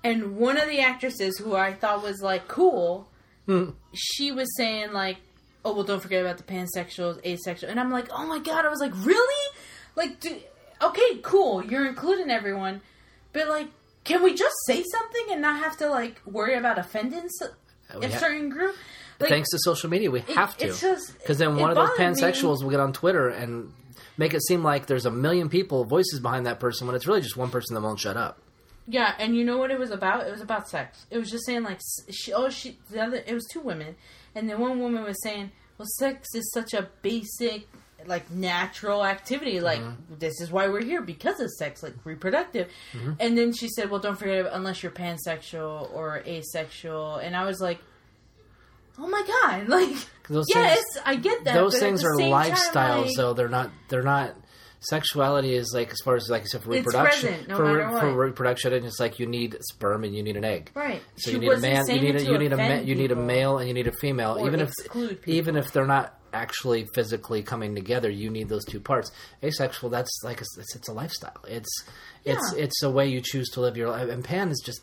and 0.09 0.37
one 0.37 0.57
of 0.57 0.69
the 0.69 0.79
actresses 0.79 1.37
who 1.37 1.55
I 1.55 1.73
thought 1.73 2.03
was 2.03 2.21
like 2.21 2.47
cool, 2.47 3.09
Hmm. 3.45 3.71
she 3.93 4.31
was 4.31 4.47
saying 4.57 4.91
like, 4.93 5.17
oh 5.63 5.73
well, 5.73 5.83
don't 5.83 6.01
forget 6.01 6.21
about 6.21 6.37
the 6.37 6.43
pansexuals, 6.43 7.23
asexual, 7.25 7.69
and 7.69 7.79
I'm 7.79 7.91
like, 7.91 8.07
oh 8.11 8.25
my 8.25 8.39
god, 8.39 8.65
I 8.65 8.69
was 8.69 8.79
like, 8.79 8.93
really? 9.05 9.51
Like, 9.95 10.19
do, 10.19 10.35
okay, 10.81 11.17
cool, 11.21 11.63
you're 11.63 11.85
including 11.87 12.29
everyone, 12.29 12.81
but 13.33 13.47
like, 13.47 13.67
can 14.03 14.21
we 14.23 14.33
just 14.33 14.55
say 14.67 14.83
something 14.83 15.25
and 15.31 15.41
not 15.41 15.59
have 15.59 15.77
to 15.77 15.89
like 15.89 16.21
worry 16.25 16.55
about 16.55 16.77
offending 16.77 17.25
s- 17.25 17.49
a 18.01 18.09
certain 18.19 18.49
group? 18.49 18.75
Like, 19.19 19.29
Thanks 19.29 19.49
to 19.51 19.59
social 19.61 19.89
media, 19.89 20.11
we 20.11 20.19
have 20.21 20.57
to. 20.57 20.67
Because 20.67 21.37
then 21.37 21.55
one 21.55 21.69
of 21.69 21.75
those 21.77 21.89
bothered 21.89 22.15
me. 22.17 22.21
pansexuals 22.21 22.61
will 22.63 22.69
get 22.69 22.79
on 22.81 22.91
Twitter 22.91 23.29
and 23.29 23.71
make 24.17 24.33
it 24.33 24.41
seem 24.45 24.61
like 24.63 24.87
there's 24.87 25.05
a 25.05 25.11
million 25.11 25.47
people, 25.49 25.85
voices 25.85 26.19
behind 26.19 26.45
that 26.47 26.59
person, 26.59 26.85
when 26.85 26.95
it's 26.97 27.07
really 27.07 27.21
just 27.21 27.37
one 27.37 27.49
person 27.49 27.75
that 27.75 27.81
won't 27.81 27.99
shut 27.99 28.17
up. 28.17 28.41
Yeah, 28.87 29.15
and 29.17 29.35
you 29.35 29.43
know 29.43 29.57
what 29.57 29.71
it 29.71 29.79
was 29.79 29.91
about? 29.91 30.27
It 30.27 30.31
was 30.31 30.41
about 30.41 30.69
sex. 30.69 31.05
It 31.09 31.17
was 31.17 31.31
just 31.31 31.45
saying 31.45 31.63
like, 31.63 31.79
she, 32.11 32.33
oh, 32.33 32.49
she. 32.49 32.77
The 32.91 33.01
other, 33.01 33.23
it 33.25 33.33
was 33.33 33.45
two 33.51 33.61
women, 33.61 33.95
and 34.35 34.49
the 34.49 34.57
one 34.57 34.79
woman 34.79 35.03
was 35.03 35.21
saying, 35.23 35.51
well, 35.77 35.87
sex 35.97 36.33
is 36.35 36.51
such 36.53 36.73
a 36.73 36.89
basic, 37.01 37.67
like 38.05 38.29
natural 38.31 39.05
activity. 39.05 39.59
Like 39.59 39.81
mm-hmm. 39.81 40.15
this 40.19 40.39
is 40.39 40.51
why 40.51 40.67
we're 40.67 40.83
here 40.83 41.01
because 41.01 41.39
of 41.39 41.49
sex, 41.49 41.83
like 41.83 41.93
reproductive. 42.03 42.69
Mm-hmm. 42.93 43.13
And 43.19 43.37
then 43.37 43.53
she 43.53 43.67
said, 43.69 43.89
well, 43.89 43.99
don't 43.99 44.17
forget 44.17 44.45
unless 44.51 44.83
you're 44.83 44.91
pansexual 44.91 45.93
or 45.93 46.21
asexual. 46.25 47.15
And 47.15 47.35
I 47.35 47.45
was 47.45 47.59
like, 47.59 47.79
oh 48.97 49.07
my 49.07 49.23
god, 49.41 49.67
like 49.67 49.95
Those 50.29 50.45
yes, 50.49 50.75
things- 50.75 51.03
I 51.05 51.15
get 51.15 51.43
that. 51.45 51.55
Those 51.55 51.79
things 51.79 52.03
are 52.03 52.15
same 52.15 52.31
time, 52.31 52.51
lifestyles, 52.51 53.05
like- 53.07 53.15
though. 53.15 53.33
They're 53.33 53.49
not. 53.49 53.71
They're 53.89 54.03
not. 54.03 54.35
Sexuality 54.89 55.55
is 55.55 55.71
like 55.73 55.91
as 55.91 55.97
far 56.03 56.15
as 56.15 56.29
like 56.29 56.45
said 56.47 56.63
for 56.63 56.73
It's 56.75 56.85
reproduction. 56.85 57.29
present, 57.29 57.47
no 57.49 57.57
for, 57.57 57.63
matter 57.65 57.99
for 57.99 58.13
reproduction, 58.13 58.73
and 58.73 58.85
it's 58.85 58.99
like 58.99 59.19
you 59.19 59.25
need 59.25 59.57
sperm 59.61 60.03
and 60.03 60.15
you 60.15 60.23
need 60.23 60.37
an 60.37 60.45
egg. 60.45 60.71
Right. 60.75 61.01
So 61.17 61.31
She 61.31 61.35
you 61.35 61.39
need 61.39 61.47
a 61.47 61.49
wasn't 61.49 61.73
man. 61.73 61.79
You 61.81 61.85
saying 61.85 62.01
need 62.03 62.15
it 62.15 62.21
a 62.21 62.25
to 62.25 62.31
you 62.31 62.37
need 62.37 62.53
a 62.53 62.57
ma- 62.57 62.63
offend 62.63 62.87
you 62.87 62.95
need 62.95 63.11
a 63.11 63.15
people. 63.15 63.23
male 63.25 63.57
and 63.59 63.67
you 63.67 63.73
need 63.73 63.87
a 63.87 63.91
female. 63.93 64.37
Or 64.39 64.47
even 64.47 64.59
if 64.59 64.69
exclude 64.69 65.21
people. 65.21 65.33
even 65.33 65.55
if 65.55 65.71
they're 65.71 65.87
not 65.87 66.19
actually 66.33 66.85
physically 66.93 67.41
coming 67.41 67.73
together, 67.75 68.09
you 68.09 68.29
need 68.29 68.49
those 68.49 68.65
two 68.65 68.79
parts. 68.81 69.09
Asexual, 69.41 69.89
that's 69.89 70.11
like 70.23 70.39
a, 70.41 70.45
it's, 70.57 70.75
it's 70.75 70.89
a 70.89 70.93
lifestyle. 70.93 71.37
It's 71.47 71.69
it's 72.25 72.53
Yeah. 72.55 72.63
it's 72.65 72.83
a 72.83 72.89
way 72.89 73.07
you 73.07 73.21
choose 73.23 73.49
to 73.51 73.61
live 73.61 73.77
your 73.77 73.89
life. 73.89 74.09
And 74.09 74.23
pan 74.23 74.49
is 74.49 74.61
just 74.65 74.81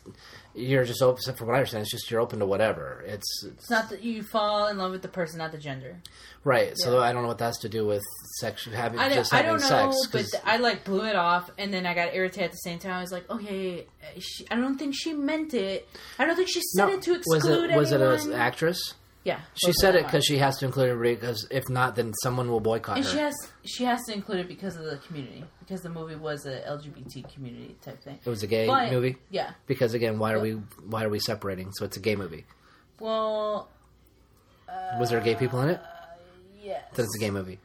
you're 0.55 0.85
just 0.85 1.01
open. 1.01 1.33
From 1.35 1.47
what 1.47 1.53
I 1.55 1.57
understand, 1.59 1.81
it's 1.81 1.91
just 1.91 2.09
you're 2.11 2.19
open 2.21 2.39
to 2.39 2.45
whatever. 2.45 3.03
It's, 3.05 3.43
it's 3.43 3.53
It's 3.63 3.69
not 3.69 3.89
that 3.89 4.03
you 4.03 4.23
fall 4.23 4.67
in 4.67 4.77
love 4.77 4.91
with 4.91 5.01
the 5.01 5.07
person, 5.07 5.39
not 5.39 5.51
the 5.51 5.57
gender. 5.57 5.97
right. 6.43 6.73
So 6.77 6.99
Yeah. 6.99 7.05
I 7.05 7.13
don't 7.13 7.21
know 7.23 7.27
what 7.29 7.37
that's 7.37 7.59
to 7.59 7.69
do 7.69 7.85
with 7.85 8.03
sex 8.39 8.65
having 8.65 8.99
I, 8.99 9.13
just 9.13 9.31
don't- 9.31 9.39
I 9.39 9.43
having 9.43 9.59
don't 9.61 9.69
know, 9.69 9.91
sex. 9.91 10.31
but 10.33 10.41
I 10.45 10.57
like 10.57 10.83
blew 10.83 11.05
it 11.05 11.15
off, 11.15 11.49
and 11.57 11.73
then 11.73 11.85
I 11.85 11.93
got 11.93 12.13
irritated 12.13 12.45
at 12.45 12.51
the 12.51 12.57
same 12.57 12.79
time. 12.79 12.91
I 12.93 13.01
was 13.01 13.11
like, 13.11 13.29
okay, 13.29 13.87
she, 14.19 14.45
I 14.51 14.55
don't 14.55 14.77
think 14.77 14.93
she 14.95 15.13
meant 15.13 15.53
it. 15.53 15.87
I 16.19 16.25
don't 16.25 16.35
think 16.35 16.49
she 16.49 16.61
said 16.61 16.89
it 16.89 17.01
to 17.03 17.15
exclude 17.15 17.71
was 17.75 17.91
it 17.91 17.99
was 17.99 18.17
anyone. 18.17 18.19
it 18.19 18.25
an 18.25 18.33
actress? 18.41 18.93
Yeah, 19.23 19.39
She 19.55 19.71
said 19.73 19.95
it 19.95 20.05
because 20.05 20.25
she 20.25 20.37
has 20.37 20.57
to 20.57 20.65
include 20.65 20.89
everybody. 20.89 21.15
Because 21.15 21.47
if 21.49 21.69
not, 21.69 21.95
then 21.95 22.13
someone 22.23 22.49
will 22.49 22.59
boycott 22.59 22.97
and 22.97 23.05
her. 23.05 23.11
she 23.11 23.17
has 23.19 23.33
she 23.63 23.83
has 23.85 24.03
to 24.07 24.13
include 24.13 24.39
it 24.41 24.47
because 24.47 24.75
of 24.75 24.83
the 24.85 24.97
community, 25.07 25.45
because 25.59 25.81
the 25.81 25.89
movie 25.89 26.15
was 26.15 26.45
a 26.45 26.59
LGBT 26.61 27.33
community 27.33 27.75
type 27.81 28.03
thing. 28.03 28.19
it 28.25 28.29
was 28.29 28.43
a 28.43 28.47
gay 28.47 28.67
But- 28.67 28.91
movie. 28.91 29.17
Yeah. 29.29 29.51
Because 29.65 29.93
again, 29.93 30.19
why 30.19 30.33
are 30.33 30.39
we 30.41 30.51
why 30.85 31.03
are 31.05 31.09
we 31.09 31.19
separating? 31.19 31.71
So 31.73 31.85
it's 31.85 31.95
a 31.97 32.01
gay 32.01 32.15
movie. 32.17 32.45
Well, 32.99 33.69
Was 34.99 35.09
there 35.09 35.21
gay 35.21 35.35
people 35.35 35.61
in 35.61 35.69
it? 35.69 35.79
Uh, 35.79 36.15
yes. 36.61 36.83
Then 36.93 37.05
it's 37.05 37.15
a 37.15 37.19
gay 37.19 37.31
movie. 37.31 37.59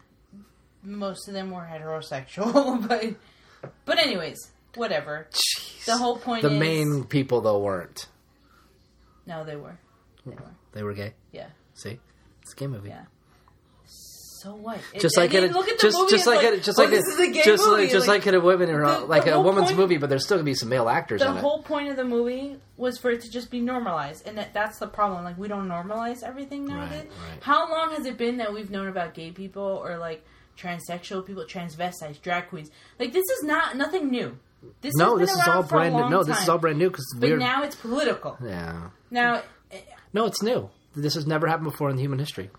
Most 0.83 1.27
of 1.29 1.35
them 1.35 1.51
were 1.51 1.69
heterosexual, 1.71 2.87
but 2.89 3.15
but 3.85 3.99
anyways, 3.99 4.39
whatever. 4.77 5.29
The 5.87 5.97
whole 5.97 6.19
point 6.19 6.43
The 6.43 6.53
is 6.53 6.59
main 6.61 7.05
people 7.05 7.41
though 7.41 7.59
weren't. 7.59 8.07
no, 9.27 9.45
they 9.45 9.57
were, 9.57 9.79
they 10.25 10.35
were, 10.37 10.55
They 10.73 10.83
were 10.83 10.95
gay. 10.95 11.15
yeah. 11.33 11.49
See, 11.75 11.99
it's 12.43 12.53
a 12.53 12.57
gay 12.57 12.67
movie. 12.67 12.89
Yeah. 12.91 13.05
So 13.85 14.55
what? 14.55 14.79
Just 15.01 15.19
I 15.19 15.23
like 15.23 15.35
in 15.35 15.45
a, 15.45 15.47
look 15.49 15.69
at 15.69 15.79
the 15.79 15.83
just 15.83 15.99
movie, 15.99 16.11
just 16.13 16.27
it's 16.27 16.27
like, 16.29 16.45
in- 16.55 16.63
just 16.63 16.79
oh, 16.79 16.83
like 16.83 16.91
this 16.93 17.05
is 17.07 17.19
a 17.19 17.27
gay 17.33 17.43
just 17.43 17.67
movie. 17.67 17.83
like 17.83 17.91
just 17.91 18.07
like 18.07 18.27
in 18.27 18.35
a 18.37 18.41
women 18.41 18.71
or 18.71 18.87
the- 18.87 19.01
like 19.01 19.25
the 19.25 19.35
a 19.35 19.41
woman's 19.41 19.67
point- 19.69 19.79
movie, 19.79 19.97
but 19.97 20.09
there's 20.09 20.25
still 20.25 20.37
gonna 20.37 20.45
be 20.45 20.55
some 20.55 20.69
male 20.69 20.89
actors 20.89 21.21
the 21.21 21.29
in 21.31 21.37
it. 21.37 21.41
whole 21.41 21.61
point 21.63 21.89
of 21.89 21.97
the 21.97 22.05
movie 22.05 22.57
was 22.77 22.99
for 22.99 23.11
it 23.11 23.21
to 23.23 23.31
just 23.31 23.51
be 23.51 23.61
normalized, 23.61 24.27
and 24.29 24.39
that, 24.39 24.55
that's 24.55 24.79
the 24.79 24.87
problem. 24.87 25.25
Like 25.25 25.37
we 25.39 25.49
don't 25.49 25.67
normalize 25.69 26.23
everything 26.23 26.67
nowadays. 26.67 27.07
right. 27.07 27.31
right. 27.33 27.43
How 27.43 27.69
long 27.69 27.91
has 27.97 28.07
it 28.07 28.17
been 28.17 28.37
that 28.37 28.53
we've 28.55 28.71
known 28.71 28.87
about 28.87 29.13
gay 29.15 29.33
people 29.33 29.63
or 29.63 29.99
like 29.99 30.25
transsexual 30.57 31.27
people, 31.27 31.45
transvestites, 31.45 32.21
drag 32.23 32.49
queens? 32.49 32.71
Like 33.01 33.13
this 33.13 33.25
is 33.29 33.43
not 33.43 33.77
nothing 33.77 34.09
new. 34.09 34.39
This 34.83 34.95
No, 34.97 35.19
this 35.19 35.33
is 35.33 35.49
all 35.49 35.65
brand 35.65 35.95
new. 35.97 36.09
No, 36.11 36.23
this 36.23 36.41
is 36.41 36.49
all 36.49 36.59
brand 36.59 36.79
new 36.79 36.91
because 36.91 37.07
now 37.19 37.65
it's 37.65 37.77
political. 37.77 38.37
yeah. 38.45 38.91
Now, 39.11 39.43
No, 40.13 40.27
it's 40.27 40.43
new. 40.43 40.71
This 40.95 41.15
has 41.15 41.27
never 41.27 41.47
happened 41.47 41.71
before 41.71 41.91
in 41.91 41.99
human 41.99 42.19
history. 42.19 42.51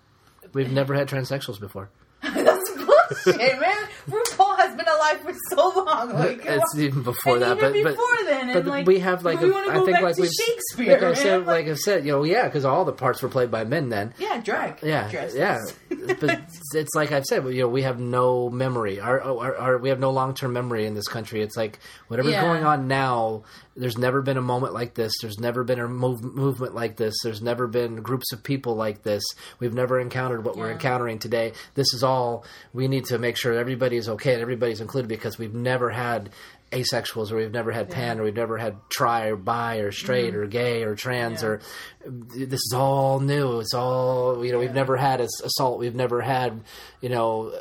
We've 0.54 0.72
never 0.72 0.94
had 0.94 1.08
transsexuals 1.08 1.60
before. 1.60 1.90
that's 2.22 2.70
bullshit, 2.76 3.60
man. 3.60 3.78
RuPaul 4.10 4.58
has 4.58 4.76
been 4.76 4.88
alive 4.88 5.22
for 5.22 5.34
so 5.52 5.84
long. 5.86 6.14
Like, 6.14 6.42
it's 6.44 6.76
even 6.78 7.04
before 7.04 7.34
and 7.36 7.44
that, 7.44 7.58
even 7.58 7.72
but, 7.72 7.84
but 7.84 7.90
before 7.92 8.26
then, 8.26 8.54
but 8.54 8.66
like 8.66 8.88
we 8.88 9.00
have 9.00 9.24
like 9.24 9.40
we 9.40 9.52
a- 9.52 9.56
I 9.56 9.86
think 9.86 10.02
like 10.02 10.18
we've 10.18 10.30
Shakespeare. 10.32 10.94
like 11.00 11.04
I 11.04 11.14
said, 11.14 11.38
man. 11.40 11.46
like 11.48 11.68
I 11.68 11.74
said, 11.76 12.06
you 12.06 12.12
know, 12.14 12.24
yeah, 12.24 12.46
because 12.46 12.66
all 12.66 12.84
the 12.86 12.92
parts 12.94 13.22
were 13.22 13.30
played 13.30 13.52
by 13.52 13.64
men 13.64 13.90
then. 13.90 14.14
yeah, 14.18 14.42
drag. 14.42 14.80
Yeah, 14.84 15.10
Dresses. 15.10 15.36
yeah, 15.38 15.60
but 16.20 16.42
it's 16.74 16.96
like 16.96 17.12
I've 17.12 17.26
said, 17.26 17.46
you 17.46 17.62
know, 17.62 17.68
we 17.70 17.84
have 17.84 18.00
no 18.00 18.50
memory. 18.50 19.00
Our, 19.00 19.22
our, 19.22 19.56
our 19.56 19.78
we 19.78 19.90
have 19.90 20.00
no 20.00 20.10
long 20.12 20.34
term 20.34 20.54
memory 20.54 20.86
in 20.86 20.94
this 20.96 21.08
country. 21.08 21.42
It's 21.42 21.56
like 21.56 21.80
whatever's 22.08 22.34
Yeah. 22.34 22.42
going 22.44 22.64
on 22.66 22.88
now. 22.88 23.44
There's 23.80 23.98
never 23.98 24.22
been 24.22 24.38
a 24.38 24.42
moment 24.42 24.74
like 24.74 24.94
this. 24.94 25.14
There's 25.22 25.40
never 25.40 25.64
been 25.64 25.80
a 25.80 25.88
move, 25.88 26.24
movement 26.24 26.76
like 26.76 26.98
this. 26.98 27.16
There's 27.24 27.42
never 27.42 27.68
been 27.68 27.98
groups 27.98 28.32
of 28.34 28.44
people 28.44 28.76
like 28.76 29.04
this. 29.04 29.24
We've 29.60 29.74
never 29.74 30.00
encountered 30.00 30.44
what 30.44 30.58
we're 30.58 30.72
encountering 30.72 31.20
today. 31.20 31.54
This 31.76 31.94
is 31.94 32.04
all 32.04 32.46
we 32.74 32.88
need 32.88 33.06
to 33.06 33.18
make 33.18 33.38
sure 33.38 33.54
everybody 33.54 33.98
is 33.98 34.10
okay 34.10 34.34
and 34.34 34.42
everybody's 34.42 34.82
included 34.82 35.08
because 35.08 35.38
we've 35.38 35.54
never 35.54 35.90
had 35.90 36.32
asexuals 36.72 37.32
or 37.32 37.38
we've 37.38 37.52
never 37.52 37.72
had 37.72 37.90
pan 37.90 38.20
or 38.20 38.24
we've 38.24 38.36
never 38.36 38.58
had 38.58 38.76
tri 38.90 39.28
or 39.28 39.36
bi 39.36 39.78
or 39.78 39.92
straight 39.92 40.34
mm-hmm. 40.34 40.42
or 40.42 40.48
gay 40.48 40.84
or 40.84 40.96
trans 40.96 41.42
Yeah. 41.42 41.48
or 41.48 41.62
this 42.06 42.60
is 42.60 42.74
all 42.76 43.20
new 43.20 43.60
it's 43.60 43.74
all 43.74 44.46
you 44.46 44.52
know 44.52 44.60
we've 44.60 44.74
never 44.74 44.96
had 44.96 45.20
ass- 45.20 45.42
assault 45.44 45.80
we've 45.80 45.96
never 45.96 46.22
had 46.22 46.62
you 47.02 47.10
know 47.10 47.52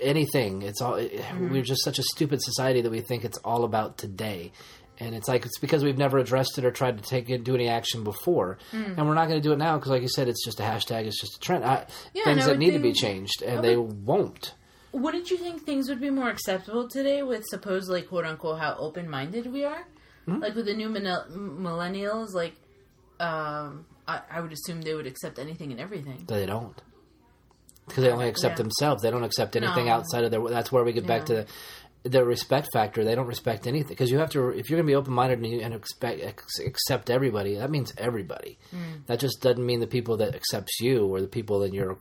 anything 0.00 0.62
it's 0.62 0.80
all 0.80 0.94
mm-hmm. 0.94 1.50
we're 1.50 1.62
just 1.62 1.84
such 1.84 1.98
a 1.98 2.02
stupid 2.02 2.40
society 2.42 2.80
that 2.80 2.90
we 2.90 3.00
think 3.00 3.24
it's 3.24 3.38
all 3.38 3.64
about 3.64 3.98
today 3.98 4.50
and 4.98 5.14
it's 5.14 5.28
like 5.28 5.44
it's 5.46 5.58
because 5.58 5.82
we've 5.84 5.98
never 5.98 6.18
addressed 6.18 6.56
it 6.58 6.64
or 6.64 6.70
tried 6.70 6.98
to 6.98 7.02
take 7.04 7.28
it, 7.30 7.44
do 7.44 7.54
any 7.54 7.68
action 7.68 8.04
before, 8.04 8.58
and 8.72 8.96
we're 8.96 9.14
not 9.14 9.28
going 9.28 9.40
to 9.40 9.46
do 9.48 9.52
it 9.52 9.58
now 9.58 9.76
because, 9.76 9.90
like 9.90 10.02
you 10.02 10.08
said, 10.08 10.28
it's 10.28 10.44
just 10.44 10.60
a 10.60 10.62
hashtag, 10.62 11.06
it's 11.06 11.20
just 11.20 11.36
a 11.36 11.40
trend. 11.40 11.64
I, 11.64 11.86
Yeah, 12.14 12.24
things 12.24 12.46
that 12.46 12.58
need 12.58 12.72
to 12.72 12.78
be 12.78 12.92
changed, 12.92 13.42
and 13.42 13.64
they 13.64 13.76
won't. 13.76 14.54
Wouldn't 14.92 15.28
you 15.30 15.36
think 15.36 15.62
things 15.64 15.88
would 15.88 16.00
be 16.00 16.10
more 16.10 16.28
acceptable 16.30 16.88
today 16.88 17.22
with 17.24 17.42
supposedly 17.48 18.02
quote 18.02 18.24
unquote 18.24 18.60
how 18.60 18.76
open 18.78 19.10
minded 19.10 19.52
we 19.52 19.64
are? 19.64 19.84
Hmm? 20.26 20.38
Like 20.40 20.54
with 20.54 20.66
the 20.66 20.74
new 20.74 20.88
millenn- 20.88 21.28
millennials, 21.32 22.32
like 22.32 22.54
um, 23.20 23.86
I, 24.06 24.20
I 24.30 24.40
would 24.40 24.52
assume 24.52 24.82
they 24.82 24.94
would 24.94 25.06
accept 25.06 25.38
anything 25.38 25.72
and 25.72 25.80
everything. 25.80 26.24
They 26.28 26.46
don't 26.46 26.80
because 27.86 28.04
they 28.04 28.10
only 28.10 28.28
accept 28.28 28.52
Yeah. 28.58 28.62
themselves. 28.62 29.02
They 29.02 29.10
don't 29.10 29.24
accept 29.24 29.56
anything 29.56 29.86
No. 29.86 29.92
outside 29.92 30.24
of 30.24 30.30
their. 30.30 30.40
That's 30.48 30.72
where 30.72 30.84
we 30.84 30.92
get 30.92 31.06
back 31.06 31.26
to 31.26 31.34
the, 31.34 31.46
the 32.04 32.24
respect 32.24 32.68
factor. 32.72 33.02
They 33.02 33.14
don't 33.14 33.26
respect 33.26 33.66
anything 33.66 33.88
because 33.88 34.10
you 34.10 34.18
have 34.18 34.30
to. 34.30 34.50
If 34.50 34.68
you're 34.70 34.76
going 34.76 34.86
to 34.86 34.90
be 34.90 34.94
open 34.94 35.12
minded 35.12 35.38
and, 35.38 35.46
you- 35.46 35.60
and 35.60 35.74
expect 35.74 36.20
ex- 36.22 36.58
accept 36.60 37.10
everybody, 37.10 37.56
that 37.56 37.70
means 37.70 37.92
everybody. 37.98 38.58
Mm. 38.72 39.06
That 39.06 39.18
just 39.20 39.40
doesn't 39.40 39.64
mean 39.64 39.80
the 39.80 39.86
people 39.86 40.16
that 40.18 40.34
accepts 40.34 40.80
you 40.80 41.06
or 41.06 41.20
the 41.20 41.28
people 41.28 41.62
in 41.62 41.72
your 41.74 41.98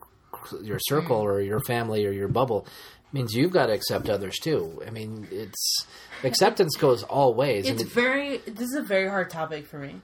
your 0.62 0.80
circle 0.80 1.20
Mm. 1.20 1.24
or 1.24 1.42
your 1.42 1.60
family 1.62 2.06
or 2.06 2.12
your 2.12 2.28
bubble. 2.28 2.68
It 3.08 3.14
means 3.14 3.34
you've 3.34 3.52
got 3.52 3.68
to 3.68 3.74
accept 3.74 4.10
others 4.10 4.38
too. 4.40 4.82
I 4.86 4.90
mean, 4.90 5.28
it's 5.32 5.86
acceptance 6.24 6.76
goes 6.76 7.04
all 7.04 7.34
ways. 7.34 7.68
It's 7.70 7.82
it- 7.84 7.88
very. 7.88 8.38
This 8.40 8.70
is 8.72 8.76
a 8.76 8.82
very 8.84 9.08
hard 9.08 9.30
topic 9.30 9.66
for 9.68 9.80
me 9.80 10.02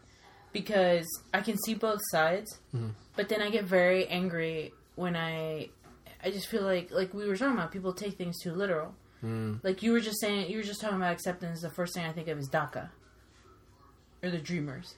because 0.54 1.06
I 1.34 1.42
can 1.42 1.58
see 1.58 1.74
both 1.76 2.00
sides, 2.12 2.58
Mm-hmm. 2.76 2.90
but 3.16 3.30
then 3.30 3.42
I 3.42 3.50
get 3.50 3.66
very 3.66 4.08
angry 4.08 4.72
when 4.96 5.16
I. 5.16 5.70
I 6.24 6.32
just 6.32 6.48
feel 6.48 6.64
like, 6.64 6.92
like 6.92 7.14
we 7.14 7.26
were 7.28 7.38
talking 7.38 7.54
about, 7.54 7.72
people 7.72 7.94
take 7.94 8.18
things 8.18 8.40
too 8.42 8.52
literal. 8.54 8.94
Mm. 9.24 9.64
Like 9.64 9.84
you 9.84 9.92
were 9.92 10.00
just 10.00 10.20
saying, 10.22 10.50
you 10.50 10.58
were 10.58 10.64
just 10.64 10.80
talking 10.82 10.98
about 10.98 11.12
acceptance. 11.12 11.62
The 11.62 11.70
first 11.70 11.94
thing 11.94 12.06
I 12.06 12.12
think 12.12 12.28
of 12.30 12.38
is 12.38 12.50
DACA 12.50 12.90
or 14.24 14.30
the 14.30 14.38
Dreamers, 14.38 14.96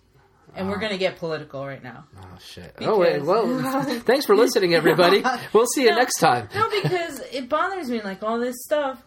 and 0.55 0.69
we're 0.69 0.79
gonna 0.79 0.97
get 0.97 1.17
political 1.17 1.65
right 1.65 1.83
now. 1.83 2.05
oh 2.21 2.37
shit! 2.39 2.75
oh 2.81 2.97
wait, 2.99 3.19
Because- 3.19 3.27
well, 3.27 3.83
thanks 4.01 4.25
for 4.25 4.35
listening, 4.35 4.73
everybody. 4.75 5.23
We'll 5.53 5.65
see 5.67 5.83
you 5.83 5.89
No. 5.91 5.95
next 5.97 6.19
time. 6.19 6.49
No, 6.53 6.69
because 6.83 7.19
it 7.31 7.49
bothers 7.49 7.89
me. 7.89 8.01
Like 8.01 8.21
all 8.23 8.39
this 8.39 8.55
stuff. 8.63 9.03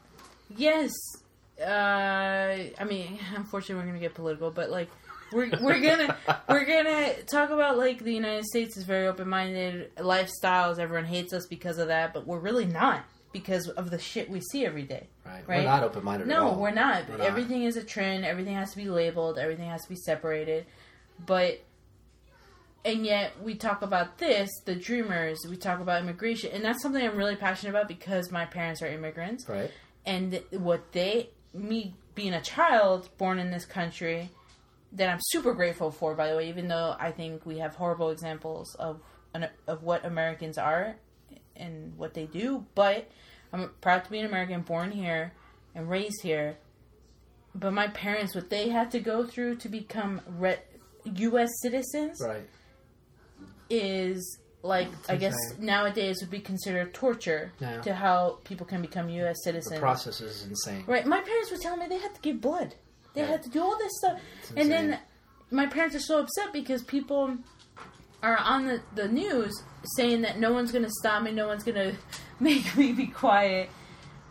Yes, 0.56 0.90
uh, 1.60 1.64
I 2.78 2.84
mean, 2.88 3.18
unfortunately, 3.36 3.76
we're 3.82 3.86
gonna 3.88 4.00
get 4.00 4.14
political, 4.14 4.50
but 4.50 4.70
like, 4.70 4.88
we're 5.32 5.50
we're 5.60 5.80
gonna 5.80 6.16
we're 6.48 6.64
gonna 6.64 7.14
talk 7.24 7.50
about 7.50 7.78
like 7.78 8.02
the 8.02 8.12
United 8.12 8.44
States 8.44 8.76
is 8.76 8.84
very 8.84 9.06
open 9.06 9.28
minded 9.28 9.94
lifestyles. 9.96 10.78
Everyone 10.78 11.04
hates 11.06 11.32
us 11.32 11.46
because 11.46 11.78
of 11.78 11.88
that, 11.88 12.12
but 12.14 12.26
we're 12.26 12.38
really 12.40 12.66
not 12.66 13.04
because 13.34 13.68
of 13.68 13.90
the 13.90 13.98
shit 13.98 14.30
we 14.30 14.40
see 14.40 14.64
every 14.64 14.84
day. 14.84 15.08
Right. 15.26 15.42
Right? 15.46 15.58
We're 15.58 15.64
not 15.64 15.82
open 15.82 16.02
minded. 16.02 16.26
No, 16.28 16.54
we're 16.54 16.70
not. 16.70 17.06
We're 17.10 17.18
not. 17.18 17.26
Everything 17.26 17.64
is 17.64 17.76
a 17.76 17.84
trend. 17.84 18.24
Everything 18.24 18.54
has 18.54 18.70
to 18.70 18.78
be 18.78 18.88
labeled. 18.88 19.36
Everything 19.38 19.68
has 19.68 19.82
to 19.82 19.88
be 19.90 19.96
separated. 19.96 20.64
But 21.26 21.60
and 22.84 23.04
yet 23.04 23.32
we 23.42 23.54
talk 23.54 23.82
about 23.82 24.18
this, 24.18 24.50
the 24.64 24.74
dreamers, 24.74 25.38
we 25.48 25.56
talk 25.56 25.80
about 25.80 26.02
immigration, 26.02 26.50
and 26.52 26.62
that's 26.64 26.82
something 26.82 27.02
I'm 27.02 27.16
really 27.16 27.36
passionate 27.36 27.70
about 27.70 27.88
because 27.88 28.30
my 28.30 28.44
parents 28.44 28.82
are 28.82 28.86
immigrants, 28.86 29.48
Right. 29.48 29.70
and 30.04 30.42
what 30.50 30.92
they, 30.92 31.30
me 31.54 31.94
being 32.14 32.34
a 32.34 32.42
child 32.42 33.08
born 33.16 33.38
in 33.38 33.50
this 33.50 33.64
country, 33.64 34.28
that 34.92 35.08
I'm 35.08 35.18
super 35.22 35.54
grateful 35.54 35.90
for, 35.90 36.14
by 36.14 36.28
the 36.30 36.36
way, 36.36 36.48
even 36.50 36.68
though 36.68 36.94
I 37.00 37.10
think 37.10 37.46
we 37.46 37.58
have 37.58 37.74
horrible 37.74 38.10
examples 38.10 38.74
of 38.76 39.00
of 39.66 39.82
what 39.82 40.04
Americans 40.04 40.58
are 40.58 40.94
and 41.56 41.96
what 41.96 42.14
they 42.14 42.26
do, 42.26 42.64
but 42.74 43.08
I'm 43.52 43.70
proud 43.80 44.04
to 44.04 44.10
be 44.10 44.18
an 44.18 44.26
American, 44.26 44.62
born 44.62 44.90
here 44.90 45.32
and 45.74 45.88
raised 45.88 46.22
here. 46.22 46.56
But 47.54 47.72
my 47.72 47.88
parents, 47.88 48.34
what 48.34 48.50
they 48.50 48.68
had 48.70 48.90
to 48.92 49.00
go 49.00 49.24
through 49.24 49.56
to 49.56 49.68
become 49.68 50.20
re- 50.26 50.58
U.S. 51.04 51.50
citizens, 51.62 52.18
Right. 52.20 52.48
is 53.70 54.38
like 54.62 54.88
I 55.08 55.16
guess 55.16 55.34
insane. 55.50 55.66
nowadays 55.66 56.16
would 56.20 56.30
be 56.30 56.40
considered 56.40 56.94
torture 56.94 57.52
Yeah. 57.60 57.80
to 57.82 57.94
how 57.94 58.38
people 58.44 58.66
can 58.66 58.80
become 58.80 59.08
U.S. 59.10 59.36
citizens. 59.44 59.74
The 59.74 59.80
process 59.80 60.20
is 60.20 60.44
insane. 60.46 60.84
Right. 60.86 61.06
My 61.06 61.20
parents 61.20 61.50
were 61.50 61.58
telling 61.58 61.80
me 61.80 61.86
they 61.86 61.98
had 61.98 62.14
to 62.14 62.20
give 62.20 62.40
blood. 62.40 62.74
They 63.14 63.20
Yeah. 63.20 63.26
had 63.28 63.42
to 63.42 63.50
do 63.50 63.62
all 63.62 63.76
this 63.78 63.92
stuff, 63.98 64.20
and 64.56 64.70
then 64.70 64.98
my 65.50 65.66
parents 65.66 65.94
are 65.94 66.00
so 66.00 66.18
upset 66.18 66.52
because 66.52 66.82
people 66.82 67.36
are 68.24 68.38
on 68.38 68.66
the, 68.66 68.80
the 68.94 69.06
news 69.06 69.62
saying 69.96 70.22
that 70.22 70.38
no 70.38 70.52
one's 70.52 70.72
going 70.72 70.84
to 70.84 70.90
stop 70.90 71.22
me, 71.22 71.30
no 71.30 71.46
one's 71.46 71.62
going 71.62 71.74
to 71.92 71.96
make 72.40 72.76
me 72.76 72.92
be 72.92 73.06
quiet. 73.06 73.70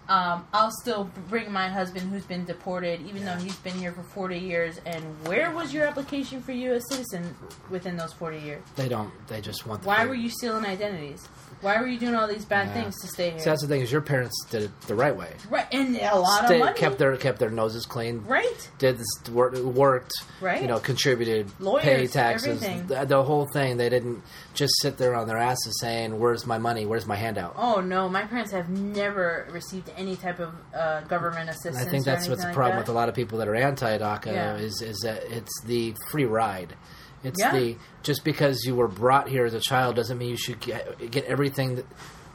Um, 0.09 0.45
I'll 0.51 0.71
still 0.81 1.09
bring 1.29 1.49
my 1.49 1.69
husband 1.69 2.09
who's 2.09 2.25
been 2.25 2.43
deported, 2.43 3.07
even 3.07 3.23
though 3.23 3.35
he's 3.35 3.55
been 3.57 3.75
here 3.75 3.93
for 3.93 4.03
40 4.03 4.37
years. 4.37 4.81
And 4.85 5.01
where 5.25 5.51
was 5.51 5.73
your 5.73 5.85
application 5.85 6.41
for 6.41 6.51
U.S. 6.51 6.83
citizen 6.89 7.33
within 7.69 7.95
those 7.95 8.11
40 8.11 8.39
years? 8.39 8.61
They 8.75 8.89
don't. 8.89 9.11
They 9.27 9.39
just 9.39 9.65
want. 9.65 9.83
The 9.83 9.87
Why 9.87 10.05
were 10.05 10.13
you 10.13 10.29
stealing 10.29 10.65
identities? 10.65 11.29
Why 11.63 11.79
were 11.81 11.87
you 11.87 11.97
doing 11.97 12.13
all 12.13 12.27
these 12.27 12.45
bad 12.45 12.67
Yeah. 12.67 12.73
things 12.83 13.01
to 13.01 13.07
stay 13.07 13.31
here? 13.31 13.39
See, 13.39 13.45
that's 13.49 13.61
the 13.61 13.67
thing 13.67 13.81
is 13.81 13.91
your 13.91 14.01
parents 14.01 14.35
did 14.51 14.63
it 14.63 14.81
the 14.87 14.93
right 14.95 15.15
way. 15.15 15.29
right, 15.49 15.65
and 15.71 15.95
a 15.95 16.15
lot 16.19 16.45
Stay- 16.45 16.59
of 16.59 16.65
money. 16.65 16.77
kept 16.77 16.99
their 16.99 17.15
kept 17.17 17.39
their 17.39 17.49
noses 17.49 17.85
clean. 17.85 18.23
right, 18.27 18.69
Did 18.77 18.99
this 18.99 19.31
work, 19.31 19.55
worked. 19.55 20.11
Right. 20.41 20.61
You 20.61 20.67
know, 20.67 20.79
contributed. 20.79 21.49
Lawyers, 21.59 21.83
pay 21.83 22.07
taxes. 22.07 22.59
The, 22.87 23.05
the 23.05 23.23
whole 23.23 23.47
thing. 23.53 23.77
They 23.77 23.89
didn't 23.89 24.21
just 24.53 24.73
sit 24.81 24.97
there 24.97 25.15
on 25.15 25.27
their 25.27 25.37
asses 25.37 25.79
saying, 25.79 26.19
"Where's 26.19 26.45
my 26.45 26.57
money? 26.57 26.85
Where's 26.85 27.05
my 27.05 27.15
handout?" 27.15 27.55
Oh 27.57 27.79
no, 27.81 28.09
my 28.09 28.25
parents 28.25 28.51
have 28.51 28.69
never 28.69 29.47
received 29.51 29.89
any 29.97 30.15
type 30.15 30.39
of 30.39 30.53
uh, 30.77 31.01
government 31.01 31.49
assistance. 31.49 31.77
And 31.79 31.87
I 31.87 31.91
think 31.91 32.03
that's 32.05 32.27
what's 32.27 32.41
the 32.41 32.47
anything 32.47 32.55
problem 32.55 32.77
like 32.77 32.87
with 32.87 32.89
a 32.93 32.97
lot 32.97 33.07
of 33.09 33.15
people 33.15 33.37
that 33.39 33.47
are 33.47 33.55
anti-DACA 33.55 34.25
Yeah. 34.25 34.55
is 34.57 34.81
is 34.81 34.99
that 35.03 35.23
it's 35.31 35.61
the 35.65 35.95
free 36.11 36.25
ride. 36.25 36.75
It's 37.23 37.39
Yeah. 37.39 37.51
the 37.53 37.75
just 38.03 38.23
because 38.23 38.63
you 38.65 38.75
were 38.75 38.87
brought 38.87 39.29
here 39.29 39.45
as 39.45 39.53
a 39.53 39.59
child 39.59 39.95
doesn't 39.95 40.17
mean 40.17 40.29
you 40.29 40.37
should 40.37 40.59
get, 40.59 41.09
get 41.11 41.25
everything, 41.25 41.75
that, 41.75 41.85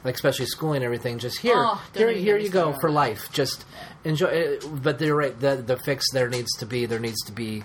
like 0.03 0.15
especially 0.15 0.45
schooling 0.47 0.77
and 0.77 0.85
everything. 0.85 1.19
Just 1.19 1.39
here, 1.39 1.55
Oh, 1.57 1.81
here, 1.93 2.09
here 2.11 2.37
you 2.37 2.49
go 2.49 2.73
for 2.79 2.89
life. 2.89 3.29
Just 3.31 3.65
enjoy. 4.03 4.27
it. 4.27 4.65
But 4.83 4.99
you're 5.01 5.15
right. 5.15 5.37
The 5.39 5.57
the 5.57 5.77
fix 5.77 6.05
there 6.11 6.29
needs 6.29 6.51
to 6.59 6.65
be 6.65 6.85
there 6.85 6.99
needs 6.99 7.21
to 7.25 7.31
be. 7.31 7.63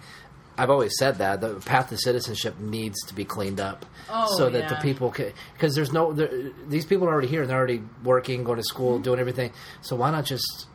I've 0.56 0.70
always 0.70 0.92
said 0.98 1.18
that 1.18 1.40
the 1.40 1.54
path 1.54 1.88
to 1.88 1.96
citizenship 1.98 2.60
needs 2.60 2.96
to 3.08 3.14
be 3.14 3.24
cleaned 3.24 3.58
up, 3.58 3.84
Oh, 4.08 4.36
so 4.38 4.48
that 4.50 4.68
the 4.68 4.76
people 4.76 5.10
can. 5.10 5.32
Because 5.54 5.74
there's 5.74 5.92
no 5.92 6.12
there, 6.12 6.30
these 6.68 6.84
people 6.86 7.08
are 7.08 7.12
already 7.12 7.26
here 7.26 7.40
and 7.42 7.50
they're 7.50 7.58
already 7.58 7.82
working, 8.04 8.44
going 8.44 8.58
to 8.58 8.62
school, 8.62 8.94
Mm-hmm. 8.94 9.02
doing 9.02 9.18
everything. 9.18 9.50
So 9.82 9.96
why 9.96 10.10
not 10.12 10.24
just 10.26 10.66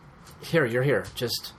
here? 0.42 0.66
You're 0.66 0.84
here. 0.84 1.06
Just 1.16 1.54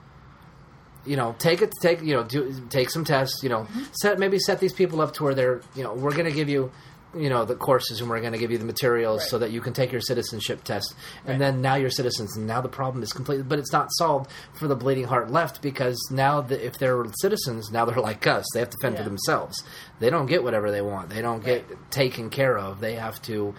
you 1.05 1.15
know, 1.17 1.35
take 1.39 1.61
it, 1.61 1.73
take 1.81 2.01
you 2.01 2.13
know, 2.15 2.23
do 2.23 2.53
take 2.69 2.89
some 2.89 3.03
tests. 3.05 3.41
You 3.43 3.49
know, 3.49 3.61
Mm-hmm. 3.63 3.83
set 3.93 4.19
maybe 4.19 4.37
set 4.39 4.59
these 4.59 4.73
people 4.73 5.01
up 5.01 5.13
to 5.15 5.23
where 5.23 5.33
they're 5.35 5.61
you 5.75 5.83
know 5.83 5.93
we're 5.93 6.13
going 6.13 6.25
to 6.29 6.31
give 6.35 6.49
you. 6.49 6.71
You 7.13 7.29
know 7.29 7.43
the 7.43 7.55
courses, 7.55 7.99
and 7.99 8.09
we're 8.09 8.21
going 8.21 8.31
to 8.31 8.39
give 8.39 8.51
you 8.51 8.57
the 8.57 8.63
materials 8.63 9.19
Right. 9.23 9.29
so 9.29 9.39
that 9.39 9.51
you 9.51 9.59
can 9.59 9.73
take 9.73 9.91
your 9.91 9.99
citizenship 9.99 10.63
test, 10.63 10.95
and 11.25 11.31
Right. 11.31 11.39
then 11.39 11.61
now 11.61 11.75
you're 11.75 11.89
citizens, 11.89 12.37
and 12.37 12.47
now 12.47 12.61
the 12.61 12.69
problem 12.69 13.03
is 13.03 13.11
completely. 13.11 13.43
But 13.43 13.59
it's 13.59 13.73
not 13.73 13.89
solved 13.91 14.31
for 14.53 14.69
the 14.69 14.77
bleeding 14.77 15.03
heart 15.03 15.29
left 15.29 15.61
because 15.61 15.99
now 16.09 16.39
the, 16.39 16.65
if 16.65 16.79
they're 16.79 17.03
citizens, 17.19 17.69
now 17.69 17.83
they're 17.83 17.99
like 17.99 18.25
us. 18.27 18.45
They 18.53 18.61
have 18.61 18.69
to 18.69 18.77
fend 18.81 18.95
for 18.95 19.03
themselves. 19.03 19.61
They 19.99 20.09
don't 20.09 20.27
get 20.27 20.41
whatever 20.41 20.71
they 20.71 20.79
want. 20.81 21.09
They 21.09 21.21
don't 21.21 21.43
get 21.43 21.65
taken 21.91 22.29
care 22.29 22.57
of. 22.57 22.79
They 22.79 22.95
have 22.95 23.21
to, 23.23 23.55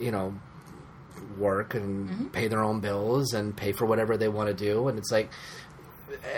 you 0.00 0.10
know, 0.10 0.34
work 1.38 1.74
and 1.74 2.08
Mm-hmm. 2.10 2.24
pay 2.28 2.48
their 2.48 2.64
own 2.64 2.80
bills 2.80 3.32
and 3.32 3.56
pay 3.56 3.70
for 3.70 3.86
whatever 3.86 4.16
they 4.16 4.28
want 4.28 4.48
to 4.48 4.54
do. 4.54 4.88
And 4.88 4.98
it's 4.98 5.12
like, 5.12 5.30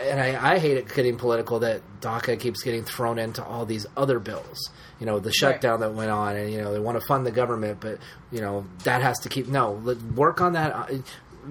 and 0.08 0.20
I, 0.20 0.54
I 0.54 0.58
hate 0.58 0.76
it 0.76 0.92
getting 0.94 1.16
political 1.16 1.60
that 1.60 1.82
DACA 2.00 2.38
keeps 2.38 2.62
getting 2.62 2.84
thrown 2.84 3.18
into 3.18 3.44
all 3.44 3.64
these 3.66 3.86
other 3.96 4.18
bills. 4.18 4.70
You 4.98 5.06
know, 5.06 5.18
the 5.18 5.32
shutdown 5.32 5.80
that 5.80 5.94
went 5.94 6.10
on, 6.10 6.36
and 6.36 6.52
you 6.52 6.60
know 6.60 6.72
they 6.72 6.78
want 6.78 7.00
to 7.00 7.06
fund 7.06 7.24
the 7.26 7.30
government, 7.30 7.78
but 7.80 7.98
you 8.30 8.40
know 8.40 8.66
that 8.84 9.02
has 9.02 9.18
to 9.20 9.28
keep 9.28 9.48
no 9.48 9.70
work 10.14 10.40
on 10.40 10.52
that. 10.54 10.72
uh, 10.74 10.86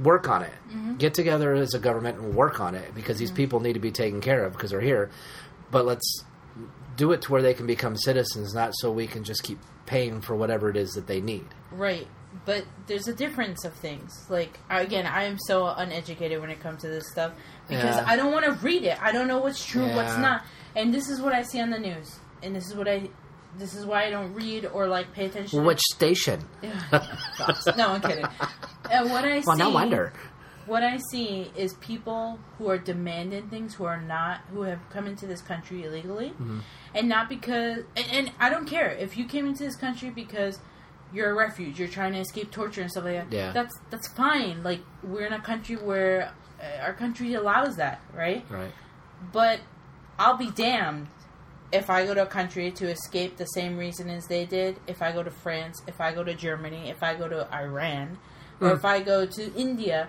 Work 0.04 0.30
on 0.30 0.44
it. 0.44 0.54
Get 1.00 1.16
together 1.16 1.52
as 1.56 1.74
a 1.74 1.80
government 1.80 2.20
and 2.20 2.36
work 2.36 2.60
on 2.60 2.76
it 2.76 2.94
because 2.94 3.18
these 3.18 3.32
people 3.32 3.60
need 3.60 3.74
to 3.74 3.80
be 3.80 3.90
taken 3.92 4.22
care 4.22 4.46
of 4.46 4.54
because 4.54 4.70
they're 4.70 4.80
here. 4.80 5.10
But 5.72 5.86
let's 5.88 6.24
do 6.96 7.12
it 7.12 7.24
to 7.24 7.32
where 7.32 7.42
they 7.42 7.56
can 7.56 7.66
become 7.66 7.98
citizens, 7.98 8.54
not 8.54 8.74
so 8.76 8.92
we 8.92 9.08
can 9.08 9.24
just 9.24 9.42
keep 9.42 9.58
paying 9.88 10.22
for 10.22 10.36
whatever 10.36 10.70
it 10.70 10.78
is 10.78 10.92
that 10.92 11.08
they 11.08 11.22
need. 11.22 11.48
Right, 11.72 12.08
but 12.46 12.64
there's 12.88 13.08
a 13.08 13.14
difference 13.14 13.66
of 13.66 13.74
things. 13.74 14.26
Like 14.30 14.60
again, 14.70 15.06
I 15.06 15.24
am 15.24 15.38
so 15.48 15.68
uneducated 15.68 16.40
when 16.42 16.50
it 16.50 16.60
comes 16.60 16.82
to 16.82 16.88
this 16.88 17.10
stuff 17.12 17.32
because 17.68 17.96
Yeah. 17.96 18.06
I 18.08 18.16
don't 18.16 18.32
want 18.32 18.46
to 18.46 18.52
read 18.66 18.84
it. 18.84 19.02
I 19.02 19.12
don't 19.12 19.28
know 19.28 19.40
what's 19.40 19.64
true, 19.66 19.88
what's 19.96 20.18
not, 20.18 20.44
and 20.76 20.94
this 20.94 21.10
is 21.10 21.20
what 21.22 21.34
I 21.34 21.42
see 21.44 21.60
on 21.62 21.70
the 21.70 21.80
news, 21.80 22.20
and 22.44 22.56
this 22.56 22.68
is 22.68 22.76
what 22.76 22.88
I. 22.88 23.10
This 23.58 23.74
is 23.74 23.84
why 23.84 24.06
I 24.06 24.12
don't 24.12 24.32
read 24.36 24.68
or 24.68 24.88
like 24.88 25.12
pay 25.12 25.26
attention. 25.26 25.66
Which 25.66 25.82
station? 25.82 26.48
no, 26.62 27.88
I'm 27.90 28.02
kidding. 28.02 28.26
And 28.92 29.10
what 29.10 29.26
I 29.26 29.42
Well, 29.46 29.56
see, 29.58 29.64
no 29.64 29.72
wonder. 29.72 30.14
what 30.68 30.84
I 30.84 31.00
see 31.12 31.52
is 31.56 31.74
people 31.76 32.38
who 32.60 32.70
are 32.70 32.78
demanding 32.78 33.50
things 33.50 33.74
who 33.74 33.86
are 33.86 34.00
not 34.00 34.42
who 34.54 34.62
have 34.64 34.80
come 34.92 35.08
into 35.08 35.26
this 35.26 35.42
country 35.42 35.84
illegally, 35.84 36.30
Mm-hmm. 36.30 36.60
and 36.94 37.10
not 37.10 37.28
because 37.28 37.80
and, 37.98 38.06
and 38.12 38.32
I 38.40 38.52
don't 38.52 38.68
care 38.68 38.92
if 38.92 39.18
you 39.18 39.26
came 39.26 39.48
into 39.48 39.64
this 39.64 39.76
country 39.76 40.12
because 40.12 40.60
you're 41.14 41.32
a 41.32 41.34
refuge, 41.34 41.80
you're 41.80 41.88
trying 41.88 42.14
to 42.14 42.20
escape 42.20 42.52
torture 42.52 42.82
and 42.82 42.92
stuff 42.92 43.04
like 43.06 43.30
that. 43.30 43.36
Yeah. 43.36 43.52
that's 43.52 43.74
that's 43.90 44.08
fine. 44.10 44.64
Like 44.64 44.82
we're 45.04 45.26
in 45.26 45.34
a 45.34 45.42
country 45.42 45.76
where 45.76 46.32
uh, 46.62 46.82
our 46.84 46.94
country 46.94 47.34
allows 47.34 47.76
that, 47.78 48.02
right? 48.14 48.46
Right. 48.50 48.72
But 49.32 49.60
I'll 50.18 50.38
be 50.38 50.52
damned 50.52 51.08
if 51.72 51.90
I 51.90 52.06
go 52.06 52.14
to 52.14 52.24
a 52.24 52.28
country 52.28 52.72
to 52.72 52.90
escape 52.90 53.38
the 53.38 53.46
same 53.46 53.78
reason 53.78 54.10
as 54.10 54.26
they 54.28 54.46
did. 54.46 54.78
If 54.88 55.02
I 55.02 55.12
go 55.12 55.24
to 55.24 55.32
France, 55.32 55.82
if 55.88 56.00
I 56.02 56.14
go 56.14 56.24
to 56.24 56.34
Germany, 56.34 56.90
if 56.90 57.04
I 57.04 57.16
go 57.16 57.28
to 57.28 57.48
Iran, 57.54 58.18
or 58.62 58.70
Hmm. 58.70 58.76
if 58.76 58.86
I 58.86 59.02
go 59.02 59.26
to 59.26 59.54
India, 59.56 60.08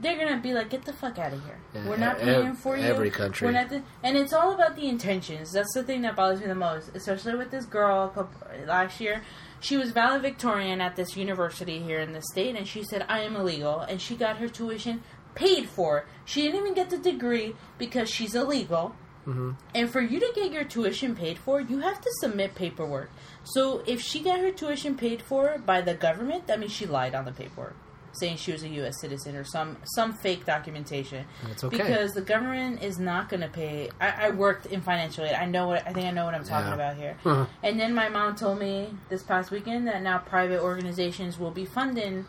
they're 0.00 0.18
gonna 0.18 0.40
be 0.40 0.54
like, 0.54 0.70
"Get 0.70 0.84
the 0.84 0.92
fuck 0.92 1.18
out 1.18 1.32
of 1.32 1.44
here! 1.44 1.58
Yeah, 1.74 1.88
We're 1.88 1.96
not 1.96 2.18
ev- 2.18 2.24
paying 2.24 2.54
for 2.54 2.76
you." 2.76 2.84
every 2.84 3.10
country. 3.10 3.46
We're 3.46 3.52
not 3.52 3.68
the-" 3.68 3.82
and 4.02 4.16
it's 4.16 4.32
all 4.32 4.52
about 4.52 4.76
the 4.76 4.88
intentions. 4.88 5.52
That's 5.52 5.72
the 5.74 5.82
thing 5.82 6.02
that 6.02 6.16
bothers 6.16 6.40
me 6.40 6.46
the 6.46 6.54
most, 6.54 6.90
especially 6.94 7.36
with 7.36 7.50
this 7.50 7.66
girl 7.66 8.08
couple, 8.08 8.48
last 8.66 9.00
year. 9.00 9.22
She 9.60 9.76
was 9.76 9.92
valedictorian 9.92 10.80
at 10.80 10.96
this 10.96 11.16
university 11.16 11.80
here 11.80 12.00
in 12.00 12.12
the 12.12 12.22
state, 12.32 12.56
and 12.56 12.66
she 12.66 12.82
said, 12.82 13.04
"I 13.08 13.20
am 13.20 13.36
illegal," 13.36 13.80
and 13.80 14.00
she 14.00 14.16
got 14.16 14.38
her 14.38 14.48
tuition 14.48 15.02
paid 15.34 15.68
for. 15.68 16.06
She 16.24 16.42
didn't 16.42 16.60
even 16.60 16.74
get 16.74 16.90
the 16.90 16.98
degree 16.98 17.54
because 17.78 18.10
she's 18.10 18.34
illegal. 18.34 18.94
Mm-hmm. 19.26 19.52
And 19.74 19.88
for 19.88 20.00
you 20.00 20.18
to 20.18 20.32
get 20.34 20.50
your 20.50 20.64
tuition 20.64 21.14
paid 21.14 21.38
for, 21.38 21.60
you 21.60 21.78
have 21.78 22.00
to 22.00 22.10
submit 22.20 22.56
paperwork. 22.56 23.10
So 23.44 23.82
if 23.86 24.00
she 24.00 24.20
got 24.20 24.40
her 24.40 24.50
tuition 24.50 24.96
paid 24.96 25.22
for 25.22 25.58
by 25.64 25.80
the 25.80 25.94
government, 25.94 26.48
that 26.48 26.58
means 26.58 26.72
she 26.72 26.86
lied 26.86 27.14
on 27.14 27.24
the 27.24 27.30
paperwork, 27.32 27.76
saying 28.12 28.36
she 28.36 28.52
was 28.52 28.62
a 28.62 28.68
U.S. 28.68 29.00
citizen 29.00 29.36
or 29.36 29.44
some 29.44 29.76
some 29.94 30.12
fake 30.12 30.44
documentation. 30.44 31.24
That's 31.46 31.64
okay. 31.64 31.76
Because 31.76 32.12
the 32.12 32.20
government 32.20 32.82
is 32.82 32.98
not 32.98 33.28
going 33.28 33.40
to 33.40 33.48
pay. 33.48 33.88
I, 34.00 34.26
I 34.26 34.30
worked 34.30 34.66
in 34.66 34.80
financial 34.82 35.24
aid. 35.24 35.34
I 35.34 35.46
know 35.46 35.66
what 35.68 35.86
I 35.86 35.92
think. 35.92 36.06
I 36.06 36.10
know 36.10 36.24
what 36.24 36.34
I'm 36.34 36.44
talking 36.44 36.68
Yeah. 36.68 36.74
about 36.74 36.96
here. 36.96 37.16
Uh-huh. 37.24 37.46
And 37.62 37.80
then 37.80 37.94
my 37.94 38.08
mom 38.08 38.36
told 38.36 38.58
me 38.58 38.90
this 39.08 39.22
past 39.22 39.50
weekend 39.50 39.86
that 39.88 40.02
now 40.02 40.18
private 40.18 40.60
organizations 40.60 41.38
will 41.38 41.50
be 41.50 41.64
funding 41.64 42.26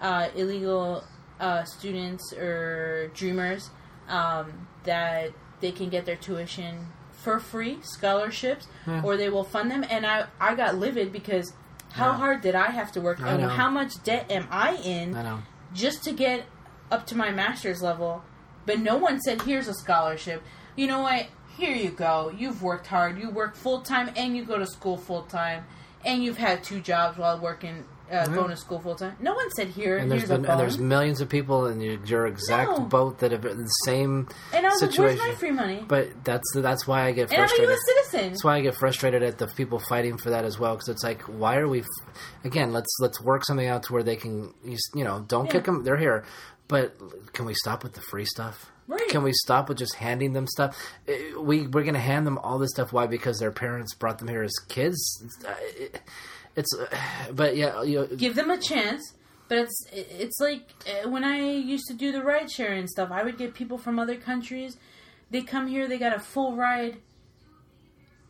uh, 0.00 0.28
illegal 0.34 1.04
uh, 1.40 1.64
students 1.64 2.32
or 2.32 3.10
dreamers 3.14 3.70
um, 4.08 4.66
that 4.84 5.30
they 5.60 5.72
can 5.72 5.88
get 5.88 6.06
their 6.06 6.16
tuition 6.16 6.86
for 7.12 7.38
free, 7.40 7.78
scholarships, 7.82 8.68
or 9.02 9.16
they 9.16 9.28
will 9.28 9.42
fund 9.44 9.70
them. 9.70 9.84
And 9.90 10.06
I, 10.06 10.26
I 10.40 10.54
got 10.54 10.76
livid 10.76 11.12
because 11.12 11.52
how 11.98 12.12
hard 12.12 12.40
did 12.40 12.54
I 12.54 12.70
have 12.70 12.92
to 12.92 13.00
work, 13.00 13.20
I 13.20 13.32
and 13.32 13.42
know. 13.42 13.48
how 13.48 13.70
much 13.70 14.02
debt 14.04 14.30
am 14.30 14.46
I 14.50 14.76
in 14.76 15.14
I 15.14 15.22
know. 15.22 15.38
just 15.74 16.02
to 16.04 16.12
get 16.12 16.44
up 16.90 17.06
to 17.08 17.16
my 17.16 17.30
master's 17.30 17.82
level? 17.82 18.22
But 18.66 18.80
no 18.80 18.96
one 18.96 19.20
said, 19.20 19.42
"Here's 19.42 19.68
a 19.68 19.74
scholarship." 19.74 20.42
You 20.76 20.86
know 20.86 21.00
what? 21.00 21.26
Here 21.56 21.74
you 21.74 21.90
go. 21.90 22.32
You've 22.36 22.62
worked 22.62 22.86
hard. 22.86 23.18
You 23.18 23.30
work 23.30 23.56
full 23.56 23.80
time, 23.82 24.10
and 24.16 24.36
you 24.36 24.44
go 24.44 24.58
to 24.58 24.66
school 24.66 24.96
full 24.96 25.22
time, 25.22 25.64
and 26.04 26.22
you've 26.22 26.38
had 26.38 26.62
two 26.62 26.80
jobs 26.80 27.18
while 27.18 27.38
working 27.38 27.84
uh, 28.10 28.26
going 28.26 28.50
to 28.50 28.56
school 28.56 28.80
full 28.80 28.94
time. 28.94 29.16
No 29.20 29.34
one 29.34 29.50
said 29.50 29.68
here. 29.68 29.96
And 29.98 30.10
there's 30.10 30.24
been, 30.28 30.44
and 30.46 30.60
there's 30.60 30.78
millions 30.78 31.20
of 31.20 31.28
people 31.28 31.66
in 31.66 31.80
your, 31.80 31.98
your 32.04 32.26
exact 32.26 32.70
No. 32.70 32.80
boat 32.80 33.18
that 33.18 33.32
have 33.32 33.40
been 33.42 33.52
in 33.52 33.58
the 33.58 33.68
same 33.84 34.28
and 34.52 34.66
I 34.66 34.68
was 34.70 34.80
like, 34.82 34.90
situation. 34.92 35.18
"Where's 35.18 35.28
my 35.28 35.34
free 35.34 35.50
money?" 35.50 35.84
But 35.86 36.24
that's 36.24 36.50
that's 36.54 36.86
why 36.86 37.04
I 37.06 37.12
get 37.12 37.30
and 37.30 37.38
I'm 37.38 37.44
a 37.44 37.48
frustrated. 37.48 37.68
U.S. 37.70 37.78
citizen. 38.10 38.28
That's 38.30 38.44
why 38.44 38.56
I 38.56 38.60
get 38.60 38.74
frustrated 38.76 39.22
at 39.22 39.38
the 39.38 39.46
people 39.48 39.78
fighting 39.78 40.16
for 40.18 40.30
that 40.30 40.44
as 40.44 40.58
well 40.58 40.74
because 40.74 40.88
it's 40.88 41.04
like, 41.04 41.22
why 41.22 41.56
are 41.56 41.68
we? 41.68 41.80
F- 41.80 41.86
again, 42.44 42.72
let's 42.72 42.94
let's 43.00 43.20
work 43.20 43.44
something 43.44 43.66
out 43.66 43.82
to 43.84 43.92
where 43.92 44.02
they 44.02 44.16
can, 44.16 44.54
you 44.64 45.04
know, 45.04 45.20
don't 45.26 45.46
Yeah. 45.46 45.52
kick 45.52 45.64
them. 45.64 45.84
They're 45.84 45.96
here, 45.96 46.24
but 46.68 46.96
can 47.32 47.44
we 47.46 47.54
stop 47.54 47.82
with 47.82 47.94
the 47.94 48.00
free 48.02 48.24
stuff? 48.24 48.70
Right. 48.86 49.06
Can 49.10 49.22
we 49.22 49.32
stop 49.34 49.68
with 49.68 49.76
just 49.76 49.96
handing 49.96 50.32
them 50.32 50.46
stuff? 50.46 50.74
Eh, 51.06 51.34
We 51.38 51.66
we're 51.66 51.84
gonna 51.84 51.98
hand 51.98 52.26
them 52.26 52.38
all 52.38 52.58
this 52.58 52.70
stuff. 52.70 52.90
Why? 52.90 53.06
Because 53.06 53.38
their 53.38 53.50
parents 53.50 53.92
brought 53.94 54.18
them 54.18 54.28
here 54.28 54.42
as 54.42 54.54
kids. 54.68 54.98
Uh, 55.46 55.52
it- 55.76 56.00
it's 56.58 56.72
uh, 56.74 56.86
but 57.32 57.56
yeah, 57.56 57.82
you 57.82 57.96
know, 58.00 58.06
give 58.24 58.34
them 58.34 58.50
a 58.50 58.58
chance. 58.58 59.02
But 59.48 59.58
it's 59.64 59.78
it's 59.92 60.38
like 60.40 60.64
uh, 60.86 61.08
when 61.08 61.24
I 61.24 61.38
used 61.74 61.86
to 61.88 61.94
do 61.94 62.12
the 62.12 62.22
ride 62.22 62.50
sharing 62.50 62.80
and 62.80 62.90
stuff. 62.90 63.10
I 63.10 63.22
would 63.22 63.38
get 63.38 63.54
people 63.54 63.78
from 63.78 63.98
other 63.98 64.16
countries. 64.16 64.76
They 65.30 65.42
come 65.42 65.66
here, 65.68 65.88
they 65.88 65.98
got 65.98 66.14
a 66.14 66.20
full 66.20 66.54
ride, 66.56 66.98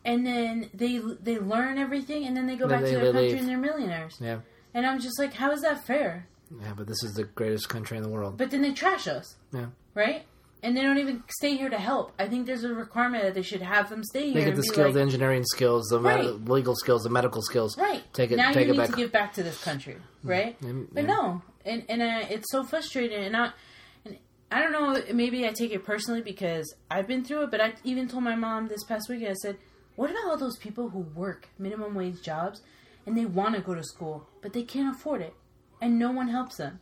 and 0.05 0.25
then 0.25 0.69
they 0.73 0.97
they 1.21 1.37
learn 1.39 1.77
everything, 1.77 2.25
and 2.25 2.35
then 2.35 2.47
they 2.47 2.55
go 2.55 2.67
Then 2.67 2.77
back 2.79 2.85
they- 2.85 2.93
to 2.93 2.99
their 2.99 3.11
country 3.13 3.29
leave. 3.31 3.39
and 3.39 3.47
they're 3.49 3.57
millionaires. 3.57 4.17
yeah, 4.19 4.39
And 4.73 4.85
I'm 4.85 4.99
just 4.99 5.19
like, 5.19 5.33
how 5.33 5.51
is 5.51 5.61
that 5.61 5.85
fair? 5.85 6.27
yeah. 6.61 6.73
But 6.75 6.87
this 6.87 7.03
is 7.03 7.13
the 7.13 7.23
greatest 7.25 7.69
country 7.69 7.97
in 7.97 8.03
the 8.03 8.09
world. 8.09 8.37
But 8.37 8.49
then 8.51 8.61
they 8.61 8.71
trash 8.73 9.07
us, 9.07 9.35
Yeah. 9.53 9.67
right? 9.93 10.23
And 10.61 10.75
they 10.75 10.81
don't 10.81 10.97
even 10.97 11.23
stay 11.29 11.55
here 11.55 11.69
to 11.69 11.77
help. 11.77 12.11
I 12.19 12.27
think 12.27 12.45
there's 12.45 12.65
a 12.65 12.73
requirement 12.73 13.23
that 13.23 13.33
they 13.33 13.41
should 13.43 13.61
have 13.61 13.89
them 13.89 14.03
stay 14.03 14.25
here. 14.31 14.33
They 14.33 14.45
get 14.45 14.55
the 14.57 14.63
skills, 14.63 14.87
like, 14.87 14.93
the 14.95 15.01
engineering 15.01 15.45
skills, 15.45 15.87
the 15.87 15.99
Right. 16.01 16.25
med- 16.25 16.49
legal 16.49 16.75
skills, 16.75 17.03
the 17.03 17.09
medical 17.09 17.41
skills. 17.41 17.77
Right. 17.77 18.03
Take 18.13 18.31
it. 18.31 18.35
now 18.35 18.51
take 18.51 18.67
you 18.67 18.73
it 18.73 18.75
need 18.75 18.77
back. 18.79 18.89
to 18.89 18.95
give 18.97 19.11
back 19.13 19.33
to 19.35 19.43
this 19.43 19.63
country, 19.63 19.95
right? 20.21 20.59
Mm, 20.61 20.87
But 20.91 21.05
yeah. 21.05 21.15
no, 21.15 21.41
and 21.65 21.85
and 21.87 22.01
uh, 22.01 22.25
it's 22.29 22.51
so 22.51 22.65
frustrating, 22.65 23.23
and 23.23 23.37
I, 23.37 23.51
and 24.03 24.17
I 24.51 24.59
don't 24.61 24.73
know. 24.73 25.01
Maybe 25.13 25.45
I 25.47 25.51
take 25.53 25.71
it 25.71 25.85
personally 25.85 26.21
because 26.21 26.65
I've 26.91 27.07
been 27.07 27.23
through 27.23 27.43
it. 27.43 27.51
But 27.51 27.61
I 27.61 27.73
even 27.85 28.09
told 28.09 28.23
my 28.25 28.35
mom 28.35 28.67
this 28.67 28.83
past 28.83 29.07
weekend. 29.07 29.31
I 29.31 29.35
said, 29.35 29.57
"What 29.95 30.09
about 30.11 30.25
all 30.25 30.37
those 30.37 30.57
people 30.57 30.89
who 30.89 30.99
work 30.99 31.47
minimum 31.57 31.95
wage 31.95 32.21
jobs 32.21 32.61
and 33.05 33.17
they 33.17 33.23
want 33.25 33.55
to 33.55 33.61
go 33.61 33.75
to 33.75 33.83
school, 33.83 34.27
but 34.41 34.51
they 34.51 34.63
can't 34.63 34.93
afford 34.93 35.21
it, 35.21 35.33
and 35.81 35.97
no 35.97 36.11
one 36.11 36.27
helps 36.27 36.57
them." 36.57 36.81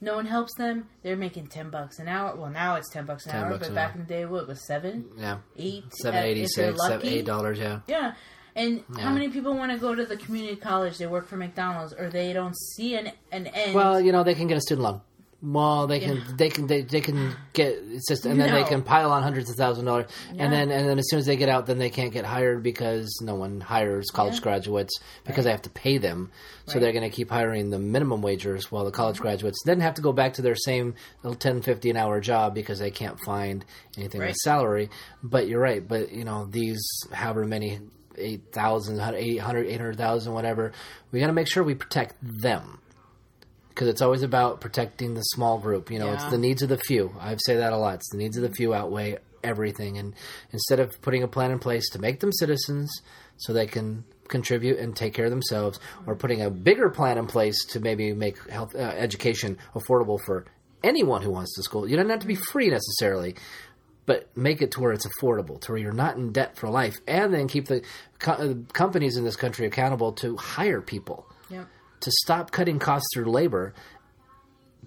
No 0.00 0.16
one 0.16 0.26
helps 0.26 0.54
them. 0.56 0.88
They're 1.02 1.16
making 1.16 1.46
ten 1.48 1.70
bucks 1.70 1.98
an 1.98 2.08
hour. 2.08 2.36
Well, 2.36 2.50
now 2.50 2.76
it's 2.76 2.90
ten 2.90 3.06
bucks 3.06 3.26
an 3.26 3.32
10 3.32 3.42
hour, 3.42 3.50
bucks 3.50 3.60
but 3.60 3.68
an 3.68 3.74
back 3.74 3.90
hour. 3.90 3.94
in 3.94 4.00
the 4.00 4.06
day, 4.06 4.24
what 4.26 4.42
it 4.42 4.48
was 4.48 4.66
seven, 4.66 5.06
yeah, 5.16 5.38
eight, 5.56 5.84
seven 6.02 6.20
uh, 6.20 6.24
eighty 6.24 6.42
if 6.44 6.50
they're 6.56 6.72
six, 6.72 6.86
seven 6.86 7.06
eight 7.08 7.24
dollars. 7.24 7.58
Yeah. 7.58 7.80
Yeah. 7.86 8.14
And 8.56 8.84
Yeah. 8.96 9.02
how 9.04 9.12
many 9.12 9.28
people 9.30 9.56
want 9.56 9.72
to 9.72 9.78
go 9.78 9.94
to 9.96 10.06
the 10.06 10.16
community 10.16 10.54
college? 10.56 10.98
They 10.98 11.06
work 11.06 11.26
for 11.26 11.36
McDonald's, 11.36 11.92
or 11.92 12.08
they 12.08 12.32
don't 12.32 12.54
see 12.56 12.94
an 12.96 13.10
an 13.32 13.46
end. 13.48 13.74
Well, 13.74 14.00
you 14.00 14.12
know 14.12 14.22
they 14.24 14.34
can 14.34 14.46
get 14.46 14.56
a 14.56 14.60
student 14.60 14.84
loan. 14.84 15.00
Well, 15.46 15.86
they 15.86 16.00
can, 16.00 16.16
Yeah. 16.16 16.22
they 16.36 16.48
can, 16.48 16.66
they, 16.66 16.80
they 16.82 17.02
can 17.02 17.36
get 17.52 17.76
it's 17.90 18.08
just, 18.08 18.24
and 18.24 18.40
then 18.40 18.50
they 18.54 18.64
can 18.64 18.82
pile 18.82 19.12
on 19.12 19.22
hundreds 19.22 19.50
of 19.50 19.56
thousand 19.56 19.84
dollars, 19.84 20.06
Yeah. 20.32 20.44
and 20.44 20.52
then 20.52 20.70
and 20.70 20.88
then 20.88 20.98
as 20.98 21.10
soon 21.10 21.18
as 21.18 21.26
they 21.26 21.36
get 21.36 21.50
out, 21.50 21.66
then 21.66 21.78
they 21.78 21.90
can't 21.90 22.12
get 22.12 22.24
hired 22.24 22.62
because 22.62 23.18
no 23.20 23.34
one 23.34 23.60
hires 23.60 24.06
college 24.10 24.36
Yeah. 24.36 24.40
graduates 24.40 24.98
because 25.26 25.44
they 25.44 25.50
have 25.50 25.62
to 25.62 25.70
pay 25.70 25.98
them. 25.98 26.30
So 26.66 26.74
Right. 26.74 26.80
they're 26.80 26.92
going 26.92 27.10
to 27.10 27.14
keep 27.14 27.30
hiring 27.30 27.68
the 27.68 27.78
minimum 27.78 28.22
wagers 28.22 28.72
while 28.72 28.86
the 28.86 28.90
college 28.90 29.16
mm-hmm. 29.16 29.24
graduates 29.24 29.62
then 29.66 29.80
have 29.80 29.94
to 29.94 30.02
go 30.02 30.12
back 30.14 30.34
to 30.34 30.42
their 30.42 30.56
same 30.56 30.94
little 31.22 31.36
10, 31.36 31.60
50 31.60 31.90
an 31.90 31.96
hour 31.98 32.20
job 32.20 32.54
because 32.54 32.78
they 32.78 32.90
can't 32.90 33.20
find 33.20 33.66
anything 33.98 34.22
with 34.22 34.36
salary. 34.36 34.88
But 35.22 35.46
you're 35.46 35.60
right. 35.60 35.86
But 35.86 36.12
you 36.12 36.24
know 36.24 36.46
these 36.46 36.82
however 37.12 37.44
many. 37.44 37.80
8,000, 38.16 39.00
800, 39.00 39.66
800,000, 39.66 40.32
whatever. 40.32 40.70
We 41.10 41.18
got 41.18 41.26
to 41.26 41.32
make 41.32 41.48
sure 41.48 41.64
we 41.64 41.74
protect 41.74 42.14
them 42.22 42.78
because 43.74 43.88
it's 43.88 44.00
always 44.00 44.22
about 44.22 44.60
protecting 44.60 45.14
the 45.14 45.22
small 45.22 45.58
group. 45.58 45.90
You 45.90 45.98
know, 45.98 46.12
it's 46.12 46.24
the 46.26 46.38
needs 46.38 46.62
of 46.62 46.68
the 46.68 46.78
few. 46.78 47.12
I 47.20 47.34
say 47.44 47.56
that 47.56 47.72
a 47.72 47.76
lot. 47.76 47.96
It's 47.96 48.10
the 48.10 48.18
needs 48.18 48.36
of 48.36 48.42
the 48.44 48.52
few 48.52 48.72
outweigh 48.72 49.18
everything. 49.42 49.98
And 49.98 50.14
instead 50.52 50.78
of 50.78 51.00
putting 51.02 51.22
a 51.24 51.28
plan 51.28 51.50
in 51.50 51.58
place 51.58 51.90
to 51.90 51.98
make 51.98 52.20
them 52.20 52.32
citizens 52.32 52.90
so 53.36 53.52
they 53.52 53.66
can 53.66 54.04
contribute 54.28 54.78
and 54.78 54.96
take 54.96 55.12
care 55.12 55.24
of 55.24 55.32
themselves, 55.32 55.80
or 56.06 56.14
putting 56.14 56.40
a 56.40 56.50
bigger 56.50 56.88
plan 56.88 57.18
in 57.18 57.26
place 57.26 57.56
to 57.66 57.80
maybe 57.80 58.12
make 58.14 58.48
health 58.48 58.74
uh, 58.74 58.78
education 58.78 59.58
affordable 59.74 60.20
for 60.24 60.46
anyone 60.84 61.22
who 61.22 61.30
wants 61.30 61.54
to 61.56 61.62
school. 61.62 61.88
You 61.88 61.96
don't 61.96 62.08
have 62.10 62.20
to 62.20 62.26
be 62.26 62.36
free 62.36 62.70
necessarily. 62.70 63.34
But 64.06 64.36
make 64.36 64.60
it 64.60 64.72
to 64.72 64.82
where 64.82 64.92
it's 64.92 65.06
affordable, 65.06 65.58
to 65.62 65.72
where 65.72 65.80
you're 65.80 65.90
not 65.90 66.16
in 66.16 66.30
debt 66.30 66.58
for 66.58 66.68
life, 66.68 66.94
and 67.08 67.32
then 67.32 67.48
keep 67.48 67.68
the 67.68 67.82
co- 68.18 68.32
uh, 68.32 68.54
companies 68.74 69.16
in 69.16 69.24
this 69.24 69.34
country 69.34 69.66
accountable 69.66 70.12
to 70.12 70.36
hire 70.36 70.82
people 70.82 71.26
Yep. 71.48 71.66
To 72.00 72.10
stop 72.22 72.50
cutting 72.50 72.78
costs 72.78 73.08
through 73.14 73.30
labor, 73.30 73.74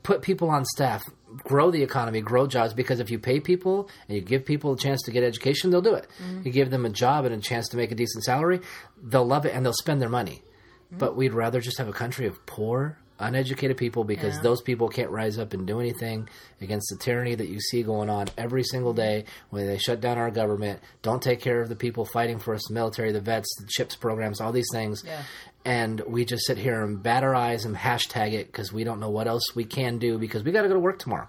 put 0.03 0.21
people 0.21 0.49
on 0.49 0.65
staff, 0.65 1.03
grow 1.43 1.71
the 1.71 1.83
economy, 1.83 2.21
grow 2.21 2.47
jobs. 2.47 2.73
Because 2.73 2.99
if 2.99 3.09
you 3.09 3.19
pay 3.19 3.39
people 3.39 3.89
and 4.07 4.15
you 4.17 4.21
give 4.23 4.45
people 4.45 4.73
a 4.73 4.77
chance 4.77 5.01
to 5.03 5.11
get 5.11 5.23
education, 5.23 5.69
they'll 5.71 5.81
do 5.81 5.95
it. 5.95 6.07
Mm-hmm. 6.23 6.41
You 6.45 6.51
give 6.51 6.69
them 6.69 6.85
a 6.85 6.89
job 6.89 7.25
and 7.25 7.33
a 7.33 7.39
chance 7.39 7.67
to 7.69 7.77
make 7.77 7.91
a 7.91 7.95
decent 7.95 8.23
salary, 8.23 8.61
they'll 9.01 9.25
love 9.25 9.45
it 9.45 9.53
and 9.53 9.65
they'll 9.65 9.73
spend 9.73 10.01
their 10.01 10.09
money. 10.09 10.43
Mm-hmm. 10.87 10.97
But 10.99 11.15
we'd 11.15 11.33
rather 11.33 11.59
just 11.59 11.77
have 11.79 11.87
a 11.87 11.93
country 11.93 12.27
of 12.27 12.45
poor, 12.45 12.97
uneducated 13.19 13.75
people 13.77 14.03
because 14.03 14.35
Yeah. 14.35 14.41
those 14.43 14.61
people 14.61 14.87
can't 14.89 15.09
rise 15.09 15.39
up 15.39 15.51
and 15.53 15.65
do 15.65 15.79
anything 15.79 16.29
against 16.61 16.87
the 16.91 17.03
tyranny 17.03 17.33
that 17.33 17.47
you 17.49 17.59
see 17.59 17.81
going 17.81 18.11
on 18.11 18.27
every 18.37 18.63
single 18.63 18.93
day 18.93 19.25
when 19.49 19.65
they 19.65 19.79
shut 19.79 19.99
down 19.99 20.19
our 20.19 20.29
government, 20.29 20.79
don't 21.01 21.21
take 21.21 21.41
care 21.41 21.59
of 21.59 21.67
the 21.67 21.75
people 21.75 22.05
fighting 22.05 22.37
for 22.37 22.53
us, 22.53 22.61
the 22.67 22.75
military, 22.75 23.11
the 23.11 23.19
vets, 23.19 23.49
the 23.59 23.65
CHIPS 23.67 23.95
programs, 23.95 24.39
all 24.39 24.51
these 24.51 24.69
things 24.71 25.03
Yeah. 25.03 25.23
And 25.67 25.99
we 26.07 26.23
just 26.25 26.45
sit 26.47 26.57
here 26.57 26.81
and 26.83 27.03
bat 27.03 27.23
our 27.23 27.35
eyes 27.35 27.65
and 27.65 27.75
hashtag 27.75 28.31
it 28.33 28.47
because 28.47 28.71
we 28.71 28.83
don't 28.85 28.99
know 29.01 29.09
what 29.09 29.27
else 29.27 29.53
we 29.55 29.65
can 29.65 29.97
do 29.99 30.17
because 30.17 30.43
we 30.43 30.51
got 30.53 30.61
to 30.61 30.67
go 30.69 30.73
to 30.73 30.79
work 30.79 30.97
tomorrow. 30.99 31.27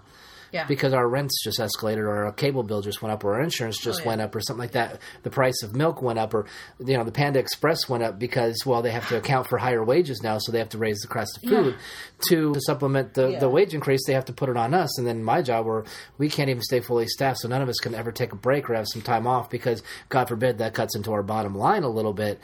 Yeah. 0.51 0.65
Because 0.65 0.93
our 0.93 1.07
rents 1.07 1.43
just 1.43 1.59
escalated, 1.59 1.97
or 1.99 2.25
our 2.25 2.31
cable 2.31 2.63
bill 2.63 2.81
just 2.81 3.03
went 3.03 3.13
up, 3.13 3.23
or 3.23 3.35
our 3.35 3.41
insurance 3.41 3.77
just 3.77 3.99
Oh, 3.99 4.03
yeah. 4.03 4.07
went 4.07 4.21
up, 4.21 4.33
or 4.33 4.39
something 4.41 4.61
like 4.61 4.71
that. 4.71 4.99
The 5.21 5.29
price 5.29 5.61
of 5.61 5.75
milk 5.75 6.01
went 6.01 6.17
up, 6.17 6.33
or 6.33 6.47
you 6.83 6.97
know 6.97 7.03
the 7.03 7.11
Panda 7.11 7.37
Express 7.37 7.87
went 7.87 8.01
up 8.01 8.17
because 8.17 8.63
well 8.65 8.81
they 8.81 8.89
have 8.89 9.07
to 9.09 9.17
account 9.17 9.45
for 9.45 9.59
higher 9.59 9.83
wages 9.83 10.23
now, 10.23 10.39
so 10.39 10.51
they 10.51 10.57
have 10.57 10.69
to 10.69 10.79
raise 10.79 11.01
the 11.01 11.07
cost 11.07 11.37
of 11.37 11.47
food 11.47 11.75
to, 12.29 12.53
to 12.55 12.59
supplement 12.61 13.13
the, 13.13 13.29
Yeah. 13.33 13.39
the 13.39 13.47
wage 13.49 13.75
increase. 13.75 14.01
They 14.07 14.13
have 14.13 14.25
to 14.25 14.33
put 14.33 14.49
it 14.49 14.57
on 14.57 14.73
us, 14.73 14.97
and 14.97 15.05
then 15.05 15.23
my 15.23 15.43
job 15.43 15.67
where 15.67 15.83
we 16.17 16.29
can't 16.29 16.49
even 16.49 16.63
stay 16.63 16.79
fully 16.79 17.05
staffed, 17.05 17.41
so 17.41 17.47
none 17.47 17.61
of 17.61 17.69
us 17.69 17.77
can 17.77 17.93
ever 17.93 18.11
take 18.11 18.31
a 18.33 18.35
break 18.35 18.71
or 18.71 18.73
have 18.73 18.87
some 18.91 19.03
time 19.03 19.27
off 19.27 19.51
because 19.51 19.83
God 20.07 20.29
forbid 20.29 20.57
that 20.57 20.73
cuts 20.73 20.95
into 20.95 21.11
our 21.11 21.21
bottom 21.21 21.53
line 21.53 21.83
a 21.83 21.89
little 21.89 22.13
bit 22.13 22.39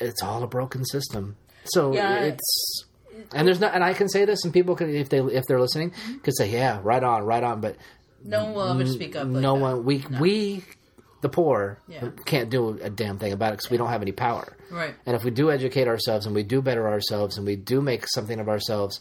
it's 0.00 0.22
all 0.22 0.42
a 0.42 0.46
broken 0.46 0.84
system. 0.84 1.36
So 1.64 1.92
Yeah. 1.94 2.20
it's 2.24 2.84
and 3.32 3.46
there's 3.46 3.60
not 3.60 3.74
and 3.74 3.84
I 3.84 3.92
can 3.92 4.08
say 4.08 4.24
this 4.24 4.44
and 4.44 4.52
people 4.52 4.74
can 4.76 4.88
if 4.94 5.08
they 5.10 5.18
if 5.18 5.44
they're 5.46 5.60
listening 5.60 5.90
mm-hmm. 5.90 6.18
could 6.18 6.36
say 6.36 6.50
yeah 6.50 6.80
right 6.82 7.02
on 7.02 7.24
right 7.24 7.44
on 7.44 7.60
but 7.60 7.76
no 8.24 8.44
one 8.44 8.54
will 8.54 8.68
ever 8.68 8.86
speak 8.86 9.14
up. 9.16 9.24
Like 9.24 9.42
no 9.42 9.54
that. 9.54 9.60
one 9.60 9.84
we 9.84 10.04
we 10.20 10.64
the 11.20 11.28
poor 11.28 11.78
Yeah. 11.86 12.08
can't 12.24 12.48
do 12.50 12.78
a 12.82 12.88
damn 12.88 13.18
thing 13.18 13.32
about 13.32 13.48
it 13.52 13.58
because 13.58 13.70
we 13.70 13.76
don't 13.76 13.90
have 13.90 14.02
any 14.02 14.12
power. 14.12 14.56
Right. 14.70 14.94
And 15.04 15.14
if 15.14 15.22
we 15.24 15.30
do 15.30 15.50
educate 15.50 15.86
ourselves 15.86 16.24
and 16.26 16.34
we 16.34 16.42
do 16.42 16.62
better 16.62 16.88
ourselves 16.88 17.36
and 17.36 17.46
we 17.46 17.56
do 17.56 17.82
make 17.82 18.06
something 18.08 18.40
of 18.40 18.48
ourselves, 18.48 19.00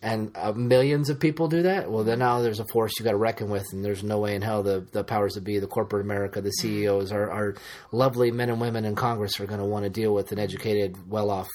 and 0.00 0.30
uh, 0.36 0.52
millions 0.52 1.10
of 1.10 1.18
people 1.18 1.48
do 1.48 1.62
that, 1.62 1.90
well, 1.90 2.04
then 2.04 2.20
now 2.20 2.40
there's 2.40 2.60
a 2.60 2.64
force 2.72 2.92
you 2.98 3.04
got 3.04 3.10
to 3.12 3.16
reckon 3.16 3.50
with, 3.50 3.66
and 3.72 3.84
there's 3.84 4.04
no 4.04 4.18
way 4.18 4.34
in 4.36 4.42
hell 4.42 4.62
the, 4.62 4.86
the 4.92 5.02
powers 5.02 5.34
that 5.34 5.42
be, 5.42 5.58
the 5.58 5.66
corporate 5.66 6.04
America, 6.04 6.40
the 6.40 6.50
CEOs, 6.50 7.10
our, 7.10 7.30
our 7.30 7.54
lovely 7.90 8.30
men 8.30 8.48
and 8.48 8.60
women 8.60 8.84
in 8.84 8.94
Congress 8.94 9.40
are 9.40 9.46
going 9.46 9.58
to 9.60 9.66
want 9.66 9.84
to 9.84 9.90
deal 9.90 10.14
with 10.14 10.30
an 10.30 10.38
educated, 10.38 11.10
well 11.10 11.30
off 11.30 11.48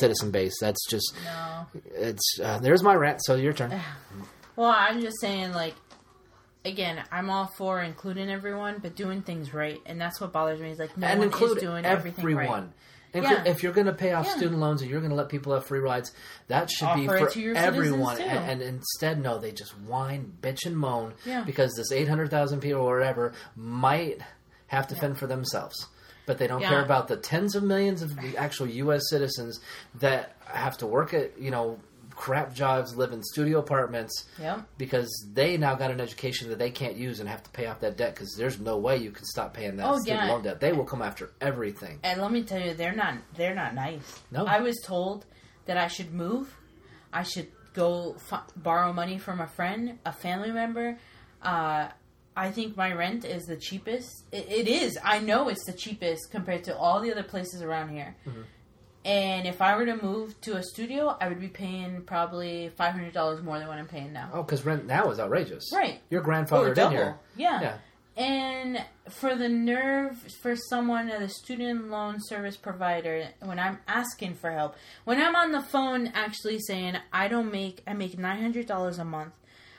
citizen 0.00 0.30
base. 0.30 0.54
That's 0.60 0.84
just, 0.90 1.14
No. 1.24 1.66
it's, 1.94 2.40
uh, 2.42 2.58
there's 2.58 2.82
my 2.82 2.94
rant, 2.94 3.20
so 3.24 3.36
your 3.36 3.52
turn. 3.52 3.80
Well, 4.56 4.70
I'm 4.70 5.00
just 5.00 5.20
saying, 5.20 5.50
like, 5.52 5.74
again, 6.64 7.02
I'm 7.10 7.28
all 7.28 7.50
for 7.56 7.82
including 7.82 8.30
everyone, 8.30 8.78
but 8.80 8.94
doing 8.94 9.22
things 9.22 9.52
right, 9.52 9.80
and 9.84 10.00
that's 10.00 10.20
what 10.20 10.32
bothers 10.32 10.60
me. 10.60 10.70
Is 10.70 10.78
like 10.78 10.96
no 10.96 11.06
and 11.08 11.18
one 11.18 11.28
is 11.42 11.54
doing 11.56 11.84
everything 11.84 12.24
right. 12.36 12.64
Inclu- 13.14 13.22
Yeah. 13.30 13.44
If 13.46 13.62
you're 13.62 13.72
going 13.72 13.86
to 13.86 13.92
pay 13.94 14.12
off 14.12 14.26
Yeah. 14.26 14.36
student 14.36 14.58
loans 14.60 14.82
and 14.82 14.90
you're 14.90 15.00
going 15.00 15.10
to 15.10 15.16
let 15.16 15.28
people 15.28 15.54
have 15.54 15.64
free 15.66 15.78
rides, 15.78 16.12
that 16.48 16.70
should 16.70 16.92
be 16.94 17.06
Offer 17.08 17.28
it 17.28 17.32
for 17.32 17.54
everyone. 17.56 18.20
And, 18.20 18.50
and 18.50 18.62
instead, 18.62 19.22
no, 19.22 19.38
they 19.38 19.52
just 19.52 19.78
whine, 19.80 20.32
bitch, 20.42 20.66
and 20.66 20.76
moan 20.76 21.14
Yeah. 21.24 21.44
because 21.44 21.72
this 21.74 21.92
800,000 21.92 22.60
people 22.60 22.82
or 22.82 22.98
whatever 22.98 23.32
might 23.56 24.18
have 24.66 24.88
to 24.88 24.96
fend 24.96 25.18
for 25.18 25.26
themselves. 25.26 25.86
But 26.26 26.38
they 26.38 26.46
don't 26.46 26.62
care 26.62 26.82
about 26.82 27.08
the 27.08 27.16
tens 27.18 27.54
of 27.54 27.62
millions 27.62 28.00
of 28.02 28.16
the 28.16 28.36
actual 28.38 28.66
U.S. 28.66 29.02
citizens 29.10 29.60
that 29.96 30.34
have 30.46 30.78
to 30.78 30.86
work 30.86 31.12
at, 31.14 31.38
you 31.38 31.50
know, 31.50 31.78
crap 32.14 32.54
jobs, 32.54 32.96
live 32.96 33.12
in 33.12 33.22
studio 33.22 33.58
apartments 33.58 34.24
Yep. 34.40 34.66
because 34.78 35.10
they 35.32 35.56
now 35.56 35.74
got 35.74 35.90
an 35.90 36.00
education 36.00 36.48
that 36.50 36.58
they 36.58 36.70
can't 36.70 36.96
use 36.96 37.20
and 37.20 37.28
have 37.28 37.42
to 37.42 37.50
pay 37.50 37.66
off 37.66 37.80
that 37.80 37.96
debt 37.96 38.14
because 38.14 38.34
there's 38.36 38.58
no 38.60 38.78
way 38.78 38.96
you 38.96 39.10
can 39.10 39.24
stop 39.24 39.54
paying 39.54 39.76
that 39.76 39.86
Oh, 39.86 39.98
student 39.98 40.24
yeah. 40.26 40.32
loan 40.32 40.42
debt. 40.42 40.60
They 40.60 40.72
will 40.72 40.84
come 40.84 41.02
after 41.02 41.32
everything. 41.40 41.98
And 42.02 42.20
let 42.20 42.30
me 42.32 42.42
tell 42.42 42.60
you, 42.60 42.74
they're 42.74 42.94
not 42.94 43.14
they're 43.36 43.54
not 43.54 43.74
nice. 43.74 44.20
No. 44.30 44.44
I 44.46 44.60
was 44.60 44.80
told 44.84 45.26
that 45.66 45.76
I 45.76 45.88
should 45.88 46.12
move. 46.12 46.56
I 47.12 47.22
should 47.22 47.48
go 47.74 48.14
f- 48.30 48.44
borrow 48.56 48.92
money 48.92 49.18
from 49.18 49.40
a 49.40 49.46
friend, 49.46 49.98
a 50.06 50.12
family 50.12 50.50
member. 50.52 50.98
Uh, 51.42 51.88
I 52.36 52.50
think 52.50 52.76
my 52.76 52.92
rent 52.92 53.24
is 53.24 53.44
the 53.44 53.56
cheapest. 53.56 54.24
It, 54.32 54.46
it 54.48 54.68
is. 54.68 54.98
I 55.04 55.20
know 55.20 55.48
it's 55.48 55.64
the 55.66 55.72
cheapest 55.72 56.30
compared 56.32 56.64
to 56.64 56.76
all 56.76 57.00
the 57.00 57.12
other 57.12 57.22
places 57.22 57.62
around 57.62 57.90
here. 57.90 58.16
And 59.04 59.46
if 59.46 59.60
I 59.60 59.76
were 59.76 59.84
to 59.84 60.02
move 60.02 60.40
to 60.42 60.56
a 60.56 60.62
studio, 60.62 61.14
I 61.20 61.28
would 61.28 61.40
be 61.40 61.48
paying 61.48 62.02
probably 62.02 62.70
five 62.76 62.92
hundred 62.92 63.12
dollars 63.12 63.42
more 63.42 63.58
than 63.58 63.68
what 63.68 63.78
I'm 63.78 63.86
paying 63.86 64.12
now. 64.12 64.30
Oh, 64.32 64.42
because 64.42 64.64
rent 64.64 64.86
now 64.86 65.10
is 65.10 65.20
outrageous. 65.20 65.70
Right. 65.72 66.00
Your 66.08 66.22
grandfather 66.22 66.74
oh, 66.76 66.86
in 66.86 66.90
here. 66.90 67.18
Yeah. 67.36 67.60
Yeah. 67.60 67.76
And 68.16 68.84
for 69.08 69.34
the 69.34 69.48
nerve 69.48 70.16
for 70.40 70.54
someone 70.56 71.10
at 71.10 71.20
a 71.20 71.28
student 71.28 71.90
loan 71.90 72.16
service 72.20 72.56
provider, 72.56 73.28
when 73.40 73.58
I'm 73.58 73.80
asking 73.88 74.34
for 74.36 74.50
help, 74.52 74.76
when 75.04 75.20
I'm 75.20 75.34
on 75.34 75.52
the 75.52 75.62
phone 75.62 76.06
actually 76.14 76.60
saying 76.60 76.96
I 77.12 77.28
don't 77.28 77.50
make 77.50 77.82
I 77.86 77.92
make 77.92 78.16
nine 78.18 78.40
hundred 78.40 78.66
dollars 78.66 78.98
a 78.98 79.04
month, 79.04 79.34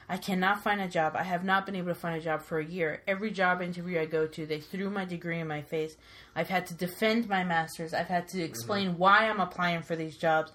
I 0.07 0.17
cannot 0.17 0.63
find 0.63 0.79
a 0.79 0.87
job. 0.87 1.15
I 1.15 1.23
have 1.23 1.43
not 1.43 1.65
been 1.65 1.75
able 1.75 1.87
to 1.87 1.95
find 1.95 2.15
a 2.15 2.23
job 2.23 2.43
for 2.43 2.59
a 2.59 2.65
year. 2.65 3.01
Every 3.07 3.31
job 3.31 3.61
interview 3.61 3.99
I 3.99 4.05
go 4.05 4.27
to, 4.27 4.45
they 4.45 4.59
threw 4.59 4.89
my 4.89 5.03
degree 5.05 5.39
in 5.39 5.47
my 5.47 5.63
face. 5.63 5.97
I've 6.35 6.49
had 6.49 6.67
to 6.67 6.75
defend 6.75 7.27
my 7.27 7.43
master's. 7.43 7.93
I've 7.93 8.07
had 8.07 8.27
to 8.29 8.41
explain 8.41 8.89
mm-hmm. 8.89 8.97
why 8.99 9.29
I'm 9.29 9.39
applying 9.39 9.81
for 9.81 9.95
these 9.95 10.17
jobs 10.17 10.51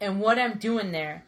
and 0.00 0.20
what 0.20 0.38
I'm 0.38 0.58
doing 0.58 0.92
there. 0.92 1.24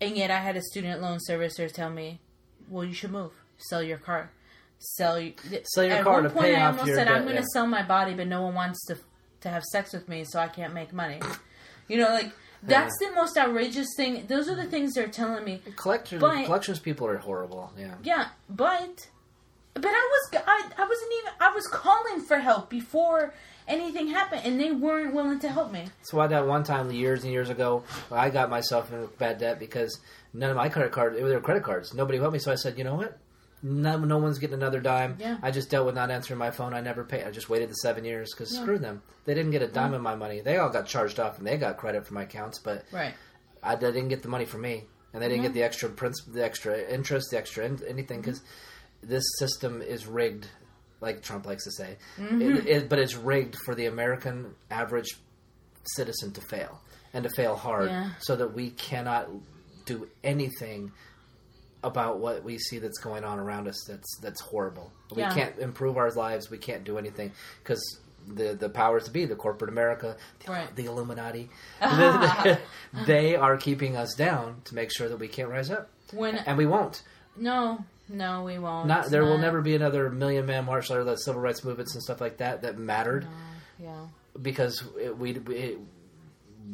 And 0.00 0.16
yet 0.16 0.30
I 0.30 0.38
had 0.38 0.56
a 0.56 0.62
student 0.62 1.02
loan 1.02 1.18
servicer 1.28 1.70
tell 1.70 1.90
me, 1.90 2.20
"Well, 2.68 2.84
you 2.84 2.94
should 2.94 3.10
move. 3.10 3.32
Sell 3.58 3.82
your 3.82 3.98
car. 3.98 4.30
Sell 4.78 5.16
y- 5.16 5.34
Sell 5.64 5.84
your 5.84 5.96
At 5.96 6.04
car 6.04 6.22
one 6.22 6.30
point, 6.30 6.46
pay 6.46 6.56
I 6.56 6.66
almost 6.66 6.86
your 6.86 6.96
said, 6.96 7.04
debt, 7.06 7.14
"I'm 7.14 7.22
going 7.24 7.34
to 7.34 7.42
yeah. 7.42 7.52
sell 7.52 7.66
my 7.66 7.82
body, 7.82 8.14
but 8.14 8.28
no 8.28 8.42
one 8.42 8.54
wants 8.54 8.84
to 8.86 8.96
to 9.40 9.48
have 9.48 9.64
sex 9.64 9.92
with 9.92 10.08
me, 10.08 10.24
so 10.24 10.38
I 10.38 10.48
can't 10.48 10.72
make 10.72 10.92
money." 10.92 11.20
You 11.88 11.98
know, 11.98 12.10
like 12.10 12.32
that's 12.62 12.98
the 12.98 13.10
most 13.14 13.36
outrageous 13.36 13.88
thing. 13.96 14.26
Those 14.26 14.48
are 14.48 14.54
the 14.54 14.62
mm-hmm. 14.62 14.70
things 14.70 14.94
they're 14.94 15.08
telling 15.08 15.44
me. 15.44 15.60
Collectors, 15.76 16.20
But- 16.20 16.44
collections 16.46 16.78
people 16.78 17.06
are 17.06 17.18
horrible. 17.18 17.72
Yeah. 17.78 17.94
Yeah, 18.02 18.28
but 18.48 19.08
but 19.74 19.86
I 19.86 19.88
was 20.10 20.42
I, 20.46 20.70
I 20.76 20.88
wasn't 20.88 21.12
even 21.20 21.32
I 21.40 21.50
was 21.54 21.66
calling 21.68 22.20
for 22.20 22.38
help 22.38 22.68
before 22.68 23.32
anything 23.68 24.08
happened, 24.08 24.42
and 24.44 24.60
they 24.60 24.72
weren't 24.72 25.14
willing 25.14 25.38
to 25.40 25.48
help 25.48 25.70
me. 25.70 25.84
That's 25.98 26.12
why 26.12 26.26
that 26.26 26.46
one 26.46 26.64
time 26.64 26.90
years 26.90 27.22
and 27.22 27.32
years 27.32 27.50
ago, 27.50 27.84
I 28.10 28.30
got 28.30 28.50
myself 28.50 28.92
in 28.92 29.08
bad 29.18 29.38
debt 29.38 29.58
because 29.58 30.00
none 30.32 30.50
of 30.50 30.56
my 30.56 30.68
credit 30.68 30.92
cards, 30.92 31.16
they 31.16 31.22
were 31.22 31.40
credit 31.40 31.62
cards. 31.62 31.94
Nobody 31.94 32.18
helped 32.18 32.32
me, 32.32 32.38
so 32.38 32.50
I 32.50 32.56
said, 32.56 32.78
you 32.78 32.84
know 32.84 32.94
what? 32.94 33.18
No, 33.62 33.98
no 33.98 34.18
one's 34.18 34.38
getting 34.38 34.54
another 34.54 34.80
dime. 34.80 35.16
Yeah. 35.18 35.38
I 35.42 35.50
just 35.50 35.70
dealt 35.70 35.86
with 35.86 35.94
not 35.94 36.10
answering 36.10 36.38
my 36.38 36.50
phone. 36.50 36.74
I 36.74 36.80
never 36.80 37.04
paid. 37.04 37.24
I 37.24 37.30
just 37.30 37.48
waited 37.48 37.68
the 37.70 37.74
seven 37.74 38.04
years 38.04 38.32
because 38.32 38.54
Yeah. 38.54 38.62
screw 38.62 38.78
them. 38.78 39.02
They 39.24 39.34
didn't 39.34 39.50
get 39.50 39.62
a 39.62 39.66
dime 39.66 39.94
of 39.94 40.02
my 40.02 40.14
money. 40.14 40.40
They 40.40 40.58
all 40.58 40.70
got 40.70 40.86
charged 40.86 41.18
off 41.18 41.38
and 41.38 41.46
they 41.46 41.56
got 41.56 41.76
credit 41.76 42.06
for 42.06 42.14
my 42.14 42.22
accounts, 42.22 42.58
but 42.58 42.84
Right. 42.92 43.14
I 43.62 43.74
they 43.74 43.90
didn't 43.90 44.08
get 44.08 44.22
the 44.22 44.28
money 44.28 44.44
from 44.44 44.60
me, 44.60 44.86
and 45.12 45.22
they 45.22 45.28
didn't 45.28 45.42
get 45.42 45.54
the 45.54 45.64
extra 45.64 45.88
principal, 45.88 46.34
the 46.34 46.44
extra 46.44 46.78
interest, 46.80 47.28
the 47.32 47.38
extra 47.38 47.64
in, 47.64 47.82
anything 47.88 48.20
mm-hmm. 48.20 48.30
because 48.30 48.42
this 49.02 49.24
system 49.38 49.82
is 49.82 50.06
rigged, 50.06 50.46
like 51.00 51.22
Trump 51.22 51.46
likes 51.46 51.64
to 51.64 51.72
say. 51.72 51.96
Mm-hmm. 52.18 52.42
It, 52.42 52.66
it, 52.66 52.88
but 52.88 52.98
it's 53.00 53.16
rigged 53.16 53.56
for 53.64 53.74
the 53.74 53.86
American 53.86 54.54
average 54.70 55.16
citizen 55.96 56.32
to 56.32 56.40
fail 56.40 56.80
and 57.12 57.24
to 57.24 57.30
fail 57.30 57.56
hard, 57.56 57.90
so 58.20 58.36
that 58.36 58.54
we 58.54 58.70
cannot 58.70 59.28
do 59.86 60.06
anything 60.22 60.92
about 61.84 62.18
what 62.18 62.42
we 62.44 62.58
see 62.58 62.78
that's 62.78 62.98
going 62.98 63.24
on 63.24 63.38
around 63.38 63.68
us. 63.68 63.84
That's 63.86 64.18
that's 64.20 64.40
horrible. 64.40 64.92
We 65.14 65.22
Yeah. 65.22 65.32
can't 65.34 65.58
improve 65.58 65.96
our 65.96 66.10
lives. 66.12 66.50
We 66.50 66.58
can't 66.58 66.84
do 66.84 66.98
anything 66.98 67.32
because. 67.62 68.00
The, 68.30 68.52
the 68.52 68.68
powers 68.68 69.04
to 69.04 69.10
be, 69.10 69.24
the 69.24 69.36
corporate 69.36 69.70
America, 69.70 70.14
the, 70.44 70.52
Right. 70.52 70.76
the 70.76 70.84
Illuminati, 70.84 71.48
they 73.06 73.36
are 73.36 73.56
keeping 73.56 73.96
us 73.96 74.14
down 74.14 74.60
to 74.64 74.74
make 74.74 74.90
sure 74.94 75.08
that 75.08 75.16
we 75.18 75.28
can't 75.28 75.48
rise 75.48 75.70
up, 75.70 75.88
When 76.12 76.36
and 76.36 76.58
we 76.58 76.66
won't. 76.66 77.02
no, 77.36 77.84
no, 78.08 78.42
we 78.44 78.58
won't. 78.58 78.86
Not 78.86 79.06
there 79.10 79.24
will 79.24 79.38
never 79.38 79.62
be 79.62 79.74
another 79.74 80.10
million 80.10 80.44
man 80.44 80.66
march 80.66 80.90
or 80.90 81.04
the 81.04 81.16
civil 81.16 81.40
rights 81.40 81.64
movements 81.64 81.94
and 81.94 82.02
stuff 82.02 82.20
like 82.20 82.36
that 82.38 82.62
that 82.62 82.76
mattered 82.78 83.26
Yeah. 83.78 84.06
because 84.42 84.82
it, 85.00 85.16
we 85.16 85.32
it, 85.36 85.78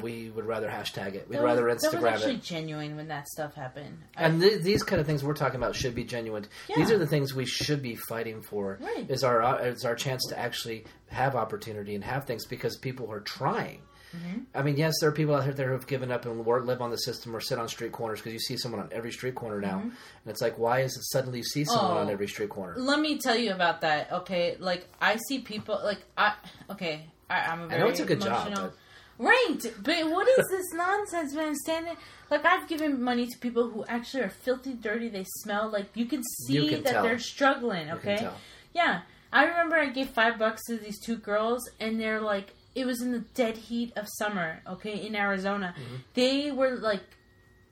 we 0.01 0.29
would 0.29 0.45
rather 0.45 0.67
hashtag 0.69 1.15
it. 1.15 1.27
We'd 1.29 1.37
That 1.39 1.43
rather 1.43 1.65
was, 1.65 1.81
that 1.81 1.93
was 1.95 2.03
actually 2.03 2.35
it. 2.35 2.43
genuine 2.43 2.95
when 2.95 3.07
that 3.09 3.27
stuff 3.27 3.53
happened. 3.55 3.97
And 4.17 4.41
th- 4.41 4.61
these 4.61 4.83
kind 4.83 4.99
of 4.99 5.07
things 5.07 5.23
we're 5.23 5.33
talking 5.33 5.57
about 5.57 5.75
should 5.75 5.95
be 5.95 6.03
genuine. 6.03 6.45
These 6.75 6.91
are 6.91 6.97
the 6.97 7.07
things 7.07 7.33
we 7.33 7.45
should 7.45 7.81
be 7.81 7.95
fighting 7.95 8.41
for. 8.41 8.77
Right. 8.81 9.09
Is 9.09 9.23
our 9.23 9.41
uh, 9.41 9.57
is 9.63 9.85
our 9.85 9.95
chance 9.95 10.25
to 10.29 10.39
actually 10.39 10.85
have 11.07 11.35
opportunity 11.35 11.95
and 11.95 12.03
have 12.03 12.25
things 12.25 12.45
because 12.45 12.77
people 12.77 13.11
are 13.11 13.19
trying. 13.21 13.81
Mm-hmm. 14.15 14.39
I 14.53 14.61
mean, 14.63 14.77
yes, 14.77 14.93
there 15.01 15.09
are 15.09 15.13
people 15.13 15.35
out 15.35 15.55
there 15.57 15.67
who 15.67 15.73
have 15.73 15.87
given 15.87 16.09
up 16.09 16.25
and 16.25 16.45
work, 16.45 16.63
live 16.65 16.81
on 16.81 16.89
the 16.89 16.97
system 16.97 17.35
or 17.35 17.41
sit 17.41 17.59
on 17.59 17.67
street 17.67 17.91
corners 17.91 18.19
because 18.19 18.31
you 18.31 18.39
see 18.39 18.55
someone 18.55 18.79
on 18.79 18.89
every 18.93 19.11
street 19.11 19.35
corner 19.35 19.59
now, 19.59 19.79
and 19.79 19.91
it's 20.27 20.41
like, 20.41 20.57
why 20.57 20.81
is 20.81 20.95
it 20.95 21.03
suddenly 21.11 21.39
you 21.39 21.43
see 21.43 21.65
someone 21.65 21.85
Mm-hmm. 21.87 21.97
Oh. 21.97 22.01
on 22.01 22.09
every 22.09 22.27
street 22.27 22.49
corner? 22.49 22.75
let 22.77 22.99
me 22.99 23.17
tell 23.17 23.35
you 23.35 23.51
about 23.51 23.81
that. 23.81 24.11
Okay, 24.13 24.55
like 24.59 24.87
I 25.01 25.17
see 25.27 25.39
people 25.39 25.79
like 25.83 25.99
I. 26.17 26.33
Okay, 26.69 27.07
I, 27.29 27.41
I'm 27.41 27.63
a 27.63 27.67
very 27.67 27.81
know 27.81 27.87
it's 27.89 27.99
a 27.99 28.05
good 28.05 28.21
job, 28.21 28.53
but- 28.53 28.73
Right, 29.17 29.57
but 29.81 30.09
what 30.09 30.27
is 30.27 30.45
this 30.49 30.73
nonsense, 30.73 31.33
man? 31.33 31.55
Standing 31.55 31.95
like 32.29 32.43
I've 32.43 32.67
given 32.67 33.01
money 33.01 33.27
to 33.27 33.37
people 33.39 33.69
who 33.69 33.85
actually 33.85 34.23
are 34.23 34.29
filthy, 34.29 34.73
dirty. 34.73 35.07
They 35.07 35.23
smell 35.41 35.69
like 35.69 35.87
you 35.95 36.05
can 36.05 36.21
see 36.23 36.53
You 36.53 36.69
can 36.69 36.83
that 36.83 36.91
tell. 36.93 37.03
they're 37.03 37.19
struggling. 37.19 37.91
Okay, 37.91 38.27
yeah. 38.73 39.01
I 39.31 39.45
remember 39.45 39.75
I 39.77 39.87
gave 39.89 40.09
five 40.09 40.37
bucks 40.37 40.63
to 40.67 40.77
these 40.77 40.99
two 40.99 41.15
girls, 41.17 41.69
and 41.79 41.99
they're 41.99 42.21
like, 42.21 42.53
it 42.73 42.85
was 42.85 43.01
in 43.01 43.11
the 43.13 43.19
dead 43.35 43.55
heat 43.57 43.93
of 43.95 44.05
summer. 44.17 44.61
Okay, 44.67 45.05
in 45.05 45.15
Arizona, 45.15 45.73
Mm-hmm. 45.77 45.95
they 46.13 46.51
were 46.51 46.75
like, 46.75 47.01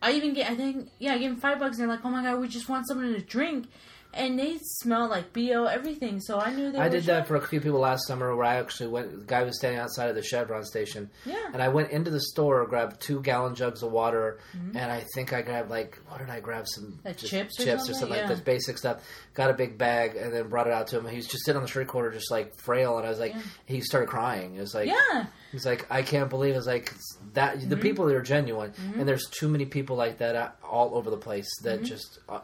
I 0.01 0.11
even 0.13 0.33
get, 0.33 0.49
I 0.49 0.55
think, 0.55 0.89
yeah, 0.99 1.13
I 1.13 1.17
gave 1.17 1.29
them 1.29 1.39
five 1.39 1.59
bucks, 1.59 1.77
and 1.77 1.81
they're 1.87 1.95
like, 1.95 2.05
oh 2.05 2.09
my 2.09 2.23
god, 2.23 2.39
we 2.39 2.47
just 2.47 2.67
want 2.69 2.87
something 2.87 3.13
to 3.13 3.21
drink, 3.21 3.67
and 4.14 4.38
they 4.38 4.57
smell 4.61 5.09
like 5.09 5.34
bo 5.34 5.66
everything. 5.66 6.20
So 6.20 6.39
I 6.39 6.53
knew 6.53 6.72
they. 6.72 6.80
I 6.80 6.89
did 6.89 7.03
that 7.05 7.28
for 7.28 7.36
a 7.36 7.47
few 7.47 7.59
people 7.61 7.80
last 7.80 8.07
summer 8.07 8.36
where 8.36 8.45
I 8.45 8.55
actually 8.55 8.89
went. 8.89 9.11
The 9.20 9.26
guy 9.26 9.43
was 9.43 9.57
standing 9.57 9.80
outside 9.80 10.09
of 10.09 10.16
the 10.16 10.24
Chevron 10.24 10.64
station, 10.64 11.09
Yeah. 11.26 11.49
and 11.53 11.61
I 11.61 11.70
went 11.70 11.91
into 11.91 12.11
the 12.11 12.20
store, 12.22 12.66
grabbed 12.68 13.01
two 13.01 13.22
gallon 13.22 13.55
jugs 13.55 13.84
of 13.84 13.91
water, 13.91 14.39
and 14.53 14.78
I 14.91 15.03
think 15.16 15.34
I 15.34 15.41
grabbed 15.41 15.70
like 15.70 15.99
what 16.07 16.20
did 16.20 16.30
I 16.30 16.39
grab? 16.39 16.66
Some 16.68 16.84
Mm-hmm. 16.84 17.07
Like 17.07 17.18
chips 17.18 17.59
or 17.59 17.64
chips 17.66 17.80
something? 17.86 17.95
something 17.95 18.16
Yeah. 18.18 18.24
like 18.24 18.30
this 18.30 18.41
basic 18.41 18.78
stuff. 18.78 19.03
Got 19.34 19.49
a 19.49 19.53
big 19.53 19.78
bag 19.78 20.16
and 20.16 20.34
then 20.34 20.47
brought 20.49 20.68
it 20.68 20.74
out 20.74 20.88
to 20.88 20.97
him. 20.99 21.07
He 21.07 21.16
was 21.16 21.28
just 21.28 21.45
sitting 21.45 21.57
on 21.57 21.64
the 21.64 21.68
street 21.70 21.88
corner, 21.88 22.11
just 22.11 22.30
like 22.32 22.55
frail, 22.55 22.97
and 22.97 23.05
I 23.05 23.09
was 23.09 23.20
like, 23.20 23.34
Yeah. 23.34 23.41
he 23.66 23.82
started 23.82 24.07
crying. 24.09 24.55
It 24.55 24.61
was 24.61 24.74
like, 24.76 24.88
Yeah, 24.88 25.26
He's 25.51 25.66
like, 25.66 25.86
I 25.89 26.01
can't 26.01 26.30
believe 26.30 26.55
it's 26.55 26.66
like 26.68 26.93
that. 27.34 27.57
Mm-hmm. 27.57 27.70
The 27.70 27.78
people 27.78 28.05
that 28.05 28.16
are 28.16 28.22
genuine, 28.22 28.74
and 28.97 29.07
there's 29.07 29.28
too 29.30 29.47
many 29.49 29.66
people 29.66 29.95
like 29.95 30.18
that 30.20 30.36
uh, 30.36 30.49
all 30.64 30.95
over 30.95 31.09
the 31.09 31.18
place 31.18 31.47
that 31.64 31.84
just 31.84 32.20
uh, 32.30 32.39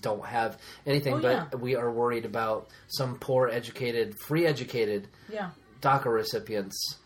don't 0.00 0.24
have 0.24 0.58
anything. 0.86 1.14
Oh, 1.14 1.20
but 1.50 1.60
we 1.60 1.76
are 1.76 1.90
worried 1.90 2.24
about 2.24 2.68
some 2.88 3.18
poor, 3.18 3.48
educated, 3.48 4.16
free 4.18 4.46
educated 4.46 5.08
yeah. 5.30 5.50
DACA 5.80 6.06
recipients 6.06 6.98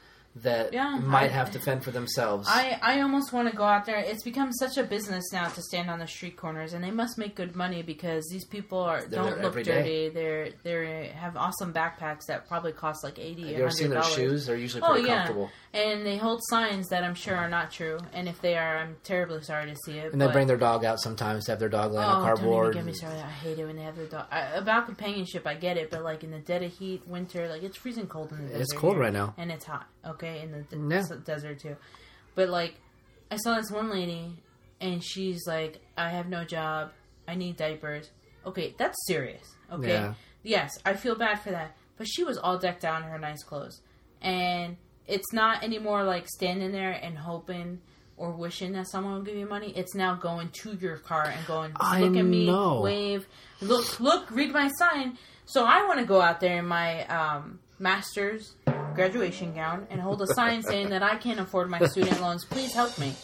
that 0.42 0.72
Yeah, 0.72 0.98
might 0.98 1.24
I- 1.30 1.34
have 1.34 1.50
to 1.52 1.58
fend 1.60 1.84
for 1.84 1.90
themselves. 1.90 2.48
I, 2.50 2.78
I 2.82 3.00
almost 3.00 3.32
want 3.32 3.50
to 3.50 3.56
go 3.56 3.64
out 3.64 3.86
there. 3.86 3.98
It's 3.98 4.22
become 4.22 4.52
such 4.52 4.76
a 4.76 4.82
business 4.84 5.24
now 5.32 5.48
to 5.48 5.62
stand 5.62 5.90
on 5.90 5.98
the 5.98 6.06
street 6.06 6.36
corners, 6.36 6.72
and 6.72 6.82
they 6.84 6.90
must 6.90 7.18
make 7.18 7.34
good 7.34 7.56
money 7.56 7.82
because 7.82 8.26
these 8.30 8.44
people 8.44 8.78
are 8.80 9.02
They're 9.04 9.22
don't 9.22 9.40
look 9.42 9.54
dirty. 9.62 10.08
They're 10.08 10.50
they 10.62 11.12
have 11.14 11.36
awesome 11.36 11.72
backpacks 11.72 12.26
that 12.28 12.48
probably 12.48 12.72
cost 12.72 13.04
like 13.04 13.18
eighty. 13.18 13.42
have 13.48 13.50
you 13.56 13.62
ever 13.62 13.70
seen 13.70 13.90
their 13.90 14.02
shoes? 14.02 14.46
They're 14.46 14.56
usually 14.56 14.82
Oh 14.82 14.92
pretty 14.92 15.08
yeah, 15.08 15.18
comfortable. 15.26 15.50
and 15.74 16.04
they 16.06 16.16
hold 16.16 16.40
signs 16.44 16.88
that 16.88 17.04
I'm 17.04 17.14
sure 17.14 17.36
are 17.36 17.48
not 17.48 17.70
true. 17.70 17.98
And 18.12 18.28
if 18.28 18.40
they 18.40 18.56
are, 18.56 18.78
I'm 18.78 18.96
terribly 19.04 19.42
sorry 19.42 19.70
to 19.70 19.76
see 19.84 19.98
it. 19.98 20.12
And 20.12 20.20
they 20.20 20.28
bring 20.30 20.46
their 20.46 20.56
dog 20.56 20.84
out 20.84 21.00
sometimes 21.00 21.44
to 21.46 21.52
have 21.52 21.58
their 21.60 21.68
dog 21.68 21.92
Oh, 21.94 21.98
on 21.98 22.22
cardboard. 22.22 22.74
don't 22.74 22.82
even 22.82 22.86
get 22.86 22.86
me 22.86 22.92
started. 22.92 23.24
I 23.24 23.30
hate 23.30 23.58
it 23.58 23.66
when 23.66 23.76
they 23.76 23.82
have 23.82 23.96
their 23.96 24.06
dog. 24.06 24.26
I, 24.30 24.40
about 24.56 24.86
companionship, 24.86 25.46
I 25.46 25.54
get 25.54 25.76
it, 25.76 25.90
but 25.90 26.02
like 26.02 26.24
in 26.24 26.30
the 26.30 26.38
dead 26.38 26.62
of 26.62 26.72
heat, 26.72 27.06
winter, 27.06 27.48
like 27.48 27.62
it's 27.62 27.76
freezing 27.76 28.06
cold 28.06 28.32
in 28.32 28.38
the 28.38 28.48
desert. 28.48 28.60
It's 28.62 28.72
cold 28.72 28.94
here, 28.94 29.02
right 29.04 29.12
now. 29.12 29.34
and 29.38 29.50
it's 29.50 29.64
hot. 29.64 29.86
Okay, 30.06 30.27
in 30.36 30.52
the 30.52 30.62
de- 30.76 30.94
s- 30.96 31.08
desert 31.24 31.60
too. 31.60 31.76
But 32.34 32.48
like, 32.48 32.74
I 33.30 33.36
saw 33.36 33.56
this 33.56 33.70
one 33.70 33.90
lady, 33.90 34.36
and 34.80 35.02
she's 35.02 35.46
like, 35.46 35.80
"I 35.96 36.10
have 36.10 36.28
no 36.28 36.44
job. 36.44 36.92
I 37.26 37.34
need 37.34 37.56
diapers." 37.56 38.10
Okay, 38.46 38.74
that's 38.78 38.96
serious. 39.06 39.42
Okay, 39.72 39.88
Yeah. 39.88 40.14
yes, 40.42 40.70
I 40.84 40.94
feel 40.94 41.14
bad 41.16 41.40
for 41.40 41.50
that. 41.50 41.76
But 41.96 42.06
she 42.08 42.22
was 42.24 42.38
all 42.38 42.58
decked 42.58 42.84
out 42.84 43.02
in 43.02 43.08
her 43.08 43.18
nice 43.18 43.42
clothes, 43.42 43.80
and 44.22 44.76
it's 45.06 45.32
not 45.32 45.62
anymore 45.64 46.04
like 46.04 46.28
standing 46.28 46.72
there 46.72 46.92
and 46.92 47.16
hoping. 47.18 47.80
Or 48.20 48.32
wishing 48.32 48.72
that 48.72 48.88
someone 48.88 49.14
will 49.14 49.22
give 49.22 49.36
you 49.36 49.46
money. 49.46 49.72
It's 49.76 49.94
now 49.94 50.16
going 50.16 50.48
to 50.62 50.72
your 50.80 50.96
car 50.96 51.26
and 51.26 51.46
going, 51.46 51.70
I 51.76 52.00
look 52.00 52.16
at 52.16 52.24
me, 52.24 52.46
know. 52.46 52.80
wave, 52.80 53.28
look, 53.60 54.00
look, 54.00 54.28
read 54.32 54.50
my 54.52 54.66
sign. 54.76 55.16
So 55.44 55.64
I 55.64 55.86
want 55.86 56.00
to 56.00 56.04
go 56.04 56.20
out 56.20 56.40
there 56.40 56.58
in 56.58 56.66
my 56.66 57.06
um, 57.06 57.60
master's 57.78 58.54
graduation 58.98 59.54
gown 59.54 59.86
and 59.90 60.00
hold 60.00 60.20
a 60.22 60.26
sign 60.26 60.62
saying 60.62 60.90
that 60.90 61.02
I 61.02 61.16
can't 61.16 61.40
afford 61.40 61.70
my 61.70 61.80
student 61.86 62.20
loans. 62.20 62.44
Please 62.44 62.74
help 62.74 62.98
me. 62.98 63.14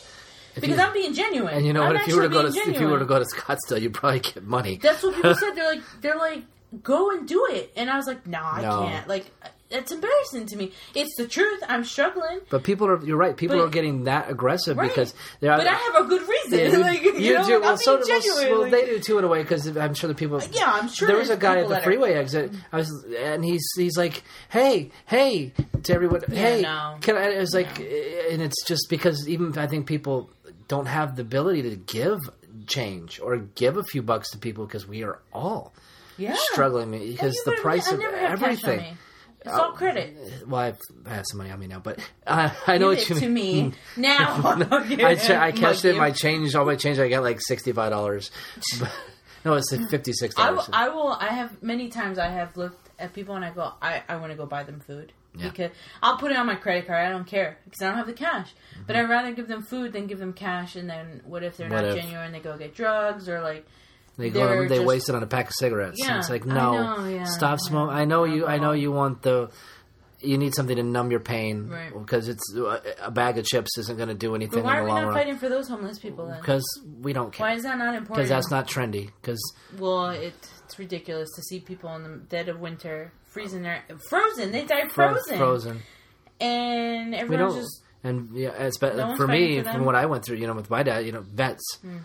Because 0.54 0.70
you- 0.70 0.82
I'm 0.82 0.92
being 0.92 1.12
genuine. 1.14 1.52
and 1.54 1.66
you 1.66 1.72
know 1.72 1.82
I'm 1.82 1.94
what? 1.94 2.02
If 2.02 2.08
you 2.08 2.16
were 2.16 2.22
to 2.22 2.28
go 2.28 2.42
to 2.42 2.52
being 2.52 2.74
if 2.74 2.80
you 2.80 2.88
were 2.88 3.00
to 3.00 3.04
go 3.04 3.18
to 3.18 3.24
Scottsdale, 3.24 3.80
you'd 3.80 3.94
probably 3.94 4.20
get 4.20 4.44
money. 4.44 4.78
That's 4.80 5.02
what 5.02 5.14
people 5.16 5.34
said. 5.42 5.50
They're 5.56 5.66
like, 5.74 5.82
they're 6.00 6.16
like, 6.16 6.42
go 6.82 7.10
and 7.10 7.26
do 7.26 7.46
it. 7.50 7.72
And 7.76 7.90
I 7.90 7.96
was 7.96 8.06
like, 8.06 8.26
nah, 8.26 8.54
I 8.54 8.60
can't. 8.62 9.08
Like, 9.08 9.26
that's 9.70 9.90
embarrassing 9.92 10.46
to 10.46 10.56
me. 10.56 10.72
It's 10.94 11.14
the 11.16 11.26
truth. 11.26 11.62
I'm 11.68 11.84
struggling. 11.84 12.40
But 12.50 12.64
people 12.64 12.86
are. 12.86 13.04
You're 13.04 13.16
right. 13.16 13.36
People 13.36 13.58
But- 13.58 13.64
are 13.64 13.70
getting 13.70 14.04
that 14.04 14.30
aggressive 14.30 14.76
Right. 14.76 14.88
because 14.88 15.14
they're. 15.40 15.56
But 15.56 15.66
I 15.66 15.74
have 15.74 16.04
a 16.04 16.08
good 16.08 16.22
reason. 16.28 16.58
Yeah, 16.58 16.66
you, 16.66 16.78
like, 16.80 17.02
you, 17.02 17.14
you 17.18 17.34
know, 17.34 17.46
do. 17.46 17.60
Well, 17.60 17.76
so 17.78 18.04
being 18.04 18.20
well, 18.24 18.60
well, 18.60 18.70
they 18.70 18.86
do 18.86 18.98
too 19.00 19.18
in 19.18 19.24
a 19.24 19.28
way 19.28 19.42
because 19.42 19.76
I'm 19.76 19.94
sure 19.94 20.08
the 20.08 20.14
people. 20.14 20.40
Yeah, 20.52 20.70
I'm 20.70 20.88
sure 20.88 21.08
there 21.08 21.16
was 21.16 21.30
a 21.30 21.36
guy 21.36 21.58
at 21.58 21.68
the 21.68 21.74
that 21.74 21.80
are- 21.80 21.84
freeway 21.84 22.14
exit. 22.14 22.52
I 22.72 22.76
was, 22.76 23.04
and 23.18 23.44
he's 23.44 23.66
he's 23.76 23.96
like, 23.96 24.22
"Hey, 24.48 24.90
hey," 25.06 25.52
to 25.82 25.94
everyone. 25.94 26.22
hey, 26.30 26.62
no. 26.62 26.96
can 27.00 27.16
I? 27.16 27.30
It 27.30 27.40
was 27.40 27.54
like, 27.54 27.80
eh, 27.80 28.30
and 28.32 28.42
it's 28.42 28.64
just 28.64 28.86
because 28.90 29.28
even 29.28 29.56
I 29.58 29.66
think 29.66 29.86
people 29.86 30.30
don't 30.68 30.86
have 30.86 31.16
the 31.16 31.22
ability 31.22 31.62
to 31.62 31.76
give 31.76 32.18
change 32.66 33.20
or 33.20 33.36
give 33.38 33.76
a 33.76 33.82
few 33.82 34.02
bucks 34.02 34.30
to 34.30 34.38
people 34.38 34.64
because 34.66 34.86
we 34.86 35.02
are 35.02 35.18
all 35.32 35.72
yeah. 36.16 36.34
struggling 36.38 36.92
because 36.92 37.36
the 37.44 37.52
price 37.52 37.90
of 37.90 37.98
never 37.98 38.16
cash 38.16 38.38
on 38.38 38.42
everything. 38.44 38.96
It's 39.44 39.52
all 39.54 39.72
credit. 39.72 40.16
Well, 40.46 40.60
I've, 40.60 40.78
I 41.06 41.10
have 41.16 41.24
some 41.28 41.38
money 41.38 41.50
on 41.50 41.58
me 41.60 41.66
now, 41.66 41.78
but 41.78 41.98
uh, 42.26 42.48
I 42.66 42.78
know 42.78 42.94
Give 42.94 43.10
what 43.10 43.10
it 43.10 43.10
you 43.10 43.20
to 43.20 43.28
mean. 43.28 43.68
me 43.70 43.74
now. 43.98 44.40
I, 44.70 45.14
ch- 45.16 45.30
I 45.30 45.52
cashed 45.52 45.84
in 45.84 45.96
my 45.98 46.10
change, 46.10 46.54
all 46.54 46.64
my 46.64 46.76
change. 46.76 46.98
I 46.98 47.08
got 47.08 47.22
like 47.22 47.40
sixty 47.40 47.72
five 47.72 47.90
dollars. 47.90 48.30
no, 49.44 49.54
it's 49.54 49.74
fifty 49.90 50.12
six 50.12 50.34
I 50.38 50.50
dollars. 50.50 50.68
I 50.72 50.88
will. 50.88 51.12
I 51.12 51.28
have 51.28 51.62
many 51.62 51.88
times. 51.90 52.18
I 52.18 52.28
have 52.28 52.56
looked 52.56 52.88
at 52.98 53.12
people 53.12 53.34
and 53.34 53.44
I 53.44 53.50
go, 53.50 53.72
I, 53.82 54.02
I 54.08 54.16
want 54.16 54.30
to 54.32 54.36
go 54.36 54.46
buy 54.46 54.62
them 54.62 54.80
food 54.80 55.12
Yeah. 55.36 55.48
because 55.50 55.70
I'll 56.02 56.16
put 56.16 56.30
it 56.30 56.36
on 56.36 56.46
my 56.46 56.54
credit 56.54 56.86
card. 56.86 57.04
I 57.06 57.10
don't 57.10 57.26
care 57.26 57.58
because 57.64 57.82
I 57.82 57.88
don't 57.88 57.96
have 57.98 58.06
the 58.06 58.12
cash. 58.12 58.48
Mm-hmm. 58.72 58.82
But 58.86 58.96
I'd 58.96 59.08
rather 59.10 59.32
give 59.32 59.48
them 59.48 59.62
food 59.62 59.92
than 59.92 60.06
give 60.06 60.18
them 60.20 60.32
cash. 60.32 60.76
And 60.76 60.88
then 60.88 61.20
what 61.26 61.42
if 61.42 61.56
they're 61.56 61.68
What 61.68 61.82
not 61.82 61.96
if- 61.96 61.96
genuine? 62.02 62.32
They 62.32 62.40
go 62.40 62.56
get 62.56 62.74
drugs 62.74 63.28
or 63.28 63.40
like 63.42 63.66
They 64.16 64.30
go, 64.30 64.46
they're 64.46 64.68
they 64.68 64.76
just- 64.76 64.86
waste 64.86 65.08
it 65.08 65.14
on 65.14 65.22
a 65.22 65.26
pack 65.26 65.48
of 65.48 65.54
cigarettes. 65.54 66.00
And 66.06 66.18
it's 66.18 66.30
like 66.30 66.46
no, 66.46 66.96
know, 66.96 67.08
yeah, 67.08 67.24
stop 67.24 67.58
yeah. 67.58 67.68
smoking. 67.68 67.96
I 67.96 68.04
know 68.04 68.24
you. 68.24 68.46
I 68.46 68.58
know 68.58 68.72
you 68.72 68.92
want 68.92 69.22
the. 69.22 69.50
You 70.20 70.38
need 70.38 70.54
something 70.54 70.76
to 70.76 70.82
numb 70.82 71.10
your 71.10 71.20
pain 71.20 71.68
Right. 71.68 71.92
because 71.92 72.28
it's 72.28 72.42
uh, 72.56 72.80
a 73.02 73.10
bag 73.10 73.36
of 73.36 73.44
chips 73.44 73.76
isn't 73.76 73.96
going 73.98 74.08
to 74.08 74.14
do 74.14 74.34
anything 74.34 74.60
But 74.62 74.64
why 74.64 74.78
are 74.78 74.84
we 74.84 74.90
not 74.90 75.04
run. 75.04 75.12
fighting 75.14 75.36
for 75.36 75.50
those 75.50 75.68
homeless 75.68 75.98
people 75.98 76.28
then? 76.28 76.40
Because 76.40 76.64
we 77.02 77.12
don't 77.12 77.30
care. 77.30 77.46
Why 77.46 77.52
is 77.52 77.64
that 77.64 77.76
not 77.76 77.94
important? 77.94 78.14
Because 78.16 78.28
that's 78.30 78.50
not 78.50 78.66
trendy. 78.66 79.10
Because 79.20 79.38
Well, 79.78 80.08
it, 80.10 80.32
it's 80.64 80.78
ridiculous 80.78 81.28
to 81.36 81.42
see 81.42 81.60
people 81.60 81.94
in 81.96 82.04
the 82.04 82.08
dead 82.30 82.48
of 82.48 82.58
winter 82.58 83.12
freezing 83.34 83.64
their 83.64 83.82
frozen. 84.08 84.50
They 84.50 84.64
die 84.64 84.88
fro- 84.88 85.12
frozen, 85.12 85.36
frozen. 85.36 85.82
and 86.40 87.14
everyone's 87.14 87.56
just 87.56 87.82
and 88.02 88.34
yeah, 88.34 88.50
it's 88.50 88.80
No 88.80 89.16
for 89.16 89.26
me, 89.26 89.62
from 89.62 89.84
what 89.84 89.94
I 89.94 90.06
went 90.06 90.24
through, 90.24 90.36
you 90.36 90.46
know, 90.46 90.54
with 90.54 90.70
my 90.70 90.82
dad, 90.82 91.04
you 91.06 91.12
know, 91.12 91.22
vets. 91.22 91.78
Hmm. 91.82 91.98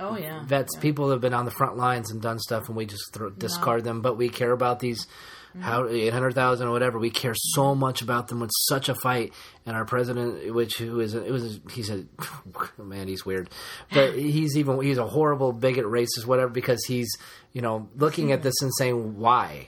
Oh 0.00 0.16
yeah, 0.16 0.44
vets, 0.44 0.72
yeah. 0.74 0.80
people 0.80 1.10
have 1.10 1.20
been 1.20 1.34
on 1.34 1.44
the 1.44 1.50
front 1.52 1.76
lines 1.76 2.10
and 2.10 2.20
done 2.20 2.38
stuff, 2.38 2.68
and 2.68 2.76
we 2.76 2.86
just 2.86 3.12
throw, 3.12 3.30
discard 3.30 3.84
them. 3.84 4.00
But 4.00 4.16
we 4.16 4.28
care 4.28 4.52
about 4.52 4.80
these, 4.80 5.06
Mm-hmm. 5.50 5.62
how 5.62 5.88
eight 5.88 6.12
hundred 6.12 6.36
thousand 6.36 6.68
or 6.68 6.70
whatever. 6.70 7.00
We 7.00 7.10
care 7.10 7.34
so 7.34 7.74
much 7.74 8.02
about 8.02 8.28
them 8.28 8.38
with 8.38 8.52
such 8.68 8.88
a 8.88 8.94
fight. 8.94 9.32
And 9.66 9.74
our 9.74 9.84
president, 9.84 10.54
which 10.54 10.78
who 10.78 11.00
is 11.00 11.14
it 11.14 11.28
was 11.28 11.58
he 11.72 11.82
said, 11.82 12.06
man, 12.78 13.08
he's 13.08 13.26
weird, 13.26 13.50
but 13.92 14.14
he's 14.16 14.56
even 14.56 14.80
he's 14.80 14.98
a 14.98 15.08
horrible 15.08 15.52
bigot, 15.52 15.86
racist, 15.86 16.24
whatever, 16.24 16.50
because 16.52 16.84
he's 16.86 17.08
you 17.52 17.62
know 17.62 17.88
looking 17.96 18.30
at 18.30 18.44
this 18.44 18.54
and 18.62 18.70
saying 18.78 19.18
why, 19.18 19.66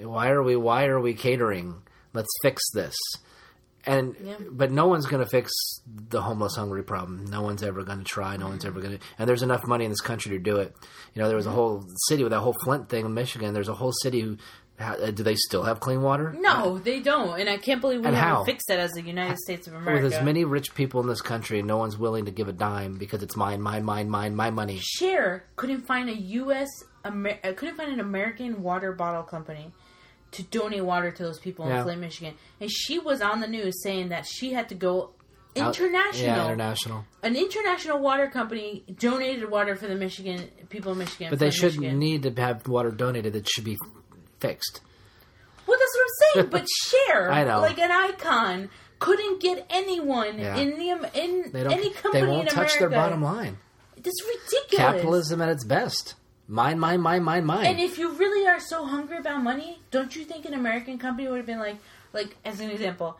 why 0.00 0.30
are 0.30 0.42
we 0.42 0.56
why 0.56 0.86
are 0.86 1.00
we 1.00 1.12
catering? 1.12 1.82
Let's 2.14 2.30
fix 2.42 2.62
this. 2.72 2.94
And 3.86 4.16
Yeah. 4.22 4.34
but 4.50 4.70
no 4.70 4.86
one's 4.86 5.06
going 5.06 5.22
to 5.22 5.28
fix 5.28 5.52
the 5.86 6.22
homeless 6.22 6.56
hungry 6.56 6.82
problem. 6.82 7.26
No 7.26 7.42
one's 7.42 7.62
ever 7.62 7.82
going 7.82 7.98
to 7.98 8.04
try. 8.04 8.36
No 8.36 8.48
one's 8.48 8.64
ever 8.64 8.80
going 8.80 8.98
to. 8.98 9.04
And 9.18 9.28
there's 9.28 9.42
enough 9.42 9.66
money 9.66 9.84
in 9.84 9.90
this 9.90 10.00
country 10.00 10.32
to 10.32 10.38
do 10.38 10.56
it. 10.56 10.74
You 11.14 11.20
know, 11.22 11.28
there 11.28 11.36
was 11.36 11.46
a 11.46 11.50
whole 11.50 11.84
city 12.08 12.22
with 12.22 12.30
that 12.32 12.40
whole 12.40 12.56
Flint 12.64 12.88
thing 12.88 13.04
in 13.04 13.14
Michigan. 13.14 13.52
There's 13.54 13.68
a 13.68 13.74
whole 13.74 13.92
city 13.92 14.20
who 14.20 14.36
uh, 14.80 15.10
do 15.12 15.22
they 15.22 15.36
still 15.36 15.62
have 15.62 15.78
clean 15.78 16.02
water? 16.02 16.34
No, 16.36 16.78
they 16.78 16.98
don't, 16.98 17.38
and 17.38 17.48
I 17.48 17.58
can't 17.58 17.80
believe 17.80 18.00
we 18.04 18.12
haven't 18.12 18.44
fixed 18.46 18.66
that 18.66 18.80
as 18.80 18.90
the 18.90 19.02
United 19.02 19.38
States 19.38 19.68
of 19.68 19.74
America. 19.74 20.02
With 20.02 20.12
as 20.14 20.24
many 20.24 20.44
rich 20.44 20.74
people 20.74 21.00
in 21.00 21.06
this 21.06 21.20
country, 21.20 21.62
no 21.62 21.76
one's 21.76 21.96
willing 21.96 22.24
to 22.24 22.32
give 22.32 22.48
a 22.48 22.52
dime 22.52 22.98
because 22.98 23.22
it's 23.22 23.36
mine, 23.36 23.62
mine, 23.62 23.84
mine, 23.84 24.08
mine, 24.10 24.34
my 24.34 24.50
money. 24.50 24.80
Cher 24.82 25.44
couldn't 25.54 25.82
find 25.86 26.08
a 26.08 26.16
U.S. 26.16 26.68
Amer- 27.04 27.38
uh, 27.44 27.52
couldn't 27.52 27.76
find 27.76 27.92
an 27.92 28.00
American 28.00 28.64
water 28.64 28.92
bottle 28.92 29.22
company 29.22 29.70
to 30.34 30.42
donate 30.44 30.84
water 30.84 31.10
to 31.10 31.22
those 31.22 31.38
people 31.38 31.66
Yeah. 31.68 31.78
in 31.78 31.82
Flint, 31.84 32.00
Michigan, 32.00 32.34
and 32.60 32.70
she 32.70 32.98
was 32.98 33.20
on 33.20 33.40
the 33.40 33.46
news 33.48 33.82
saying 33.82 34.08
that 34.10 34.26
she 34.26 34.52
had 34.52 34.68
to 34.68 34.74
go 34.74 35.10
Out- 35.56 35.78
international. 35.78 36.26
yeah, 36.26 36.44
international. 36.44 37.04
An 37.22 37.36
international 37.36 37.98
water 38.00 38.28
company 38.28 38.84
donated 38.98 39.50
water 39.50 39.76
for 39.76 39.86
the 39.86 39.94
Michigan 39.94 40.48
people 40.68 40.92
in 40.92 40.98
Michigan. 40.98 41.30
But 41.30 41.38
they 41.38 41.50
shouldn't 41.50 41.80
Michigan. 41.80 41.98
need 41.98 42.22
to 42.24 42.32
have 42.42 42.66
water 42.68 42.90
donated. 42.90 43.34
It 43.36 43.48
should 43.48 43.64
be 43.64 43.78
fixed. 44.40 44.80
Well, 45.66 45.78
that's 45.78 45.96
what 45.96 46.02
I'm 46.02 46.34
saying. 46.34 46.50
But 46.50 46.66
Cher, 46.86 47.32
I 47.32 47.44
know. 47.44 47.60
like 47.60 47.78
an 47.78 47.90
icon, 47.90 48.68
couldn't 48.98 49.40
get 49.40 49.64
anyone 49.70 50.38
Yeah. 50.38 50.56
in 50.56 50.70
the 50.78 50.90
in 51.14 51.52
any 51.54 51.90
company 51.90 52.22
they 52.24 52.26
won't 52.30 52.50
touch 52.50 52.78
their 52.78 52.90
bottom 52.90 53.22
line. 53.22 53.58
That's 53.96 54.22
ridiculous. 54.26 54.76
Capitalism 54.76 55.40
at 55.40 55.48
its 55.48 55.64
best. 55.64 56.14
Mine, 56.46 56.78
mine, 56.78 57.00
mine, 57.00 57.22
mine, 57.22 57.44
mine. 57.44 57.66
And 57.66 57.80
if 57.80 57.98
you 57.98 58.10
really 58.12 58.46
are 58.46 58.60
so 58.60 58.84
hungry 58.84 59.16
about 59.18 59.42
money, 59.42 59.80
don't 59.90 60.14
you 60.14 60.24
think 60.24 60.44
an 60.44 60.54
American 60.54 60.98
company 60.98 61.26
would 61.28 61.38
have 61.38 61.46
been 61.46 61.58
like, 61.58 61.76
like 62.12 62.36
as 62.44 62.60
an 62.60 62.70
example, 62.70 63.16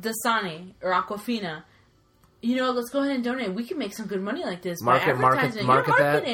Dasani 0.00 0.74
or 0.80 0.92
Aquafina? 0.92 1.64
You 2.40 2.54
know, 2.56 2.70
let's 2.70 2.90
go 2.90 3.00
ahead 3.00 3.16
and 3.16 3.24
donate. 3.24 3.52
We 3.52 3.64
can 3.64 3.78
make 3.78 3.94
some 3.94 4.06
good 4.06 4.22
money 4.22 4.44
like 4.44 4.62
this 4.62 4.80
Market- 4.80 5.14
by 5.14 5.20
market- 5.20 5.38
advertising. 5.38 5.66
market 5.66 5.88
You're 5.98 5.98
that. 5.98 6.24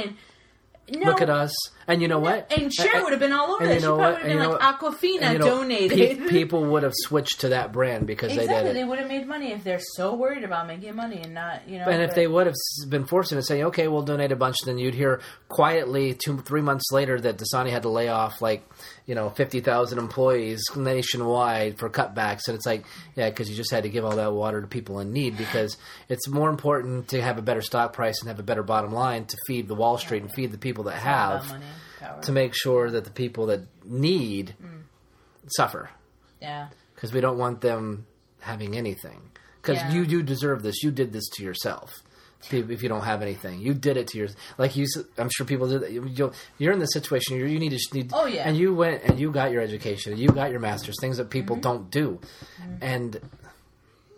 No, 0.92 1.06
Look 1.10 1.22
at 1.22 1.30
us. 1.30 1.50
And 1.86 2.02
you 2.02 2.08
know 2.08 2.18
what? 2.18 2.52
And 2.54 2.72
Cher 2.72 3.02
would 3.02 3.12
have 3.12 3.20
been 3.20 3.32
all 3.32 3.52
over 3.52 3.62
and 3.64 3.70
that. 3.70 3.74
you 3.74 3.80
She 3.80 3.86
know 3.86 3.96
probably 3.96 4.14
what? 4.14 4.22
would 4.22 4.30
have 4.40 4.50
been 4.50 4.50
like 4.50 4.78
Aquafina 4.78 5.32
you 5.32 5.38
know, 5.38 5.44
donated. 5.46 6.18
pe- 6.18 6.28
people 6.28 6.64
would 6.64 6.82
have 6.82 6.92
switched 6.94 7.40
to 7.40 7.48
that 7.50 7.72
brand 7.72 8.06
because 8.06 8.34
they 8.34 8.42
exactly, 8.42 8.68
did 8.72 8.76
they 8.76 8.84
would 8.84 8.98
have 8.98 9.08
made 9.08 9.26
money 9.26 9.52
if 9.52 9.64
they're 9.64 9.80
so 9.96 10.14
worried 10.14 10.44
about 10.44 10.66
making 10.66 10.94
money 10.94 11.20
and 11.22 11.32
not, 11.32 11.66
you 11.68 11.78
know. 11.78 11.86
And 11.86 12.02
if 12.02 12.14
they 12.14 12.26
would 12.26 12.46
have 12.46 12.54
been 12.88 13.06
forced 13.06 13.30
to 13.30 13.42
say, 13.42 13.62
"Okay, 13.64 13.88
we'll 13.88 14.02
donate 14.02 14.30
a 14.32 14.36
bunch," 14.36 14.56
then 14.66 14.76
you'd 14.78 14.94
hear 14.94 15.20
quietly 15.48 16.14
two, 16.14 16.38
three 16.38 16.60
months 16.62 16.90
later 16.92 17.20
that 17.20 17.38
Dasani 17.38 17.70
had 17.70 17.82
to 17.82 17.88
lay 17.88 18.08
off 18.08 18.42
like, 18.42 18.62
you 19.06 19.14
know, 19.14 19.28
fifty 19.30 19.60
thousand 19.60 19.98
employees 19.98 20.62
nationwide 20.74 21.78
for 21.78 21.90
cutbacks, 21.90 22.48
and 22.48 22.54
it's 22.56 22.64
like, 22.66 22.84
yeah, 23.16 23.28
because 23.28 23.50
you 23.50 23.56
just 23.56 23.70
had 23.70 23.82
to 23.82 23.88
give 23.90 24.04
all 24.04 24.16
that 24.16 24.32
water 24.32 24.60
to 24.60 24.66
people 24.66 24.98
in 25.00 25.12
need 25.12 25.36
because 25.36 25.76
it's 26.08 26.26
more 26.28 26.48
important 26.48 27.08
to 27.08 27.20
have 27.20 27.36
a 27.38 27.42
better 27.42 27.60
stock 27.62 27.92
price 27.92 28.20
and 28.20 28.28
have 28.28 28.38
a 28.38 28.42
better 28.42 28.62
bottom 28.62 28.92
line 28.92 29.24
to 29.26 29.36
feed 29.46 29.68
the 29.68 29.74
Wall 29.74 29.98
Street 29.98 30.22
and 30.22 30.32
feed 30.32 30.52
the 30.52 30.58
people 30.58 30.84
that 30.84 30.96
It's 30.96 31.04
all 31.04 31.10
about 31.12 31.42
have 31.44 31.48
money, 31.50 32.22
to 32.22 32.32
make 32.32 32.54
sure 32.54 32.90
that 32.90 33.04
the 33.04 33.10
people 33.10 33.46
that 33.46 33.60
need 33.84 34.54
Mm. 34.62 34.82
suffer 35.48 35.90
yeah, 36.40 36.68
because 36.94 37.12
we 37.12 37.20
don't 37.20 37.38
want 37.38 37.60
them 37.60 38.06
having 38.40 38.76
anything. 38.76 39.20
Because 39.60 39.78
Yeah. 39.78 39.92
you 39.92 40.06
do 40.06 40.22
deserve 40.22 40.62
this. 40.62 40.82
You 40.82 40.90
did 40.90 41.12
this 41.12 41.26
to 41.36 41.42
yourself. 41.42 41.90
If 42.52 42.82
you- 42.82 42.88
don't 42.88 43.02
have 43.04 43.22
anything, 43.22 43.60
you 43.60 43.74
did 43.74 43.96
it 43.96 44.08
to 44.08 44.18
your 44.18 44.28
like 44.58 44.76
you. 44.76 44.86
I'm 45.18 45.30
sure 45.34 45.46
people 45.46 45.68
do 45.68 45.78
that. 45.80 45.90
You- 45.92 46.32
You're, 46.58 46.72
in 46.72 46.78
this 46.78 46.92
situation. 46.92 47.36
You 47.36 47.58
need 47.58 47.70
to 47.70 47.76
just 47.76 47.94
need. 47.94 48.10
Oh, 48.12 48.26
yeah. 48.26 48.46
And 48.48 48.56
you 48.56 48.74
went 48.74 49.02
and 49.04 49.18
you 49.18 49.30
got 49.30 49.50
your 49.52 49.62
education. 49.62 50.12
And 50.12 50.20
you 50.20 50.28
got 50.28 50.50
your 50.50 50.60
master's. 50.60 50.96
Things 51.00 51.16
that 51.16 51.24
Mm-hmm. 51.24 51.30
people 51.30 51.56
don't 51.56 51.90
do. 51.90 52.20
And 52.80 53.20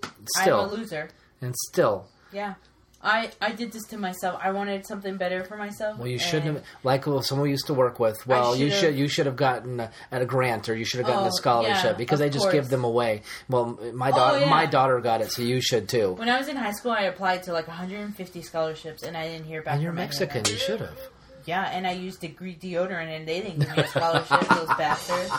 I'm 0.03 0.11
still, 0.43 0.65
a 0.65 0.67
loser. 0.67 1.09
and 1.41 1.55
still, 1.69 2.07
Yeah. 2.33 2.55
I, 3.03 3.31
I 3.41 3.53
did 3.53 3.73
this 3.73 3.85
to 3.89 3.99
myself. 3.99 4.41
I 4.43 4.51
wanted 4.51 4.87
something 4.87 5.17
better 5.17 5.45
for 5.45 5.57
myself. 5.57 5.99
well, 5.99 6.09
you 6.09 6.19
shouldn't 6.19 6.57
have 6.57 6.65
like 6.83 7.07
well, 7.07 7.23
someone 7.23 7.45
we 7.45 7.51
used 7.51 7.67
to 7.67 7.75
work 7.75 8.01
with. 8.01 8.27
Well, 8.27 8.57
you 8.57 8.71
should've- 8.71 8.97
you 8.99 9.07
should 9.07 9.27
have 9.27 9.37
gotten 9.37 9.81
a, 9.81 9.91
a 10.11 10.25
grant 10.25 10.69
or 10.69 10.75
you 10.75 10.85
should 10.85 10.99
have 10.99 11.07
gotten 11.07 11.25
Oh, 11.25 11.29
a 11.29 11.33
scholarship 11.33 11.85
yeah, 11.85 11.93
because 11.93 12.19
they 12.19 12.31
just 12.31 12.51
give 12.51 12.69
them 12.69 12.85
away. 12.85 13.23
Well, 13.49 13.79
my 13.93 14.11
daughter 14.11 14.39
oh, 14.39 14.41
yeah. 14.41 14.51
my 14.51 14.67
daughter 14.67 14.99
got 15.01 15.21
it, 15.21 15.31
so 15.31 15.43
you 15.43 15.61
should 15.61 15.89
too. 15.89 16.13
When 16.15 16.29
I 16.29 16.39
was 16.39 16.49
in 16.49 16.57
high 16.57 16.73
school, 16.73 16.93
I 16.93 17.03
applied 17.03 17.45
to 17.45 17.53
like 17.53 17.69
150 17.69 18.43
scholarships, 18.43 19.03
and 19.03 19.17
I 19.17 19.29
didn't 19.29 19.47
hear 19.47 19.63
back. 19.63 19.75
And 19.75 19.83
you're 19.83 19.93
Mexican. 19.93 20.45
You 20.47 20.57
should 20.57 20.81
have. 20.81 20.99
Yeah, 21.47 21.63
and 21.63 21.87
I 21.87 21.93
used 21.93 22.21
degree 22.21 22.57
deodorant, 22.61 23.07
and 23.17 23.27
they 23.27 23.41
didn't 23.41 23.61
give 23.61 23.77
me 23.77 23.83
a 23.85 23.87
scholarship. 23.87 24.41
those 24.49 24.67
bastards. 24.77 25.31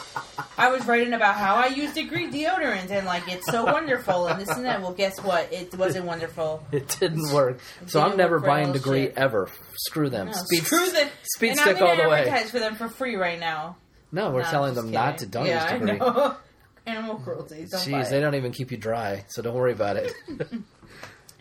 I 0.57 0.71
was 0.71 0.85
writing 0.87 1.11
about 1.13 1.35
how 1.35 1.55
I 1.55 1.67
used 1.67 1.95
degree 1.95 2.27
deodorant, 2.31 2.89
and 2.89 3.05
like 3.05 3.23
it's 3.27 3.45
so 3.51 3.65
wonderful, 3.65 4.27
and 4.27 4.39
this 4.39 4.47
and 4.49 4.65
that. 4.65 4.81
Well, 4.81 4.93
guess 4.93 5.21
what? 5.21 5.51
It 5.51 5.75
wasn't 5.77 6.05
wonderful. 6.05 6.63
It 6.71 6.95
didn't 6.99 7.31
work. 7.33 7.59
so 7.87 7.99
I'm 7.99 8.07
didn't 8.11 8.17
never 8.19 8.35
work 8.37 8.43
for 8.43 8.47
buying 8.47 8.71
degree 8.71 9.05
shit. 9.07 9.17
ever. 9.17 9.49
Screw 9.75 10.09
them. 10.09 10.27
No, 10.27 10.31
speed, 10.33 10.63
screw 10.63 10.89
them. 10.91 11.09
speed 11.23 11.49
and 11.51 11.59
stick 11.59 11.77
I'm 11.77 11.83
all 11.83 11.95
the 11.97 12.07
way. 12.09 12.19
advertise 12.21 12.51
for 12.51 12.59
them 12.59 12.75
for 12.75 12.87
free 12.87 13.15
right 13.17 13.39
now. 13.39 13.75
No, 14.11 14.31
we're 14.31 14.43
No, 14.43 14.49
telling 14.49 14.73
them 14.75 14.85
just 14.85 14.93
not 14.93 15.17
to 15.17 15.25
kidding. 15.25 15.29
don't 15.31 15.45
yeah, 15.47 15.63
use 15.73 15.79
degree. 15.81 15.91
I 15.91 16.13
know. 16.13 16.35
Animal 16.87 17.15
cruelty. 17.17 17.67
Don't 17.69 17.91
buy 17.91 18.01
Jeez, 18.03 18.09
they 18.09 18.21
don't 18.21 18.35
even 18.35 18.53
keep 18.53 18.71
you 18.71 18.77
dry, 18.77 19.25
so 19.27 19.41
don't 19.41 19.53
worry 19.55 19.73
about 19.73 19.97
it. 19.97 20.13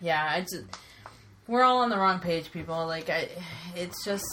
Yeah, 0.02 0.22
I 0.30 0.40
just 0.42 0.62
we're 1.48 1.62
all 1.62 1.78
on 1.78 1.90
the 1.90 1.96
wrong 1.98 2.20
page, 2.20 2.50
people. 2.52 2.86
Like 2.86 3.10
I, 3.10 3.28
it's 3.74 4.04
just 4.04 4.24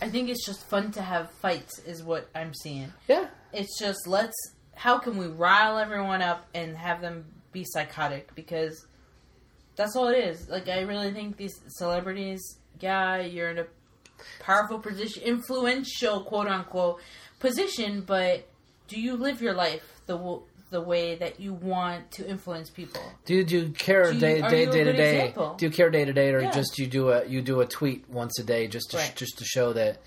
I 0.00 0.08
think 0.08 0.28
it's 0.28 0.44
just 0.44 0.64
fun 0.68 0.90
to 0.92 1.02
have 1.02 1.30
fights, 1.30 1.78
is 1.80 2.02
what 2.02 2.28
I'm 2.34 2.54
seeing. 2.54 2.92
yeah. 3.08 3.26
It's 3.52 3.78
just 3.78 4.06
let's 4.06 4.36
how 4.74 4.98
can 4.98 5.18
we 5.18 5.26
rile 5.26 5.78
everyone 5.78 6.22
up 6.22 6.46
and 6.54 6.76
have 6.76 7.00
them 7.00 7.24
be 7.52 7.64
psychotic 7.64 8.34
because 8.34 8.86
that's 9.76 9.96
all 9.96 10.08
it 10.08 10.18
is. 10.18 10.48
Like 10.48 10.68
I 10.68 10.80
really 10.80 11.12
think 11.12 11.36
these 11.36 11.54
celebrities, 11.68 12.40
yeah, 12.80 13.20
you're 13.20 13.50
in 13.50 13.58
a 13.58 13.66
powerful 14.40 14.78
position, 14.78 15.22
influential 15.22 16.24
quote 16.24 16.48
unquote 16.48 17.00
position, 17.40 18.02
but 18.06 18.48
do 18.88 19.00
you 19.00 19.16
live 19.16 19.40
your 19.42 19.54
life 19.54 20.00
the 20.06 20.16
the 20.72 20.80
way 20.80 21.14
that 21.14 21.38
you 21.38 21.52
want 21.54 22.10
to 22.12 22.28
influence 22.28 22.68
people. 22.70 23.00
Do 23.26 23.34
you 23.34 23.44
do 23.44 23.58
you 23.58 23.68
care 23.70 24.08
Do 24.08 24.14
you- 24.14 24.20
day 24.20 24.40
day 24.40 24.64
you 24.64 24.72
day 24.72 24.84
to 24.84 24.92
day? 24.92 25.14
example? 25.20 25.54
Do 25.56 25.66
you 25.66 25.70
care 25.70 25.90
day 25.90 26.04
to 26.04 26.12
day, 26.12 26.32
or 26.34 26.40
Yeah. 26.40 26.50
just 26.50 26.78
you 26.78 26.86
do 26.88 27.10
a 27.10 27.24
you 27.26 27.40
do 27.42 27.60
a 27.60 27.66
tweet 27.66 28.08
once 28.10 28.38
a 28.40 28.42
day 28.42 28.66
just 28.66 28.90
to 28.90 28.96
Right. 28.96 29.06
Mm-hmm. 29.06 29.16
just 29.16 29.38
to 29.38 29.44
show 29.44 29.72
that 29.74 30.00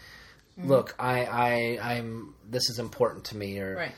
look, 0.58 0.96
I 1.00 1.26
I 1.26 1.94
I'm 1.94 2.34
this 2.50 2.70
is 2.70 2.80
important 2.80 3.26
to 3.26 3.38
me, 3.38 3.60
or 3.60 3.76
Right. 3.76 3.92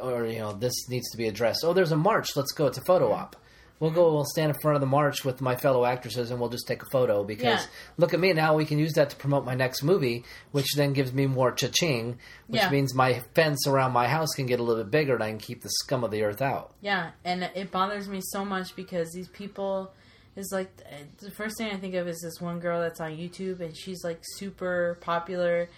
or 0.00 0.26
you 0.26 0.38
know 0.38 0.52
this 0.52 0.88
needs 0.88 1.08
to 1.10 1.16
be 1.16 1.28
addressed. 1.28 1.62
Oh, 1.64 1.72
there's 1.72 1.92
a 1.92 1.96
march. 1.96 2.34
Let's 2.36 2.52
go. 2.52 2.66
It's 2.66 2.78
a 2.78 2.84
photo 2.84 3.12
op. 3.12 3.36
We'll 3.84 3.92
go. 3.92 4.12
We'll 4.14 4.24
stand 4.24 4.50
in 4.50 4.60
front 4.62 4.76
of 4.76 4.80
the 4.80 4.86
march 4.86 5.24
with 5.24 5.40
my 5.42 5.56
fellow 5.56 5.84
actresses, 5.84 6.30
and 6.30 6.40
we'll 6.40 6.48
just 6.48 6.66
take 6.66 6.82
a 6.82 6.86
photo. 6.86 7.22
Because 7.22 7.60
Yeah. 7.60 7.66
look 7.98 8.14
at 8.14 8.20
me 8.20 8.32
now. 8.32 8.54
We 8.56 8.64
can 8.64 8.78
use 8.78 8.94
that 8.94 9.10
to 9.10 9.16
promote 9.16 9.44
my 9.44 9.54
next 9.54 9.82
movie, 9.82 10.24
which 10.52 10.72
then 10.74 10.94
gives 10.94 11.12
me 11.12 11.26
more 11.26 11.52
cha-ching, 11.52 12.18
which 12.46 12.62
Yeah. 12.62 12.70
means 12.70 12.94
my 12.94 13.22
fence 13.34 13.66
around 13.66 13.92
my 13.92 14.08
house 14.08 14.32
can 14.34 14.46
get 14.46 14.58
a 14.58 14.62
little 14.62 14.82
bit 14.84 14.90
bigger, 14.90 15.14
and 15.14 15.22
I 15.22 15.28
can 15.28 15.38
keep 15.38 15.60
the 15.62 15.68
scum 15.82 16.02
of 16.02 16.10
the 16.10 16.22
earth 16.22 16.40
out. 16.40 16.72
Yeah, 16.80 17.10
and 17.26 17.42
it 17.54 17.70
bothers 17.70 18.08
me 18.08 18.20
so 18.22 18.44
much 18.44 18.74
because 18.74 19.12
these 19.12 19.28
people 19.28 19.92
is 20.34 20.50
like 20.50 20.70
the 21.18 21.30
first 21.30 21.58
thing 21.58 21.70
I 21.70 21.76
think 21.76 21.94
of 21.94 22.08
is 22.08 22.20
this 22.22 22.40
one 22.40 22.58
girl 22.60 22.80
that's 22.80 23.00
on 23.00 23.12
YouTube 23.12 23.60
and 23.60 23.76
she's 23.76 24.02
like 24.02 24.18
super 24.22 24.98
popular. 25.00 25.68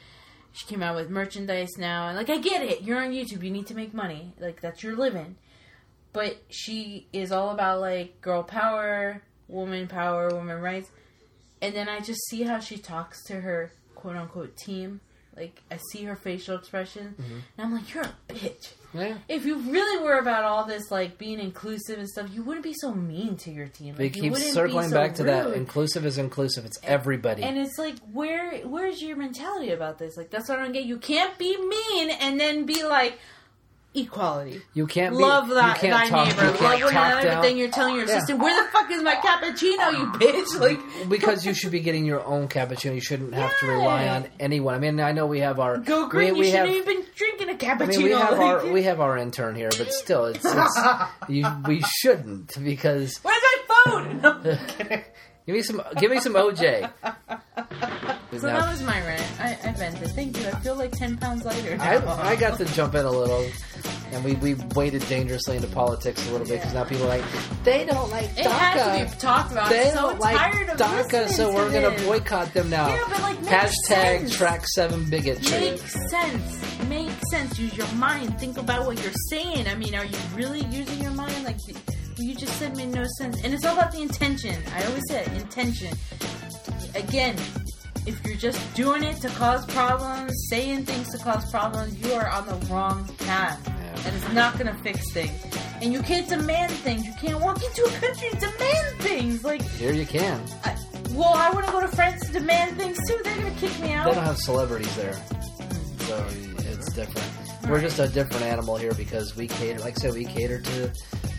She 0.53 0.65
came 0.67 0.83
out 0.83 0.97
with 0.97 1.11
merchandise 1.11 1.77
now, 1.77 2.09
and 2.09 2.17
like 2.17 2.31
I 2.31 2.39
get 2.39 2.63
it, 2.63 2.83
you're 2.83 2.99
on 2.99 3.11
YouTube, 3.13 3.43
you 3.43 3.51
need 3.51 3.67
to 3.67 3.75
make 3.75 3.93
money, 3.93 4.33
like 4.41 4.61
that's 4.63 4.83
your 4.83 4.97
living. 4.97 5.37
But 6.17 6.39
she 6.49 7.09
is 7.13 7.31
all 7.31 7.51
about 7.51 7.83
like 7.83 8.23
girl 8.23 8.43
power, 8.43 9.21
woman 9.49 9.87
power, 9.87 10.31
woman 10.31 10.63
rights, 10.63 10.91
and 11.61 11.75
then 11.75 11.91
I 11.91 12.01
just 12.01 12.27
see 12.31 12.43
how 12.43 12.59
she 12.59 12.79
talks 12.79 13.23
to 13.25 13.39
her 13.39 13.71
quote 13.95 14.17
unquote 14.17 14.57
team. 14.57 15.03
Like 15.37 15.61
I 15.71 15.77
see 15.93 16.05
her 16.05 16.17
facial 16.17 16.57
expression, 16.57 17.15
mm-hmm. 17.21 17.39
and 17.59 17.67
I'm 17.67 17.75
like, 17.75 17.93
you're 17.93 18.05
a 18.05 18.15
bitch 18.33 18.73
Yeah. 18.95 19.17
if 19.29 19.45
you 19.45 19.59
really 19.59 20.03
were 20.03 20.19
about 20.19 20.45
all 20.45 20.65
this 20.65 20.91
like 20.91 21.19
being 21.19 21.39
inclusive 21.39 21.99
and 21.99 22.09
stuff, 22.09 22.31
you 22.33 22.43
wouldn't 22.43 22.65
be 22.65 22.73
so 22.75 22.95
mean 22.95 23.37
to 23.37 23.51
your 23.51 23.69
team. 23.69 23.97
Like, 23.99 24.17
you 24.17 24.23
keep 24.23 24.33
wouldn't 24.33 24.55
circling 24.55 24.89
so 24.89 24.95
back 24.95 25.17
to 25.17 25.25
that. 25.25 25.53
Inclusive 25.53 26.07
is 26.07 26.17
inclusive. 26.17 26.65
It's 26.65 26.79
everybody. 26.83 27.43
And 27.43 27.59
it's 27.59 27.77
like, 27.77 27.97
where 28.11 28.57
where's 28.61 29.03
your 29.03 29.19
mentality 29.19 29.73
about 29.73 29.99
this? 29.99 30.17
Like, 30.17 30.31
that's 30.31 30.49
what 30.49 30.59
I 30.61 30.63
don't 30.63 30.73
get. 30.73 30.85
You 30.85 30.97
can't 30.97 31.37
be 31.37 31.59
mean 31.59 32.09
and 32.09 32.41
then 32.41 32.65
be 32.65 32.83
like 32.85 33.19
equality. 33.97 34.61
you 34.75 34.87
can't 34.87 35.17
be, 35.17 35.23
Love 35.23 35.49
that 35.49 35.83
you 35.83 35.89
can't 35.91 36.09
talk, 36.09 36.29
neighbor. 36.29 36.43
You 36.45 36.49
Love 36.51 36.59
can't 36.59 36.83
one 36.85 36.93
talk 36.93 37.13
another. 37.23 37.29
But 37.37 37.43
then 37.43 37.57
you're 37.57 37.71
telling 37.71 37.95
your 37.97 38.05
Yeah. 38.07 38.17
assistant, 38.17 38.41
"Where 38.41 38.63
the 38.65 38.71
fuck 38.71 38.91
is 38.91 39.03
my 39.03 39.15
cappuccino, 39.17 39.93
you 39.99 40.07
bitch?" 40.19 40.61
Like, 40.61 41.09
because 41.09 41.45
you 41.47 41.55
should 41.59 41.71
be 41.73 41.81
getting 41.81 42.05
your 42.05 42.25
own 42.25 42.49
cappuccino. 42.49 42.95
You 42.95 43.01
shouldn't 43.01 43.35
have 43.35 43.59
to 43.61 43.67
rely 43.67 44.09
on 44.09 44.27
anyone. 44.41 44.75
I 44.75 44.79
mean, 44.79 45.01
I 45.01 45.13
know 45.13 45.27
we 45.27 45.41
have 45.41 45.59
our 45.61 45.79
go 45.79 46.09
green. 46.09 46.35
we 46.35 46.47
you 46.49 46.57
have. 46.57 46.67
shouldn't 46.69 46.87
even 46.89 47.03
been 47.03 47.07
drinking 47.15 47.51
a 47.51 47.55
cappuccino. 47.55 47.83
I 47.83 47.87
mean, 47.87 48.03
we 48.05 48.11
have 48.13 48.41
our 48.41 48.67
we 48.73 48.83
have 48.85 49.01
our 49.01 49.17
intern 49.19 49.55
here, 49.55 49.71
but 49.77 49.93
still, 49.93 50.27
it's, 50.27 50.45
it's 50.45 50.81
you, 51.29 51.47
we 51.67 51.83
shouldn't 51.83 52.63
because 52.63 53.19
Where's 53.23 53.41
my 53.43 53.75
phone? 53.93 54.21
No, 54.21 54.59
give 55.47 55.55
me 55.55 55.63
some 55.63 55.83
give 55.99 56.11
me 56.11 56.21
some 56.21 56.35
OJ. 56.35 56.91
So 58.41 58.49
Now, 58.49 58.61
that 58.61 58.71
was 58.71 58.83
my 58.83 59.01
rant. 59.07 59.41
I, 59.41 59.59
I 59.65 59.73
vented. 59.73 60.09
Thank 60.11 60.39
you. 60.39 60.47
I 60.49 60.51
feel 60.61 60.75
like 60.77 60.93
ten 60.93 61.17
pounds 61.17 61.45
lighter. 61.45 61.77
I. 61.81 61.97
I 62.33 62.37
got 62.37 62.59
to 62.59 62.65
jump 62.67 62.95
in 62.95 63.05
a 63.05 63.11
little, 63.11 63.47
and 64.13 64.25
we, 64.25 64.35
we 64.35 64.55
waded 64.75 65.07
dangerously 65.09 65.57
into 65.57 65.69
politics 65.69 66.27
a 66.29 66.33
little 66.33 66.47
bit 66.47 66.59
because 66.61 66.75
now 66.75 66.85
people 66.85 67.05
are 67.05 67.09
like 67.19 67.25
they 67.65 67.85
don't 67.85 68.11
like 68.11 68.25
It 68.37 68.47
has 68.47 68.75
to 68.75 69.05
DACA. 69.05 69.13
be 69.13 69.19
talked 69.19 69.53
about. 69.53 69.69
They 69.71 69.89
I'm 69.89 69.95
so 69.95 70.01
don't 70.11 70.21
like 70.21 70.37
tired 70.37 70.69
of 70.71 70.77
DACA, 70.79 71.29
so 71.29 71.53
we're 71.55 71.71
gonna 71.73 71.97
boycott 72.05 72.53
them 72.55 72.71
now. 72.71 72.89
Yeah, 72.89 73.05
but 73.09 73.21
like, 73.23 73.39
Hashtag 73.39 73.73
sense. 74.21 74.37
track 74.37 74.67
seven 74.69 75.09
bigotry. 75.11 75.51
Make 75.61 75.79
sense. 75.81 76.89
Make 76.89 77.11
sense. 77.31 77.59
Use 77.59 77.77
your 77.77 77.91
mind. 77.95 78.39
Think 78.39 78.59
about 78.59 78.87
what 78.87 79.03
you're 79.03 79.13
saying. 79.31 79.67
I 79.69 79.75
mean, 79.75 79.95
are 79.95 80.05
you 80.05 80.19
really 80.35 80.65
using 80.67 81.01
your 81.03 81.13
mind? 81.13 81.45
Like 81.45 81.57
you 82.19 82.35
just 82.35 82.55
said 82.59 82.77
made 82.77 82.89
no 82.89 83.05
sense. 83.19 83.43
And 83.45 83.53
it's 83.55 83.65
all 83.65 83.75
about 83.77 83.93
the 83.93 84.01
intention. 84.03 84.55
I 84.75 84.85
always 84.85 85.03
say 85.09 85.23
it, 85.23 85.33
intention. 85.41 85.95
Again, 86.95 87.37
if 88.07 88.25
you're 88.25 88.37
just 88.37 88.75
doing 88.75 89.03
it 89.03 89.17
to 89.23 89.29
cause 89.31 89.67
problems, 89.67 90.33
saying 90.49 90.85
things 90.85 91.11
to 91.11 91.19
cause 91.19 91.51
problems, 91.51 91.99
you 91.99 92.13
are 92.13 92.29
on 92.29 92.47
the 92.47 92.55
wrong 92.67 93.09
path. 93.19 93.61
Yeah. 93.67 94.07
And 94.07 94.17
it's 94.17 94.33
not 94.33 94.57
gonna 94.59 94.79
fix 94.83 95.13
things. 95.13 95.33
And 95.83 95.93
you 95.93 96.01
can't 96.03 96.29
demand 96.29 96.73
things. 96.73 97.05
You 97.05 97.13
can't 97.21 97.41
walk 97.41 97.63
into 97.63 97.85
a 97.85 97.91
country 98.01 98.29
and 98.31 98.41
demand 98.41 98.97
things. 98.99 99.45
Like, 99.45 99.63
Here 99.63 99.93
you 99.93 100.07
can. 100.07 100.41
I, 100.65 100.77
well, 101.11 101.33
I 101.35 101.51
want 101.51 101.67
to 101.67 101.73
go 101.73 101.81
to 101.81 101.89
France 101.89 102.25
to 102.27 102.33
demand 102.33 102.77
things 102.77 102.99
too. 103.09 103.19
They're 103.25 103.37
gonna 103.37 103.51
kick 103.57 103.79
me 103.81 103.93
out. 103.93 104.07
They 104.07 104.15
don't 104.15 104.25
have 104.25 104.39
celebrities 104.39 104.95
there, 104.97 105.19
so 106.01 106.27
it's 106.59 106.93
different. 106.93 107.27
We're 107.69 107.81
just 107.81 107.99
a 107.99 108.07
different 108.07 108.45
animal 108.45 108.77
here 108.77 108.95
because 108.95 109.35
we 109.35 109.49
cater, 109.49 109.81
like 109.81 109.99
I 109.99 110.01
said, 110.01 110.15
we 110.15 110.25
cater 110.25 110.61
to 110.61 110.93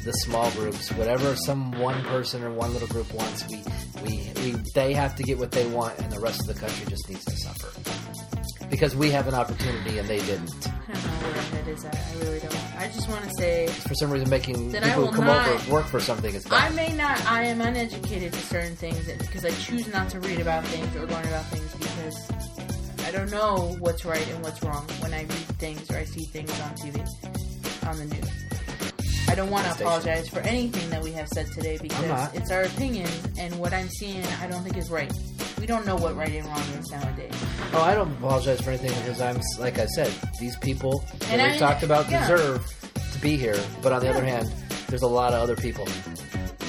the 0.07 0.13
small 0.13 0.49
groups. 0.51 0.89
Whatever 0.93 1.35
some 1.35 1.71
one 1.73 2.01
person 2.03 2.41
or 2.41 2.51
one 2.51 2.71
little 2.73 2.87
group 2.87 3.13
wants, 3.13 3.45
we 3.49 3.61
we, 4.01 4.31
we 4.41 4.51
they 4.73 4.93
have 4.93 5.15
to 5.17 5.23
get 5.23 5.37
what 5.37 5.51
they 5.51 5.67
want, 5.67 5.99
and 5.99 6.11
the 6.11 6.19
rest 6.19 6.39
of 6.41 6.47
the 6.47 6.59
country 6.59 6.85
just 6.87 7.07
needs 7.09 7.25
to 7.25 7.35
suffer 7.35 7.67
because 8.69 8.95
we 8.95 9.11
have 9.11 9.27
an 9.27 9.33
opportunity 9.33 9.97
and 9.97 10.07
they 10.07 10.19
didn't. 10.19 10.49
I 10.67 10.93
don't 10.93 11.03
know 11.03 11.27
where 11.27 11.33
head 11.33 11.67
is 11.67 11.85
at. 11.85 11.95
I 11.95 12.19
really 12.19 12.39
don't. 12.39 12.55
I 12.77 12.87
just 12.87 13.09
want 13.09 13.23
to 13.23 13.31
say 13.37 13.67
For 13.67 13.95
some 13.95 14.09
reason, 14.09 14.29
making 14.29 14.71
people 14.71 15.07
who 15.07 15.11
come 15.11 15.25
not- 15.25 15.47
over 15.47 15.71
work 15.71 15.85
for 15.85 15.99
something 15.99 16.33
is 16.33 16.47
I 16.51 16.69
may 16.69 16.93
not. 16.93 17.19
I 17.25 17.43
am 17.43 17.59
uneducated 17.59 18.31
to 18.31 18.39
certain 18.39 18.75
things 18.77 19.05
because 19.19 19.43
I 19.45 19.51
choose 19.51 19.91
not 19.91 20.09
to 20.11 20.21
read 20.21 20.39
about 20.39 20.63
things 20.65 20.95
or 20.95 21.01
learn 21.01 21.25
about 21.27 21.45
things 21.45 21.73
because 21.75 22.31
I 23.05 23.11
don't 23.11 23.29
know 23.29 23.75
what's 23.79 24.05
right 24.05 24.27
and 24.29 24.41
what's 24.43 24.63
wrong 24.63 24.87
when 24.99 25.13
I 25.13 25.21
read 25.21 25.47
things 25.59 25.89
or 25.91 25.97
I 25.97 26.05
see 26.05 26.25
things 26.25 26.51
on 26.61 26.75
TV, 26.75 27.87
on 27.87 27.97
the 27.97 28.05
news. 28.05 28.47
I 29.29 29.35
don't 29.35 29.49
want 29.49 29.65
to 29.67 29.71
apologize 29.83 30.29
for 30.29 30.39
anything 30.39 30.89
that 30.89 31.01
we 31.03 31.11
have 31.11 31.27
said 31.29 31.47
today 31.53 31.77
because 31.81 32.33
it's 32.33 32.49
our 32.51 32.63
opinion 32.63 33.09
and 33.37 33.57
what 33.59 33.73
I'm 33.73 33.89
seeing 33.89 34.23
I 34.41 34.47
don't 34.47 34.63
think 34.63 34.77
is 34.77 34.89
right. 34.89 35.11
We 35.59 35.65
don't 35.65 35.85
know 35.85 35.95
what 35.95 36.15
right 36.15 36.31
and 36.31 36.45
wrong 36.47 36.61
is 36.79 36.89
nowadays. 36.91 37.33
Oh, 37.73 37.81
I 37.81 37.93
don't 37.95 38.11
apologize 38.13 38.61
for 38.61 38.69
anything 38.71 38.97
because 39.01 39.21
I'm 39.21 39.39
like 39.59 39.79
I 39.79 39.85
said, 39.87 40.11
these 40.39 40.55
people 40.57 41.03
that 41.19 41.31
And 41.31 41.41
we 41.41 41.55
I- 41.55 41.57
talked 41.57 41.83
about 41.83 42.09
yeah. 42.09 42.21
deserve 42.27 42.65
to 43.13 43.19
be 43.19 43.37
here. 43.37 43.59
But 43.81 43.91
on 43.91 43.99
the 43.99 44.05
Yeah. 44.07 44.13
other 44.13 44.23
hand, 44.25 44.51
there's 44.87 45.01
a 45.03 45.07
lot 45.07 45.33
of 45.33 45.41
other 45.41 45.55
people, 45.55 45.87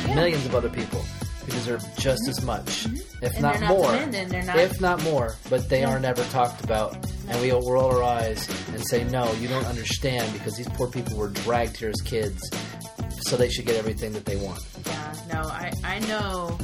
Yeah. 0.06 0.14
millions 0.14 0.44
of 0.46 0.54
other 0.54 0.68
people 0.70 1.04
who 1.48 1.58
deserve 1.58 1.84
just 1.98 2.28
as 2.28 2.42
much, 2.42 2.86
if 2.86 2.92
Mm-hmm. 2.92 3.26
And 3.34 3.42
not 3.42 3.60
not 3.60 3.68
more, 3.68 3.92
not- 4.44 4.58
if 4.58 4.80
not 4.80 5.02
more. 5.02 5.36
But 5.50 5.68
they 5.68 5.84
are 5.84 5.98
never 5.98 6.22
talked 6.24 6.62
about, 6.64 6.96
and 7.28 7.40
we 7.40 7.50
all 7.52 7.68
roll 7.70 7.90
our 7.96 8.02
eyes 8.02 8.48
and 8.72 8.86
say, 8.88 9.04
"No, 9.04 9.32
you 9.34 9.48
don't 9.48 9.66
understand," 9.66 10.32
because 10.32 10.56
these 10.56 10.68
poor 10.70 10.88
people 10.88 11.16
were 11.16 11.28
dragged 11.28 11.76
here 11.76 11.90
as 11.90 12.00
kids, 12.02 12.40
so 13.22 13.36
they 13.36 13.48
should 13.50 13.66
get 13.66 13.76
everything 13.76 14.12
that 14.12 14.24
they 14.24 14.36
want. 14.36 14.60
Yeah, 14.86 15.14
no, 15.32 15.40
I, 15.42 15.72
I 15.84 15.98
know, 16.00 16.58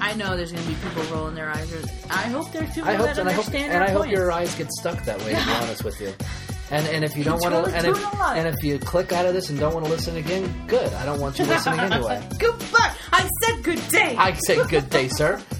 I 0.00 0.14
know. 0.14 0.36
There's 0.36 0.52
gonna 0.52 0.66
be 0.66 0.74
people 0.74 1.02
rolling 1.16 1.34
their 1.34 1.50
eyes. 1.50 1.72
I 2.10 2.22
hope 2.28 2.52
there's 2.52 2.72
people 2.74 2.90
I 2.90 2.94
hope, 2.94 3.06
that 3.06 3.18
and 3.18 3.28
I 3.28 3.32
hope, 3.32 3.46
understand 3.46 3.72
and 3.72 3.82
our 3.82 3.88
I 3.88 3.92
hope 3.92 4.10
your 4.10 4.30
eyes 4.32 4.54
get 4.54 4.70
stuck 4.72 5.02
that 5.04 5.18
way. 5.20 5.34
To 5.34 5.44
be 5.44 5.52
honest 5.52 5.84
with 5.84 6.00
you, 6.00 6.12
and 6.70 6.86
and 6.88 7.04
if 7.04 7.16
you 7.16 7.24
don't 7.24 7.40
want 7.42 7.66
to, 7.66 7.74
and 7.74 7.86
if, 7.86 7.94
doing 7.94 8.06
a 8.14 8.16
lot. 8.16 8.36
and 8.36 8.48
if 8.48 8.62
you 8.62 8.78
click 8.78 9.12
out 9.12 9.26
of 9.26 9.34
this 9.34 9.50
and 9.50 9.58
don't 9.58 9.74
want 9.74 9.84
to 9.86 9.90
listen 9.90 10.16
again, 10.16 10.52
good. 10.66 10.92
I 10.94 11.04
don't 11.04 11.20
want 11.20 11.38
you 11.38 11.44
listening 11.44 11.80
anyway. 11.80 12.22
Goodbye. 12.38 12.92
I 13.12 13.28
said 13.42 13.62
good 13.62 13.88
day. 13.88 14.14
I 14.16 14.32
said 14.34 14.68
good 14.68 14.88
day, 14.90 15.08
sir. 15.08 15.40